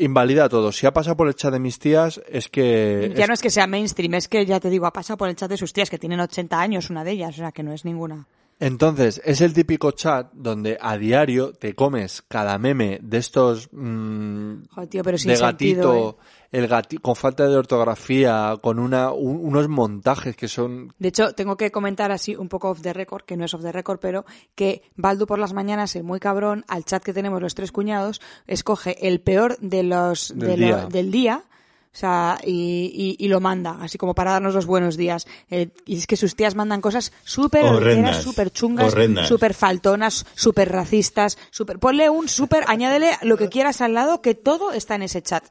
[0.00, 0.72] invalida todo.
[0.72, 3.12] Si ha pasado por el chat de mis tías, es que...
[3.14, 5.28] ya es- no es que sea mainstream, es que ya te digo, ha pasado por
[5.28, 7.62] el chat de sus tías que tienen 80 años, una de ellas, o sea que
[7.62, 8.26] no es ninguna.
[8.60, 14.64] Entonces, es el típico chat donde a diario te comes cada meme de estos mm,
[14.70, 16.18] Joder, tío, pero sin de sentido, gatito,
[16.52, 16.58] ¿eh?
[16.58, 21.32] el gati- con falta de ortografía, con una un- unos montajes que son De hecho,
[21.32, 23.98] tengo que comentar así un poco off the record, que no es off the record,
[23.98, 27.72] pero que Baldu por las mañanas, el muy cabrón, al chat que tenemos los tres
[27.72, 30.86] cuñados, escoge el peor de los Del de lo- día.
[30.86, 31.44] del día,
[31.92, 35.26] o sea, y, y- y lo manda, así como para darnos los buenos días.
[35.50, 38.94] Eh, y es que sus tías mandan cosas súper Horrendas, súper chungas,
[39.26, 41.78] súper faltonas, súper racistas, súper...
[41.80, 45.44] Ponle un súper, añádele lo que quieras al lado, que todo está en ese chat.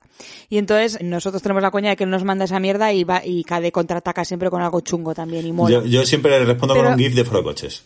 [0.48, 3.22] Y entonces nosotros tenemos la coña de que no nos manda esa mierda y va
[3.26, 5.76] y Cade contraataca siempre con algo chungo también y mola.
[5.80, 7.84] Yo, yo siempre le respondo Pero- con un GIF de forocoches.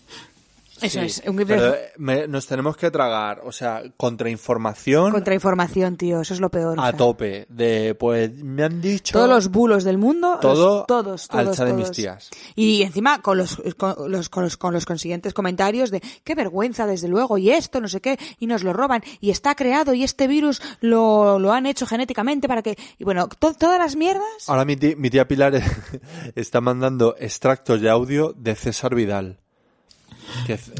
[0.83, 5.97] Eso Sí, es, un pero, eh, me- nos tenemos que tragar, o sea, contrainformación contrainformación,
[5.97, 6.77] tío, eso es lo peor.
[6.77, 6.97] o a sea.
[6.97, 11.45] tope de pues me han dicho Todos los bulos del mundo, Todo los- todos, al
[11.45, 12.29] todos, chat de mis tías.
[12.55, 16.85] Y encima con los, con los, con los, con los consiguientes comentarios de qué vergüenza,
[16.85, 20.03] desde luego, y esto, no sé qué, y nos lo roban, y está creado, y
[20.03, 24.23] este virus lo, lo han hecho genéticamente para que, y bueno, to- todas las mierdas.
[24.47, 25.53] Ahora mi tía, mi tía Pilar
[26.35, 29.39] está mandando extractos de audio de César Vidal.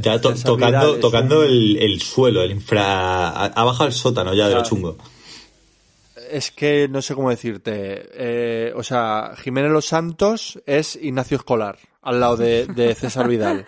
[0.02, 3.30] Ya to- tocando, tocando un- el, el suelo, el infra.
[3.46, 4.70] Ha, bajado el sótano ya de lo Claro.
[4.70, 4.98] chungo.
[6.32, 8.10] Es que no sé cómo decirte.
[8.14, 13.66] Eh, o sea, Jiménez Los Santos es Ignacio Escolar, al lado de, de César Vidal.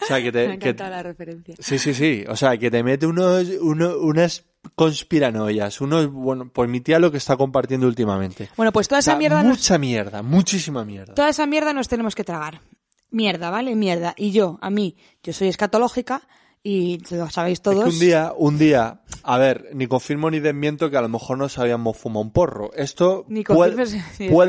[0.00, 0.48] O sea, que te...
[0.48, 1.54] Me que- la referencia.
[1.58, 2.24] sí, sí, sí.
[2.28, 4.44] O sea, que te mete unos, uno- unas
[4.76, 5.80] conspiranoias.
[5.80, 8.48] Unos, bueno, pues mi tía lo que está compartiendo últimamente.
[8.56, 11.14] Bueno, pues toda O sea, esa mierda nos- mucha mierda, muchísima mierda.
[11.14, 12.60] Toda esa mierda nos tenemos que tragar.
[13.10, 13.74] Mierda, ¿vale?
[13.74, 14.14] Mierda.
[14.16, 16.22] Y yo, a mí, yo soy escatológica
[16.62, 17.84] y lo sabéis Es todos.
[17.84, 21.38] que un día, un día, a ver, ni confirmo ni desmiento que a lo mejor
[21.38, 22.72] nos habíamos fumado un porro.
[22.74, 23.76] Esto Ni puede,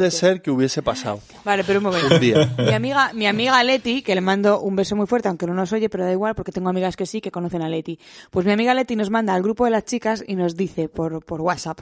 [0.01, 1.19] ni ser que hubiese pasado.
[1.45, 2.13] Vale, pero un momento.
[2.15, 2.53] Un día.
[2.57, 5.71] Mi amiga, mi amiga Leti, que le mando un beso muy fuerte, aunque no nos
[5.71, 7.99] oye, pero da igual porque tengo amigas que sí, que conocen a Leti.
[8.31, 11.23] Pues mi amiga Leti nos manda al grupo de las chicas y nos dice por,
[11.23, 11.79] por WhatsApp.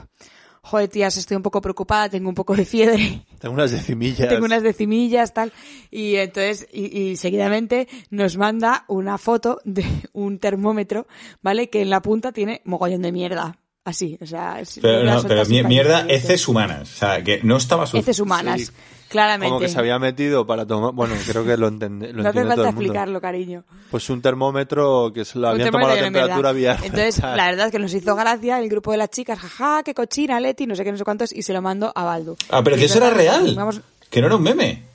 [0.70, 3.22] Joder, tías, estoy un poco preocupada, tengo un poco de fiebre.
[3.40, 4.28] Tengo unas decimillas.
[4.28, 5.50] Tengo unas decimillas, tal.
[5.90, 11.06] Y entonces, y, y seguidamente nos manda una foto de un termómetro,
[11.40, 11.70] ¿vale?
[11.70, 13.58] Que en la punta tiene mogollón de mierda.
[13.84, 16.92] Así, o sea, es- Pero, no, pero mierda, heces humanas.
[16.92, 18.00] O sea, que no estaba sucio.
[18.00, 18.72] Heces humanas, Sí.
[19.08, 19.48] Claramente.
[19.48, 20.92] Como que se había metido para tomar.
[20.92, 22.80] Bueno, creo que lo, entende, lo no hace entiende todo falta el mundo.
[22.82, 23.64] explicarlo, cariño.
[23.90, 26.76] Pues un termómetro que se lo Un habían tomado la temperatura vía.
[26.82, 29.94] Entonces, la verdad es que nos hizo gracia el grupo de las chicas, jaja, qué
[29.94, 32.36] cochina, Leti, no sé qué, no sé cuántos, y se lo mando a Baldu.
[32.50, 33.54] Ah, pero Y que es eso era real.
[33.54, 33.80] vamos-
[34.10, 34.87] Que no era un meme.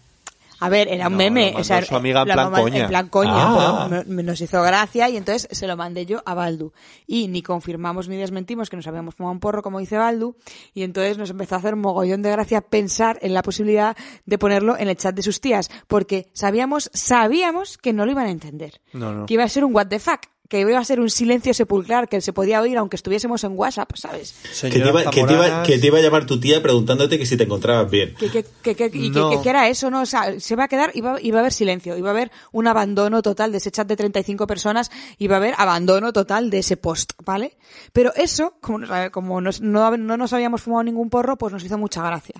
[0.59, 2.80] A ver, era un No, meme, o sea, su amiga en la plan mamá- coña.
[2.84, 3.88] en plan coña, Ah.
[3.89, 6.71] pero me- me- nos hizo gracia y entonces se lo mandé yo a Baldu.
[7.05, 10.35] Y ni confirmamos ni desmentimos que nos habíamos fumado un porro, como dice Baldu,
[10.73, 14.77] y entonces nos empezó a hacer mogollón de gracia pensar en la posibilidad de ponerlo
[14.77, 18.80] en el chat de sus tías, porque sabíamos, sabíamos que no lo iban a entender.
[18.93, 19.25] No, no.
[19.25, 20.21] Que iba a ser un what the fuck,
[20.53, 23.89] que iba a ser un silencio sepulcrar, que se podía oír aunque estuviésemos en WhatsApp,
[23.95, 24.35] ¿sabes?
[24.61, 27.25] Que te, iba, que, te iba, que te iba a llamar tu tía preguntándote que
[27.25, 28.13] si te encontrabas bien.
[28.15, 29.30] que, que, que, que- y que- No.
[29.31, 30.01] que- que era eso, ¿no?
[30.01, 32.67] O sea, se va a quedar, iba, iba a haber silencio, iba a haber un
[32.67, 36.77] abandono total de ese chat de 35 personas, iba a haber abandono total de ese
[36.77, 37.57] post, ¿vale?
[37.91, 41.63] Pero eso, como, nos- como nos- no, no nos habíamos fumado ningún porro, pues nos
[41.63, 42.35] hizo mucha gracia.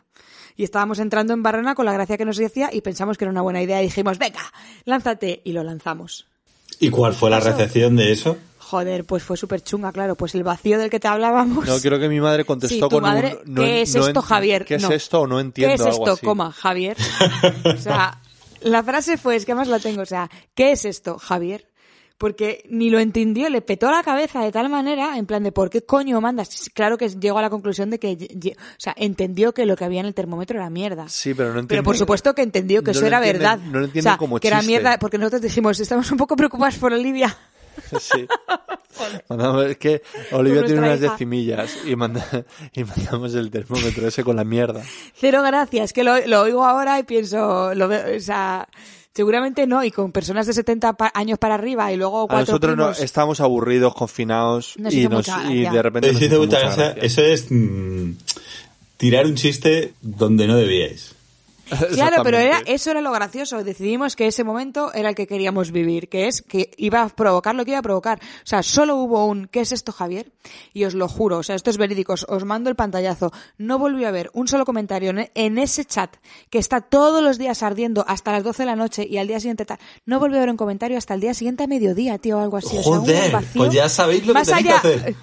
[0.56, 3.32] Y estábamos entrando en Barrena con la gracia que nos decía y pensamos que era
[3.32, 4.42] una buena idea y dijimos, venga,
[4.86, 6.28] lánzate, y lo lanzamos.
[6.86, 8.38] ¿Y cuál fue la recepción de eso?
[8.60, 11.66] Joder, pues fue súper chunga, claro, pues el vacío del que te hablábamos.
[11.68, 13.54] No, creo que mi madre contestó Sí, tu con madre, un.
[13.54, 14.66] no ¿Qué es no esto, Javier?
[14.66, 15.70] ¿Qué es esto o no entiendo?
[15.70, 16.26] ¿Qué es algo esto, así.
[16.26, 16.98] coma, Javier?
[17.66, 18.20] O sea,
[18.62, 21.68] la frase fue, es que además la tengo, o sea, ¿qué es esto, Javier?
[22.18, 25.70] Porque ni lo entendió, le petó la cabeza de tal manera, en plan de ¿por
[25.70, 26.70] qué coño mandas?
[26.74, 28.14] Claro que llegó a la conclusión de que,
[28.56, 31.10] o sea, entendió que lo que había en el termómetro era mierda.
[31.10, 31.84] Sí, pero no Pero entiendo.
[31.84, 33.58] por supuesto que entendió que No eso era entienden- verdad.
[33.60, 36.36] no lo o entienden sea, como que era mierda, porque nosotros dijimos, estamos un poco
[36.36, 37.36] preocupados por Olivia.
[38.00, 38.28] Sí.
[39.28, 41.12] Mandamos- es que Olivia tiene unas hija.
[41.14, 42.24] decimillas y, manda,
[42.74, 44.84] y mandamos el termómetro ese con la mierda.
[45.16, 48.68] Cero gracias, que lo, lo oigo ahora y pienso, lo veo, o sea,
[49.16, 52.76] Seguramente no, y con personas de 70 pa- años para arriba y luego A nosotros
[52.76, 55.72] no, estábamos aburridos, confinados Nos y, nos, mucha y gracia.
[55.72, 56.84] de repente Eso nos hizo hizo mucha mucha gracia.
[56.96, 57.04] gracia.
[57.04, 58.12] Eso es mm,
[58.98, 61.13] tirar un chiste donde no debíais.
[61.94, 63.64] Claro, pero era, eso era lo gracioso.
[63.64, 67.56] Decidimos que ese momento era el que queríamos vivir, que es que iba a provocar
[67.56, 68.20] lo que iba a provocar.
[68.20, 70.32] O sea, solo hubo un ¿qué es esto, Javier?
[70.74, 73.32] Y os lo juro, o sea, esto es verídico, os- mando el pantallazo.
[73.58, 76.14] No volví a ver un solo comentario en, ese chat
[76.50, 79.40] que está todos los días ardiendo hasta las 12 de la noche y al día
[79.40, 79.80] siguiente tal.
[80.06, 82.58] No volví a ver un comentario hasta el día siguiente a mediodía, tío, o algo
[82.58, 82.78] así.
[82.84, 83.62] O sea, vacío.
[83.62, 85.16] pues ya sabéis lo que Más tenéis allá, que hacer.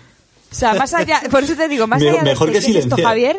[0.50, 2.64] O sea, más allá, por eso te digo, más Me- allá de mejor que, que
[2.66, 2.96] ¿qué es esto.
[2.96, 3.36] Javier,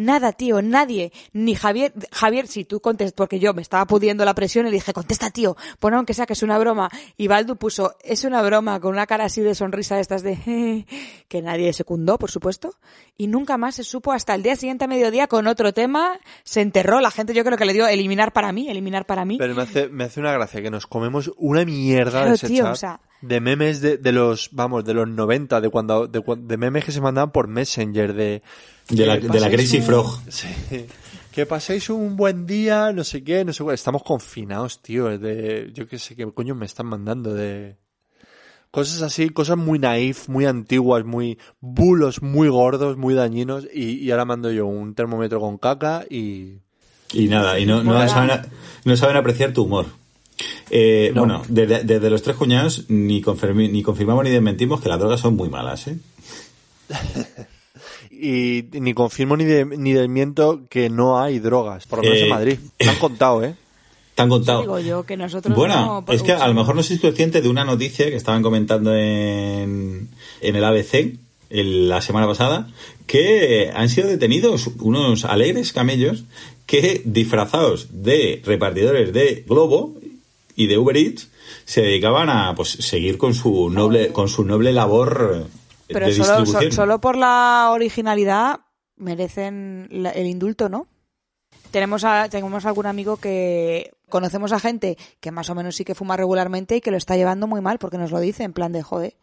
[0.00, 1.12] Nada, tío, nadie.
[1.34, 4.76] Ni Javier, Javier, si tú contestas, porque yo me estaba pudiendo la presión y le
[4.76, 6.88] dije, contesta, tío, pon aunque sea que es una broma.
[7.18, 10.86] Y Baldu puso, es una broma, con una cara así de sonrisa de estas de,
[11.28, 12.76] que nadie secundó, por supuesto.
[13.18, 16.62] Y nunca más se supo hasta el día siguiente a mediodía con otro tema, se
[16.62, 17.00] enterró.
[17.00, 19.36] La gente yo creo que le dio eliminar para mí, eliminar para mí.
[19.36, 22.46] Pero me hace, me hace una gracia que nos comemos una mierda Claro, de ese
[22.48, 26.06] tío, chat o sea- de memes de, de los, vamos, de los 90, de cuando,
[26.06, 28.42] de, de memes que se mandaban por Messenger, de...
[28.88, 30.20] De la, de Crazy un- Frog.
[30.28, 30.48] Sí.
[31.30, 33.74] Que paséis un buen día, no sé qué, no sé cuál.
[33.74, 35.16] Estamos confinados, tío.
[35.16, 37.76] De, yo qué sé qué coño me están mandando de...
[38.72, 43.66] Cosas así, cosas muy naif, muy antiguas, muy bulos, muy gordos, muy dañinos.
[43.72, 46.58] Y, y ahora mando yo un termómetro con caca y...
[47.12, 48.42] Y nada, y no, no, saben,
[48.84, 49.86] no saben apreciar tu humor.
[50.70, 51.20] Eh, No.
[51.22, 55.20] Bueno, desde, desde los tres cuñados ni, confirmi- ni confirmamos ni desmentimos que las drogas
[55.20, 55.96] son muy malas, ¿eh?
[58.10, 62.22] Y ni confirmo ni, de, ni desmiento que no hay drogas, por lo menos Eh,
[62.24, 62.58] en Madrid.
[62.80, 63.54] Me han contado, ¿eh?
[64.14, 64.60] Te han contado.
[64.60, 67.48] Digo yo que nosotros Bueno, no- es que a lo mejor no sois consciente de
[67.48, 70.08] una noticia que estaban comentando en,
[70.42, 71.16] en el ABC
[71.48, 72.68] el- la semana pasada,
[73.06, 76.24] que han sido detenidos unos alegres camellos
[76.66, 79.94] que, disfrazados de repartidores de Globo
[80.62, 81.30] y de Uber Eats,
[81.64, 85.52] se dedicaban a pues seguir con su noble, con su noble labor eh,
[85.88, 86.72] Pero de solo, so- distribución.
[86.72, 88.60] solo por la originalidad
[88.96, 90.86] merecen la- el indulto, ¿no?
[91.70, 95.94] Tenemos, a, tenemos algún amigo que conocemos a gente que más o menos sí que
[95.94, 98.72] fuma regularmente y que lo está llevando muy mal porque nos lo dice en plan
[98.72, 99.14] de joder.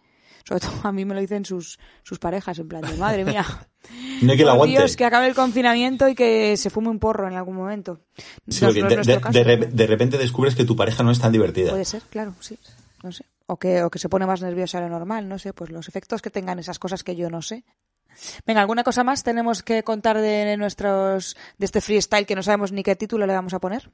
[0.47, 3.45] Sobre todo a mí me lo dicen sus, sus parejas en plan de madre mía.
[4.21, 4.71] No hay que aguante.
[4.77, 8.01] Dios, que acabe el confinamiento y que se fume un porro en algún momento.
[8.47, 10.55] Sí, No- porque no es de, nuestro de- caso, de rep- pero de repente descubres
[10.55, 11.69] que tu pareja no es tan divertida.
[11.69, 12.57] Puede ser, claro, sí.
[13.03, 13.23] No sé.
[13.45, 15.53] O que, o que se pone más nerviosa de lo normal, no sé.
[15.53, 17.63] Pues los efectos que tengan esas cosas que yo no sé.
[18.45, 22.71] Venga, ¿alguna cosa más tenemos que contar de nuestros, de este freestyle que no sabemos
[22.71, 23.89] ni qué título le vamos a poner?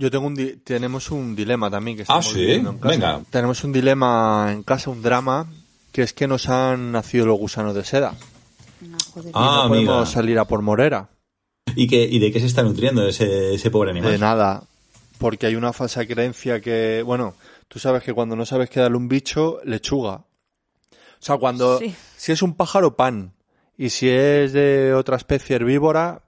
[0.00, 2.40] Yo tengo un di- tenemos un dilema también que Ah, estamos ¿sí?
[2.40, 2.88] viviendo en casa.
[2.90, 3.20] Venga.
[3.28, 5.46] Tenemos un dilema en casa, un drama,
[5.92, 8.14] que es que nos han nacido los gusanos de seda.
[8.80, 9.28] No, joder.
[9.28, 10.06] Y Ah, no podemos amiga.
[10.06, 11.10] salir a por morera.
[11.76, 14.10] ¿Y, que, ¿Y de qué se está nutriendo ese, ese pobre animal?
[14.12, 14.62] De nada.
[15.18, 17.34] Porque hay una falsa creencia que, bueno,
[17.68, 20.14] tú sabes que cuando no sabes qué darle un bicho, lechuga.
[20.14, 20.24] O
[21.22, 21.94] sea, cuando, Sí.
[22.16, 23.34] si es un pájaro, pan.
[23.76, 26.22] Y si es de otra especie herbívora,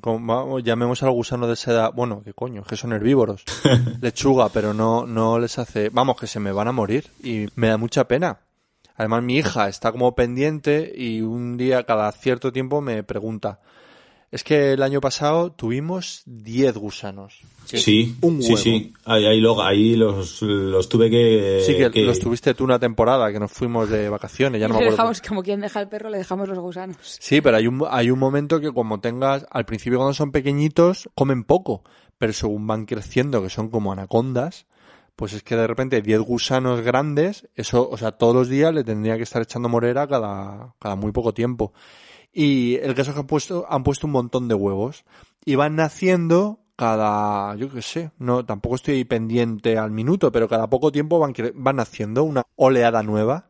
[0.00, 3.44] como- vamos, llamemos al gusano de seda, bueno, qué coño, que son herbívoros.
[4.00, 7.06] lechuga, pero no, no les hace, vamos, que se me van a morir.
[7.22, 8.38] Y me da mucha pena.
[8.96, 13.58] Además, mi hija está como pendiente y un día, cada cierto tiempo, me pregunta,
[14.34, 17.40] es que el año pasado tuvimos 10 gusanos.
[17.64, 18.56] Sí, un sí, huevo.
[18.62, 18.92] sí.
[19.04, 21.62] Ahí, ahí, lo- ahí los, los tuve que...
[21.64, 24.74] Sí, que, que- los tuviste tú una temporada, que nos fuimos de vacaciones, ya no
[24.74, 24.96] me acuerdo.
[24.96, 26.96] dejamos, como quien deja el perro, le dejamos los gusanos.
[27.00, 31.08] Sí, pero hay un, hay un momento que como tengas, al principio cuando son pequeñitos,
[31.14, 31.82] comen poco,
[32.18, 34.66] pero según van creciendo, que son como anacondas,
[35.16, 38.82] pues es que de repente 10 gusanos grandes, eso, o sea, todos los días le
[38.84, 41.72] tendría que estar echando morera cada, cada muy poco tiempo.
[42.34, 45.04] Y el caso es que han puesto, han puesto un montón de huevos.
[45.44, 50.68] Y van naciendo cada, yo qué sé, no, tampoco estoy pendiente al minuto, pero cada
[50.68, 53.48] poco tiempo van, van naciendo una oleada nueva.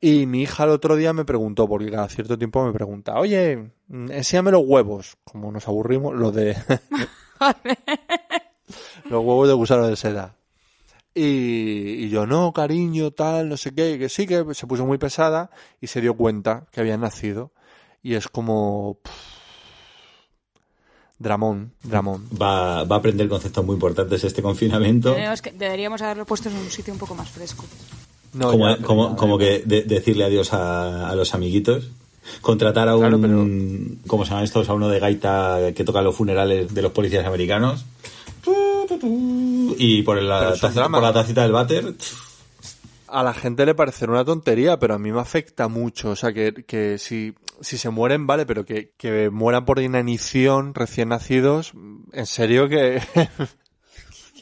[0.00, 3.70] Y mi hija el otro día me preguntó, porque cada cierto tiempo me pregunta, oye,
[3.88, 5.16] mm, enséñame los huevos.
[5.24, 6.56] Como nos aburrimos, lo de
[9.04, 10.34] los huevos de gusano de seda.
[11.14, 14.98] Y, y yo, no, cariño, tal, no sé qué, que sí, que se puso muy
[14.98, 15.50] pesada
[15.80, 17.52] y se dio cuenta que habían nacido.
[18.06, 18.98] Y es como...
[19.02, 19.12] pff,
[21.18, 22.28] dramón, dramón.
[22.40, 25.16] Va, va a aprender conceptos muy importantes este confinamiento.
[25.42, 27.64] Que- deberíamos haberlo puesto en un sitio un poco más fresco.
[28.32, 29.44] No, como, ya, como, ya, como ya.
[29.46, 31.88] que de- decirle adiós a, a los amiguitos.
[32.40, 33.00] Contratar a un...
[33.00, 33.44] Claro, pero-
[34.06, 34.68] ¿Cómo se llaman estos?
[34.68, 37.84] A uno de gaita que toca los funerales de los policías americanos.
[39.78, 40.98] Y por la, drama.
[40.98, 41.92] por la tacita del váter...
[43.08, 46.10] A la gente le parecerá una tontería, pero a mí me afecta mucho.
[46.10, 50.74] O sea, que, que si, si se mueren, vale, pero que, que mueran por inanición
[50.74, 51.72] recién nacidos,
[52.12, 53.00] en serio que...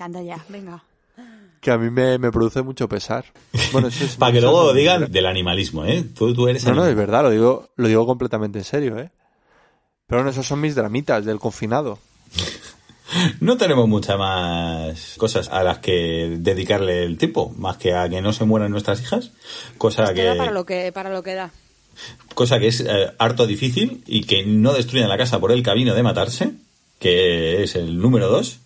[0.01, 0.83] Anda ya, venga.
[1.61, 3.25] Que a mí me, me produce mucho pesar.
[3.73, 6.05] Bueno, eso es- Para que luego digan del animalismo, ¿eh?
[6.15, 9.11] Tú, tú eres No, no, es verdad, lo digo, lo digo completamente en serio, ¿eh?
[10.07, 11.99] Pero bueno, esos son mis dramitas del confinado.
[13.41, 18.21] No tenemos muchas más cosas a las que dedicarle el tiempo, más que a que
[18.21, 19.31] no se mueran nuestras hijas,
[19.79, 21.51] cosa que, para lo que, para lo que da.
[22.35, 25.95] cosa que es eh, harto difícil y que no destruyan la casa por el camino
[25.95, 26.53] de matarse,
[26.99, 28.61] que es el número dos,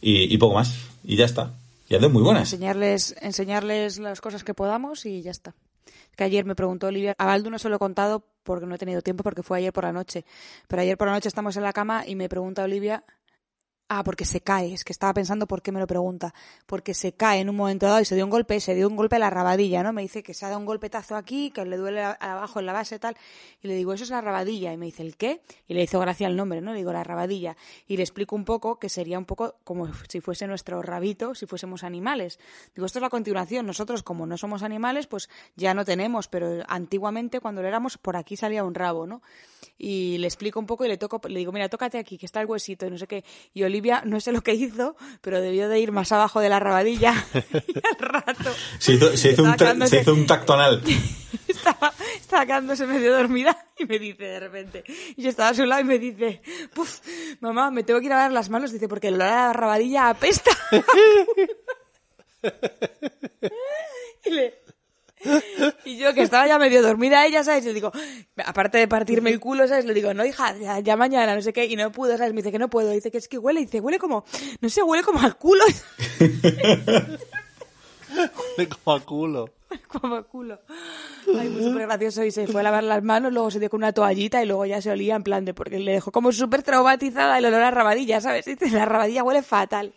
[0.00, 0.74] y, y poco más.
[1.04, 1.52] Y ya está.
[1.88, 2.52] Y dos muy buenas.
[2.52, 5.54] Enseñarles, enseñarles las cosas que podamos y ya está.
[6.16, 8.78] Que ayer me preguntó Olivia, a Baldu no se lo he contado porque no he
[8.78, 10.24] tenido tiempo porque fue ayer por la noche.
[10.68, 13.04] Pero ayer por la noche estamos en la cama y me pregunta Olivia,
[13.98, 16.32] ah, porque se cae, es que estaba pensando por qué me lo pregunta,
[16.66, 18.96] porque se cae en un momento dado y se dio un golpe, se dio un
[18.96, 19.92] golpe a la rabadilla, ¿no?
[19.92, 22.72] Me dice que se ha dado un golpetazo aquí, que le duele abajo en la
[22.72, 23.16] base tal,
[23.60, 25.42] y le digo, eso es la rabadilla, y me dice, ¿el qué?
[25.68, 26.72] Y le hizo gracia el nombre, ¿no?
[26.72, 27.54] Le digo, la rabadilla,
[27.86, 31.44] y le explico un poco que sería un poco como si fuese nuestro rabito, si
[31.44, 32.38] fuésemos animales.
[32.74, 36.62] Digo, esto es la continuación, nosotros como no somos animales, pues ya no tenemos, pero
[36.66, 39.20] antiguamente cuando lo éramos, por aquí salía un rabo, ¿no?
[39.78, 42.40] Y le explico un poco y le toco, le digo, mira, tócate aquí, que está
[42.40, 43.24] el huesito y no sé qué.
[43.52, 46.58] Y Olivia, no sé lo que hizo, pero debió de ir más abajo de la
[46.60, 47.14] rabadilla.
[47.34, 50.82] y al rato Se hizo, se hizo un, se quedándose- hizo un tactonal.
[51.48, 54.84] estaba, estaba quedándose medio dormida y me dice de repente,
[55.16, 56.40] y yo estaba a su lado y me dice,
[56.74, 57.00] puf,
[57.40, 59.52] mamá, me tengo que ir a lavar las manos, dice, porque el olor a la
[59.52, 60.50] rabadilla apesta.
[64.24, 64.61] y, le-
[65.84, 67.64] y yo que estaba ya medio dormida ella, ¿sabes?
[67.64, 67.92] Le digo,
[68.44, 69.84] aparte de partirme el culo, ¿sabes?
[69.84, 72.32] Le digo, no, hija, ya, ya mañana, no sé qué, y no pudo, ¿sabes?
[72.32, 74.24] Me dice que no puedo, dice que es que huele, dice, huele como,
[74.60, 75.64] no sé, huele como al culo.
[78.84, 79.48] Como a culo.
[79.88, 80.58] como a culo.
[81.38, 82.24] Ay, muy súper gracioso.
[82.24, 84.66] Y se fue a lavar las manos, luego se dio con una toallita y luego
[84.66, 87.70] ya se olía en plan de porque le dejó como súper traumatizada el olor a
[87.70, 88.44] rabadilla, ¿sabes?
[88.44, 89.92] Dice, la rabadilla huele fatal.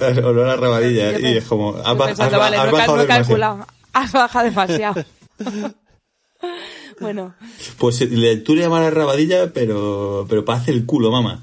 [0.00, 1.18] Olor a rabadilla.
[1.20, 3.66] Y es como, has, yo ba- pensando, has vale, has no, bajado no calculado.
[3.92, 5.04] Has bajado demasiado.
[7.00, 7.34] bueno,
[7.78, 11.42] Pues eh, le- tú le llamas rabadilla, pero, pero para hacer el culo, mamá.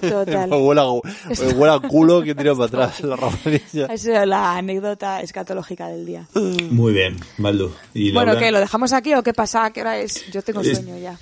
[0.00, 0.50] total.
[0.52, 3.86] huele, a, huele a culo que tira para atrás la rabadilla.
[3.92, 6.26] Esa es la anécdota escatológica del día.
[6.70, 7.70] Muy bien, Baldu.
[7.94, 8.50] Y Bueno, ¿qué?
[8.50, 9.66] ¿Lo dejamos aquí o qué pasa?
[9.66, 10.30] ¿A ¿Qué hora es?
[10.30, 11.18] Yo tengo Es- sueño ya.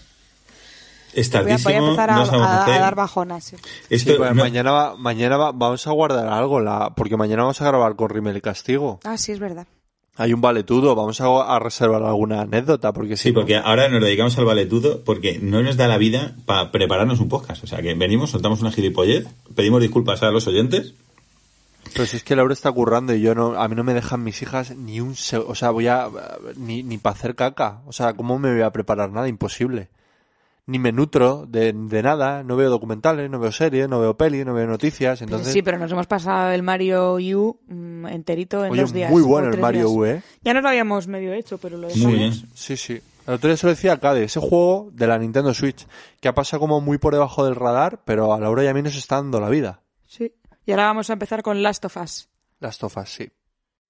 [1.15, 3.43] Es Voy a, voy a tardísimo, empezar a, no a- a dar bajonas.
[3.45, 3.57] sí.
[3.89, 7.43] Esto, Sí, pues no- mañana, va- mañana va- vamos a guardar algo, la, porque mañana
[7.43, 9.01] vamos a grabar con Rimmel y Castigo.
[9.03, 9.67] Ah, sí, es verdad.
[10.19, 14.47] Hay un valetudo, vamos a, reservar alguna anécdota, porque Sí, porque ahora nos dedicamos al
[14.47, 17.63] valetudo porque no nos da la vida para prepararnos un podcast.
[17.65, 20.95] O sea, que venimos, soltamos una gilipollez, pedimos disculpas a los oyentes.
[21.93, 24.23] Pero si es que Laura está currando y yo no, a mí no me dejan
[24.25, 26.09] mis hijas ni un, se- o sea, voy a,
[26.57, 27.81] ni, ni para hacer caca.
[27.87, 29.29] O sea, ¿cómo me voy a preparar nada?
[29.29, 29.89] Imposible.
[30.69, 34.45] Ni me nutro de, de nada, no veo documentales, no veo series, no veo pelis,
[34.45, 35.53] no veo noticias, entonces...
[35.53, 39.11] Sí, pero nos hemos pasado el Mario U mm, enterito en Oye, dos días.
[39.11, 39.97] muy bueno el Mario días.
[39.97, 40.23] U, ¿eh?
[40.43, 42.09] Ya nos lo habíamos medio hecho, pero lo dejamos.
[42.09, 42.33] Muy bien.
[42.55, 43.01] Sí, sí.
[43.29, 45.87] El otro día se lo decía a Cade, ese juego de la Nintendo Switch,
[46.21, 48.83] que ha pasado como muy por debajo del radar, pero a Laura y a mí
[48.83, 49.83] nos está dando la vida.
[50.07, 50.33] Sí.
[50.65, 52.29] Y ahora vamos a empezar con Last of Us.
[52.59, 53.29] Las tofas, sí.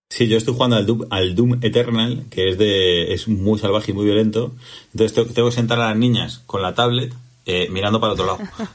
[0.09, 3.91] Sí, yo estoy jugando al Doom, al Doom Eternal, que es de es muy salvaje
[3.91, 4.53] y muy violento.
[4.93, 7.13] Entonces tengo, tengo que sentar a las niñas con la tablet
[7.45, 8.39] eh, mirando para otro lado.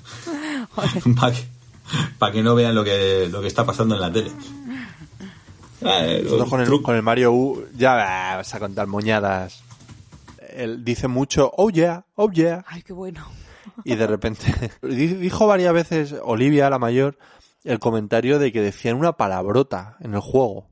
[1.15, 1.43] para que,
[2.19, 4.31] pa' que no vean lo que, lo que está pasando en la tele.
[5.83, 8.87] Ah, eh, Nosotros con el, tru- con el Mario U, ya ah, vas a contar
[8.87, 9.63] moñadas.
[10.53, 12.63] Él dice mucho, oh yeah, oh yeah.
[12.67, 13.25] Ay, qué bueno.
[13.85, 14.53] Y de repente,
[14.83, 17.17] di- dijo varias veces Olivia, la mayor,
[17.63, 20.67] el comentario de que decían una palabrota en el juego.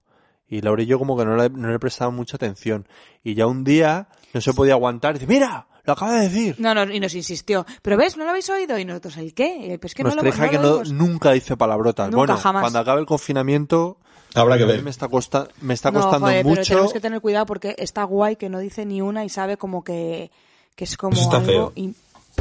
[0.50, 2.88] Y Laura y yo como que no le, no le prestaban mucha atención.
[3.24, 5.16] Y ya un día no se podía aguantar.
[5.16, 6.56] Y dice, mira, lo acaba de decir.
[6.58, 7.66] No, no, y nos insistió.
[7.82, 8.78] Pero ves, ¿no lo habéis oído?
[8.80, 9.74] Y nosotros, ¿el qué?
[9.74, 12.08] Eh, Pues que no lo, hija no que lo no, nunca dice palabrotas.
[12.08, 12.62] Nunca, bueno, jamás.
[12.62, 13.98] cuando acabe el confinamiento,
[14.36, 14.84] Habrá que ver.
[14.84, 16.70] me está, costa- me está No, costando joder, pero mucho.
[16.74, 19.84] tenemos que tener cuidado porque está guay que no dice ni una y sabe como
[19.84, 20.30] que,
[20.76, 21.96] que es como Eso está algo in-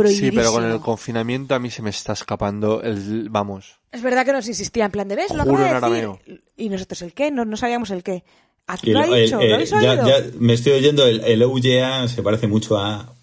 [0.07, 3.79] Sí, pero con el confinamiento a mí se me está escapando el, vamos.
[3.91, 5.77] Es verdad que nos insistía en plan de ves, lo Juro en de decir.
[5.77, 6.21] arameo.
[6.57, 8.23] Y nosotros el qué, no, no sabíamos el qué.
[8.67, 9.41] ¿A que ¿Lo ha dicho?
[9.41, 10.07] el- ¿Lo habéis ya, oído?
[10.09, 13.15] ya me estoy oyendo el, el OUYA se parece mucho a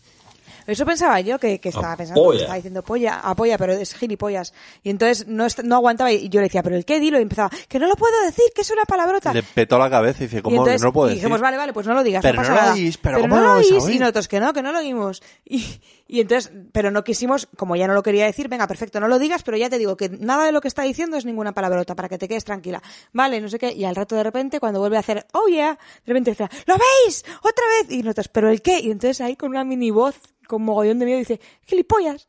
[0.68, 4.54] Eso pensaba yo que, que estaba pensando, que estaba diciendo polla, apoya, pero es gilipollas.
[4.84, 7.50] Y entonces no, no aguantaba y yo le decía, pero el qué dilo y empezaba,
[7.68, 9.34] que no lo puedo decir, que es una palabrota.
[9.34, 11.24] Le petó la cabeza y dice, y ¿cómo entonces no lo puedo y decir?
[11.24, 12.74] dijimos, vale, vale, pues no lo digas, Pero no pasa no lo nada.
[12.74, 13.90] oís, pero ¿cómo no lo oís.
[13.90, 15.22] Y nosotros, que no, que no lo oímos.
[15.46, 19.08] Y, y entonces, pero no quisimos, como ya no lo quería decir, venga, perfecto, no
[19.08, 21.54] lo digas, pero ya te digo que nada de lo que está diciendo es ninguna
[21.54, 22.82] palabrota, para que te quedes tranquila.
[23.14, 23.72] Vale, no sé qué.
[23.74, 25.72] Y al rato de repente, cuando vuelve a hacer, oh yeah,
[26.06, 27.24] de repente dice, ¿lo veis?
[27.42, 27.92] Otra vez.
[27.92, 28.80] Y nosotros, ¿pero el qué?
[28.80, 30.16] Y entonces ahí con una mini voz,
[30.48, 32.28] con mogollón de miedo, dice, gilipollas.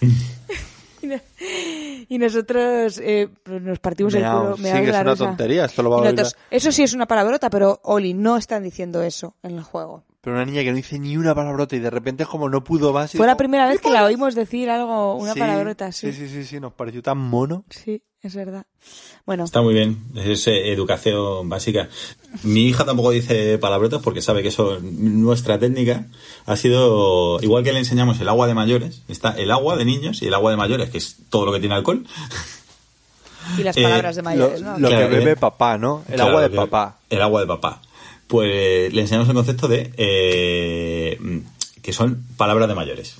[1.02, 1.20] Y no-
[2.08, 4.56] y nosotros eh, pues nos partimos el culo.
[4.56, 6.42] sí, meao de que es la una tontería, esto lo va a Y oír nosotros,
[6.50, 10.04] Eso sí es una palabrota, pero Oli, no están diciendo eso en el juego.
[10.26, 12.64] Pero una niña que no dice ni una palabrota y de repente es como no
[12.64, 13.12] pudo más.
[13.12, 16.10] Fue la primera vez que la oímos decir algo, una "Sí, palabrota así.
[16.12, 17.62] Sí, sí, sí, sí, nos pareció tan mono.
[17.70, 18.66] Sí, es verdad.
[19.24, 21.88] Bueno, Está muy bien, es eh, educación básica.
[22.42, 26.06] Mi hija tampoco dice palabrotas porque sabe que eso, nuestra técnica
[26.44, 30.22] ha sido, igual que le enseñamos el agua de mayores, está el agua de niños
[30.22, 32.04] y el agua de mayores, que es todo lo que tiene alcohol.
[33.56, 34.76] y las eh, palabras de Lo, mayores, ¿no?
[34.76, 35.36] lo Claro, que bebe eh.
[35.36, 36.02] papá, ¿no?
[36.08, 36.98] El Claro, agua de papá.
[37.10, 37.80] El agua de papá.
[38.26, 41.42] Pues le enseñamos el concepto de eh,
[41.82, 43.16] que son palabras de mayores.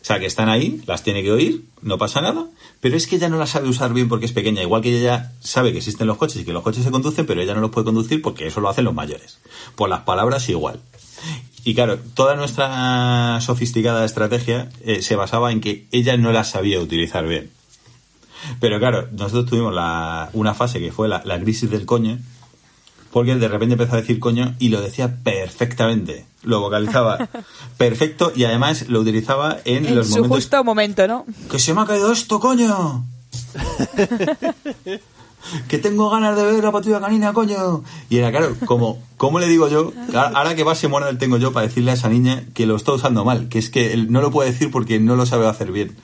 [0.00, 2.46] O sea, que están ahí, las tiene que oír, no pasa nada,
[2.80, 4.62] pero es que ella no las sabe usar bien porque es pequeña.
[4.62, 7.26] Igual que ella ya sabe que existen los coches y que los coches se conducen,
[7.26, 9.38] pero ella no los puede conducir porque eso lo hacen los mayores.
[9.76, 10.80] Pues las palabras igual.
[11.64, 16.80] Y claro, toda nuestra sofisticada estrategia eh, se basaba en que ella no las sabía
[16.80, 17.50] utilizar bien.
[18.58, 22.18] Pero claro, nosotros tuvimos la, una fase que fue la, la crisis del coño,
[23.12, 26.26] porque de repente empezó a decir coño y lo decía perfectamente.
[26.42, 27.28] Lo vocalizaba
[27.76, 31.26] perfecto y además lo utilizaba en, en los su momentos justo momento, ¿no?
[31.50, 33.04] ¡Que se me ha caído esto, coño!
[35.68, 37.82] ¡Que tengo ganas de ver la patrulla canina, coño!
[38.10, 39.92] Y era claro, como, ¿cómo le digo yo?
[40.14, 43.24] Ahora que base muerda tengo yo para decirle a esa niña que lo está usando
[43.24, 45.96] mal, que es que él no lo puede decir porque no lo sabe hacer bien.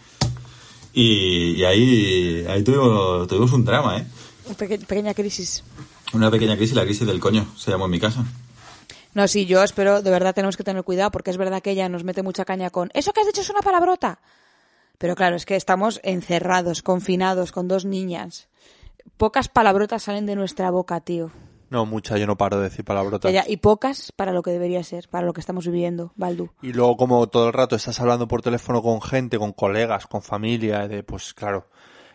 [0.94, 4.06] Y, y ahí, ahí tuvimos, tuvimos un drama, ¿eh?
[4.56, 5.62] Peque- pequeña crisis.
[6.12, 8.24] Una pequeña crisis, la crisis del coño, se llamó en mi casa.
[9.14, 11.88] No, sí, yo espero, de verdad tenemos que tener cuidado porque es verdad que ella
[11.88, 14.20] nos mete mucha caña con eso que has dicho es una palabrota.
[14.98, 18.48] Pero claro, es que estamos encerrados, confinados, con dos niñas.
[19.16, 21.30] Pocas palabrotas salen de nuestra boca, tío.
[21.68, 23.32] No, mucha, yo no paro de decir palabrotas.
[23.48, 26.50] Y pocas para lo que debería ser, para lo que estamos viviendo, Baldu.
[26.62, 30.22] Y luego como todo el rato estás hablando por teléfono con gente, con colegas, con
[30.22, 31.68] familia, de pues claro,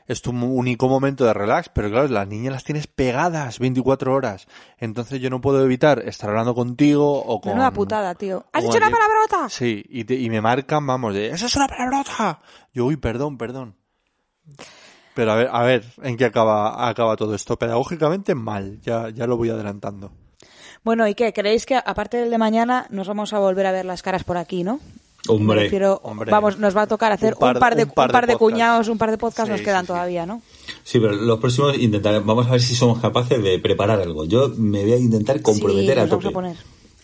[0.08, 4.48] es tu único momento de relax, pero claro, las niñas las tienes pegadas 24 horas.
[4.78, 7.52] Entonces yo no puedo evitar estar hablando contigo o con...
[7.54, 8.46] Menuda putada, tío.
[8.52, 9.50] ¿Has dicho una palabrota?
[9.50, 12.42] Sí, y, te- y me marcan, vamos, de ¡Eso es una palabrota!
[12.74, 13.76] Yo, uy, perdón, perdón.
[15.14, 17.58] Pero a ver, a ver, ¿en qué acaba, acaba todo esto?
[17.60, 20.12] Pedagógicamente mal, ya, ya lo voy adelantando.
[20.84, 21.32] Bueno, ¿y qué?
[21.34, 24.38] ¿Creéis que aparte del de mañana nos vamos a volver a ver las caras por
[24.38, 24.80] aquí, no?
[25.28, 25.56] Hombre.
[25.58, 26.32] Me refiero, Hombre.
[26.32, 28.26] vamos, nos va a tocar hacer Un par- un par de, un par un par
[28.28, 30.42] de de cuñados, un par de podcasts Sí, nos quedan sí, todavía, ¿no?
[30.84, 34.26] Sí, pero los próximos intentaremos, vamos a ver si somos capaces de preparar algo.
[34.26, 36.28] Yo me voy a intentar comprometer sí, a vamos tope.
[36.28, 36.56] a poner.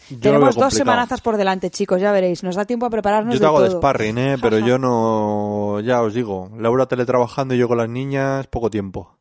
[0.09, 2.41] Yo Tenemos dos semanazas por delante, chicos, ya veréis.
[2.41, 3.79] Nos da tiempo a prepararnos Yo te de hago de todo.
[3.79, 4.37] sparring, ¿eh?
[4.41, 5.81] Pero yo no...
[5.81, 9.17] Ya os digo, Laura teletrabajando y yo con las niñas, poco tiempo.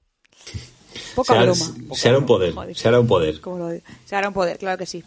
[1.16, 1.94] Poca se, broma.
[1.96, 2.76] se hará un poder, Joder.
[2.76, 3.40] se hará un poder.
[3.44, 3.68] Lo.
[4.04, 5.02] Se hará un poder, claro que sí.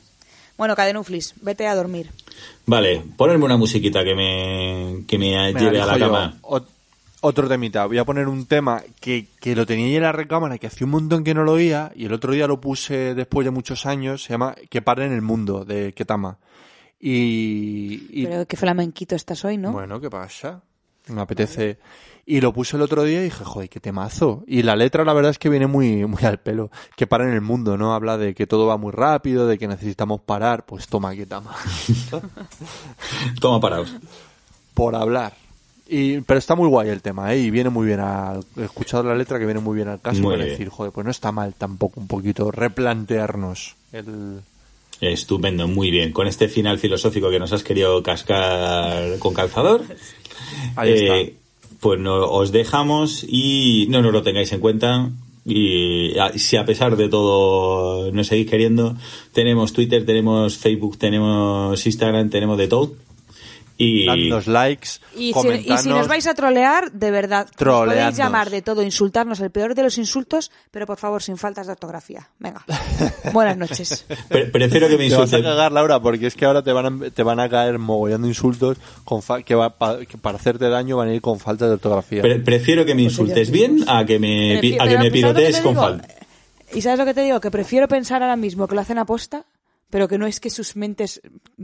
[0.60, 2.12] Bueno, Cadenuflis, vete a dormir.
[2.68, 6.38] Vale, ponerme una musiquita que me, que me lleve a la yo cama.
[6.44, 6.68] ot-
[7.22, 7.86] otro temita.
[7.88, 10.86] Voy a poner un tema que, que lo tenía ahí en la recámara, que hacía
[10.86, 13.86] un montón que no lo oía, y el otro día lo puse después de muchos
[13.88, 14.24] años.
[14.24, 16.38] Se llama Que paren el mundo, de Ketama.
[17.00, 19.72] Y, y Pero qué flamenquito estás hoy, ¿no?
[19.72, 20.62] Bueno, ¿qué pasa?
[21.08, 21.78] Me apetece.
[22.32, 24.44] Y lo puse el otro día y dije, joder, qué temazo.
[24.46, 26.70] Y la letra, la verdad es que viene muy, muy al pelo.
[26.96, 27.96] Que para en el mundo, ¿no?
[27.96, 30.64] Habla de que todo va muy rápido, de que necesitamos parar.
[30.64, 31.56] Pues toma, que tama.
[33.42, 33.96] Toma paraos.
[34.76, 35.34] Por hablar.
[35.88, 37.40] Y, pero está muy guay el tema, ¿eh?
[37.40, 38.46] Y viene muy bien al...
[38.56, 40.50] He escuchado la letra que viene muy bien al caso Muy para bien.
[40.52, 44.42] decir, joder, pues no está mal tampoco un poquito replantearnos el...
[45.02, 46.12] Estupendo, muy bien.
[46.12, 49.82] Con este final filosófico que nos has querido cascar con calzador.
[50.76, 51.36] Ahí eh,
[51.80, 55.10] Pues no, os dejamos y no nos lo tengáis en cuenta.
[55.46, 58.96] Y a- si a pesar de todo nos seguís queriendo,
[59.34, 62.94] tenemos Twitter, tenemos Facebook, tenemos Instagram, tenemos de todo.
[63.82, 68.18] Y Dadnos likes, Y si, y si nos vais a trolear, de verdad, nos podéis
[68.18, 71.72] llamar de todo, insultarnos, el peor de los insultos, pero por favor, sin faltas de
[71.72, 72.28] ortografía.
[72.40, 72.66] Venga.
[73.34, 74.06] Buenas noches.
[74.28, 75.44] pre- prefiero que me Te vas a insulten.
[75.44, 78.28] cagar, Laura, porque es que ahora te van a, te van a caer mogollón de
[78.28, 81.66] insultos con fa- que, va, pa- que para hacerte daño van a ir con falta
[81.66, 82.22] de ortografía.
[82.22, 85.12] Pre- prefiero que me insultes bien a que me, a que me ¿sabes lo que
[85.12, 86.06] pirotees te con falta.
[86.74, 87.40] ¿Y sabes lo que te digo?
[87.40, 89.46] Que prefiero pensar ahora mismo que lo hacen aposta,
[89.90, 91.22] pero que no es que sus mentes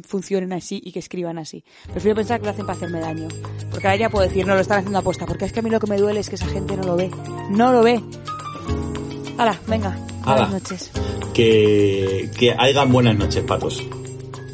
[0.07, 1.63] funcionen así y que escriban así.
[1.91, 3.27] Prefiero pensar que lo hacen para hacerme daño.
[3.71, 5.25] Porque ahora ya puedo decir, no, lo están haciendo aposta.
[5.25, 6.95] Porque es que a mí lo que me duele es que esa gente no lo
[6.95, 7.11] ve.
[7.51, 8.01] No lo ve.
[9.37, 9.97] Hala, venga.
[10.23, 10.91] Buenas noches.
[11.33, 13.83] Que, que hagan buenas noches, patos.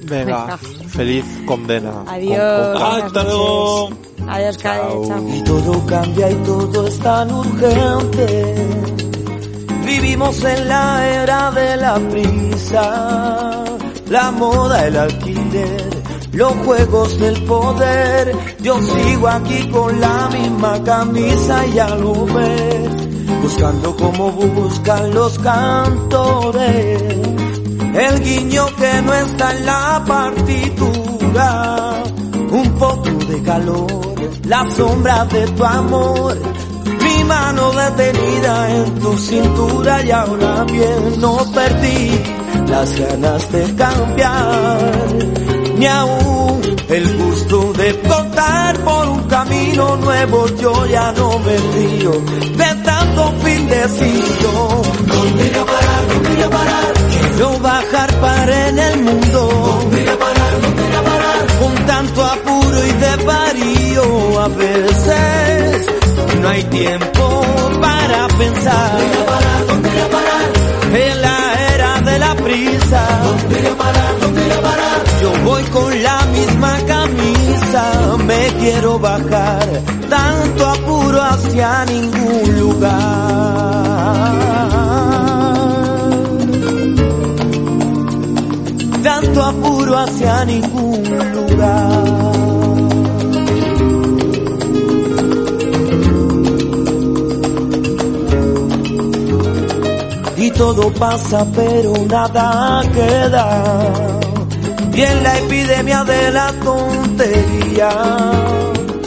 [0.03, 2.03] Venga, feliz condena.
[2.07, 2.77] Adiós.
[2.77, 3.89] Con- Hasta luego.
[4.27, 4.57] Adiós.
[4.57, 5.06] Chao.
[5.07, 5.30] Chao.
[5.34, 8.56] Y todo cambia y todo es tan urgente.
[9.85, 13.60] Vivimos en la era de la prisa,
[14.11, 15.89] la moda, el alquiler,
[16.33, 18.35] los juegos del poder.
[18.59, 22.13] Yo sigo aquí con la misma camisa y ya lo
[23.41, 27.01] buscando como buscan los cantores.
[27.93, 32.03] El guiño que no está en la partitura,
[32.51, 34.15] un poco de calor,
[34.45, 36.38] la sombra de tu amor.
[37.01, 42.40] Mi mano detenida en tu cintura y ahora bien no perdí
[42.72, 44.80] las ganas de cambiar,
[45.77, 50.48] ni aún el gusto de contar por un camino nuevo.
[50.56, 52.11] Yo ya no me río
[52.61, 54.81] de tanto fin de siglo.
[55.06, 56.02] ¿Dónde irá a parar?
[56.14, 56.93] ¿Dónde irá a parar?
[57.11, 59.39] Quiero bajar para en el mundo.
[59.81, 60.61] ¿Dónde irá a parar?
[60.61, 61.39] ¿Dónde irá a parar?
[61.60, 65.85] Con tanto apuro y de parío a veces
[66.41, 67.41] no hay tiempo
[67.81, 68.91] para pensar.
[68.91, 69.68] ¿Dónde irá a parar?
[69.68, 70.61] ¿Dónde irá a parar?
[78.32, 79.68] Me quiero bajar,
[80.10, 83.02] tanto apuro hacia ningún lugar.
[89.03, 91.03] Tanto apuro hacia ningún
[91.36, 92.32] lugar.
[100.38, 103.45] y todo pasa pero nada queda.
[104.94, 107.89] Y en la epidemia de la tontería,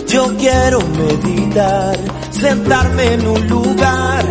[0.07, 1.97] yo quiero meditar,
[2.31, 4.25] sentarme en un lugar,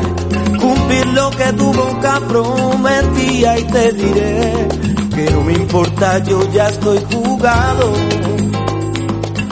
[0.59, 4.67] cumplir lo que tu boca prometía y te diré
[5.15, 7.93] que no me importa, yo ya estoy jugado.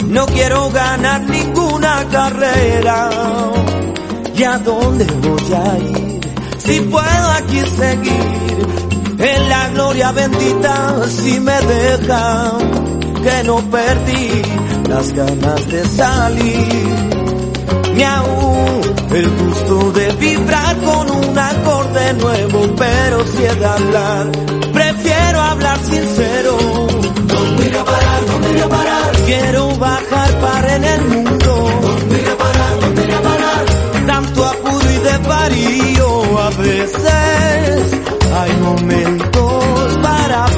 [0.08, 3.10] No quiero ganar ninguna carrera.
[4.36, 6.12] ¿Y a dónde voy a ir?
[6.64, 8.68] si puedo aquí seguir
[9.18, 12.91] en la gloria bendita si me dejan
[13.24, 14.42] que no perdí
[14.90, 17.12] las ganas de salir
[17.96, 18.82] ni aún
[19.14, 24.32] el gusto de vibrar con un acorde nuevo pero si he de hablar
[24.74, 26.58] prefiero hablar sincero
[27.28, 28.26] ¿Dónde iré a parar?
[28.26, 29.12] ¿Dónde iré a parar?
[29.26, 32.80] Quiero bajar para en el mundo ¿Dónde iré a parar?
[32.80, 33.66] ¿Dónde iré a parar?
[34.08, 38.02] Tanto apuro y de parío a veces
[38.40, 39.41] hay momentos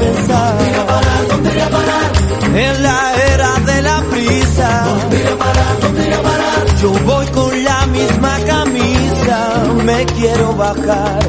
[0.05, 1.27] ¿Dónde iré a parar?
[1.29, 2.11] ¿Dónde iré parar?
[2.55, 4.83] En la era de la prisa.
[4.85, 5.79] ¿Dónde iré parar?
[5.81, 6.75] ¿Dónde iré parar?
[6.81, 9.37] Yo voy con la misma camisa,
[9.85, 11.19] me quiero bajar.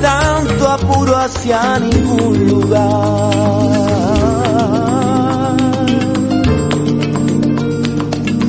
[0.00, 3.70] Tanto apuro hacia ningún lugar.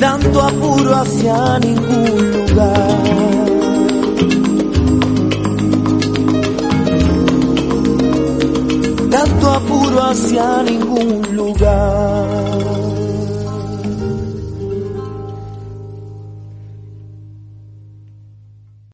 [0.01, 3.50] tanto apuro hacia ningún lugar.
[9.23, 12.90] Tanto apuro hacia ningún lugar.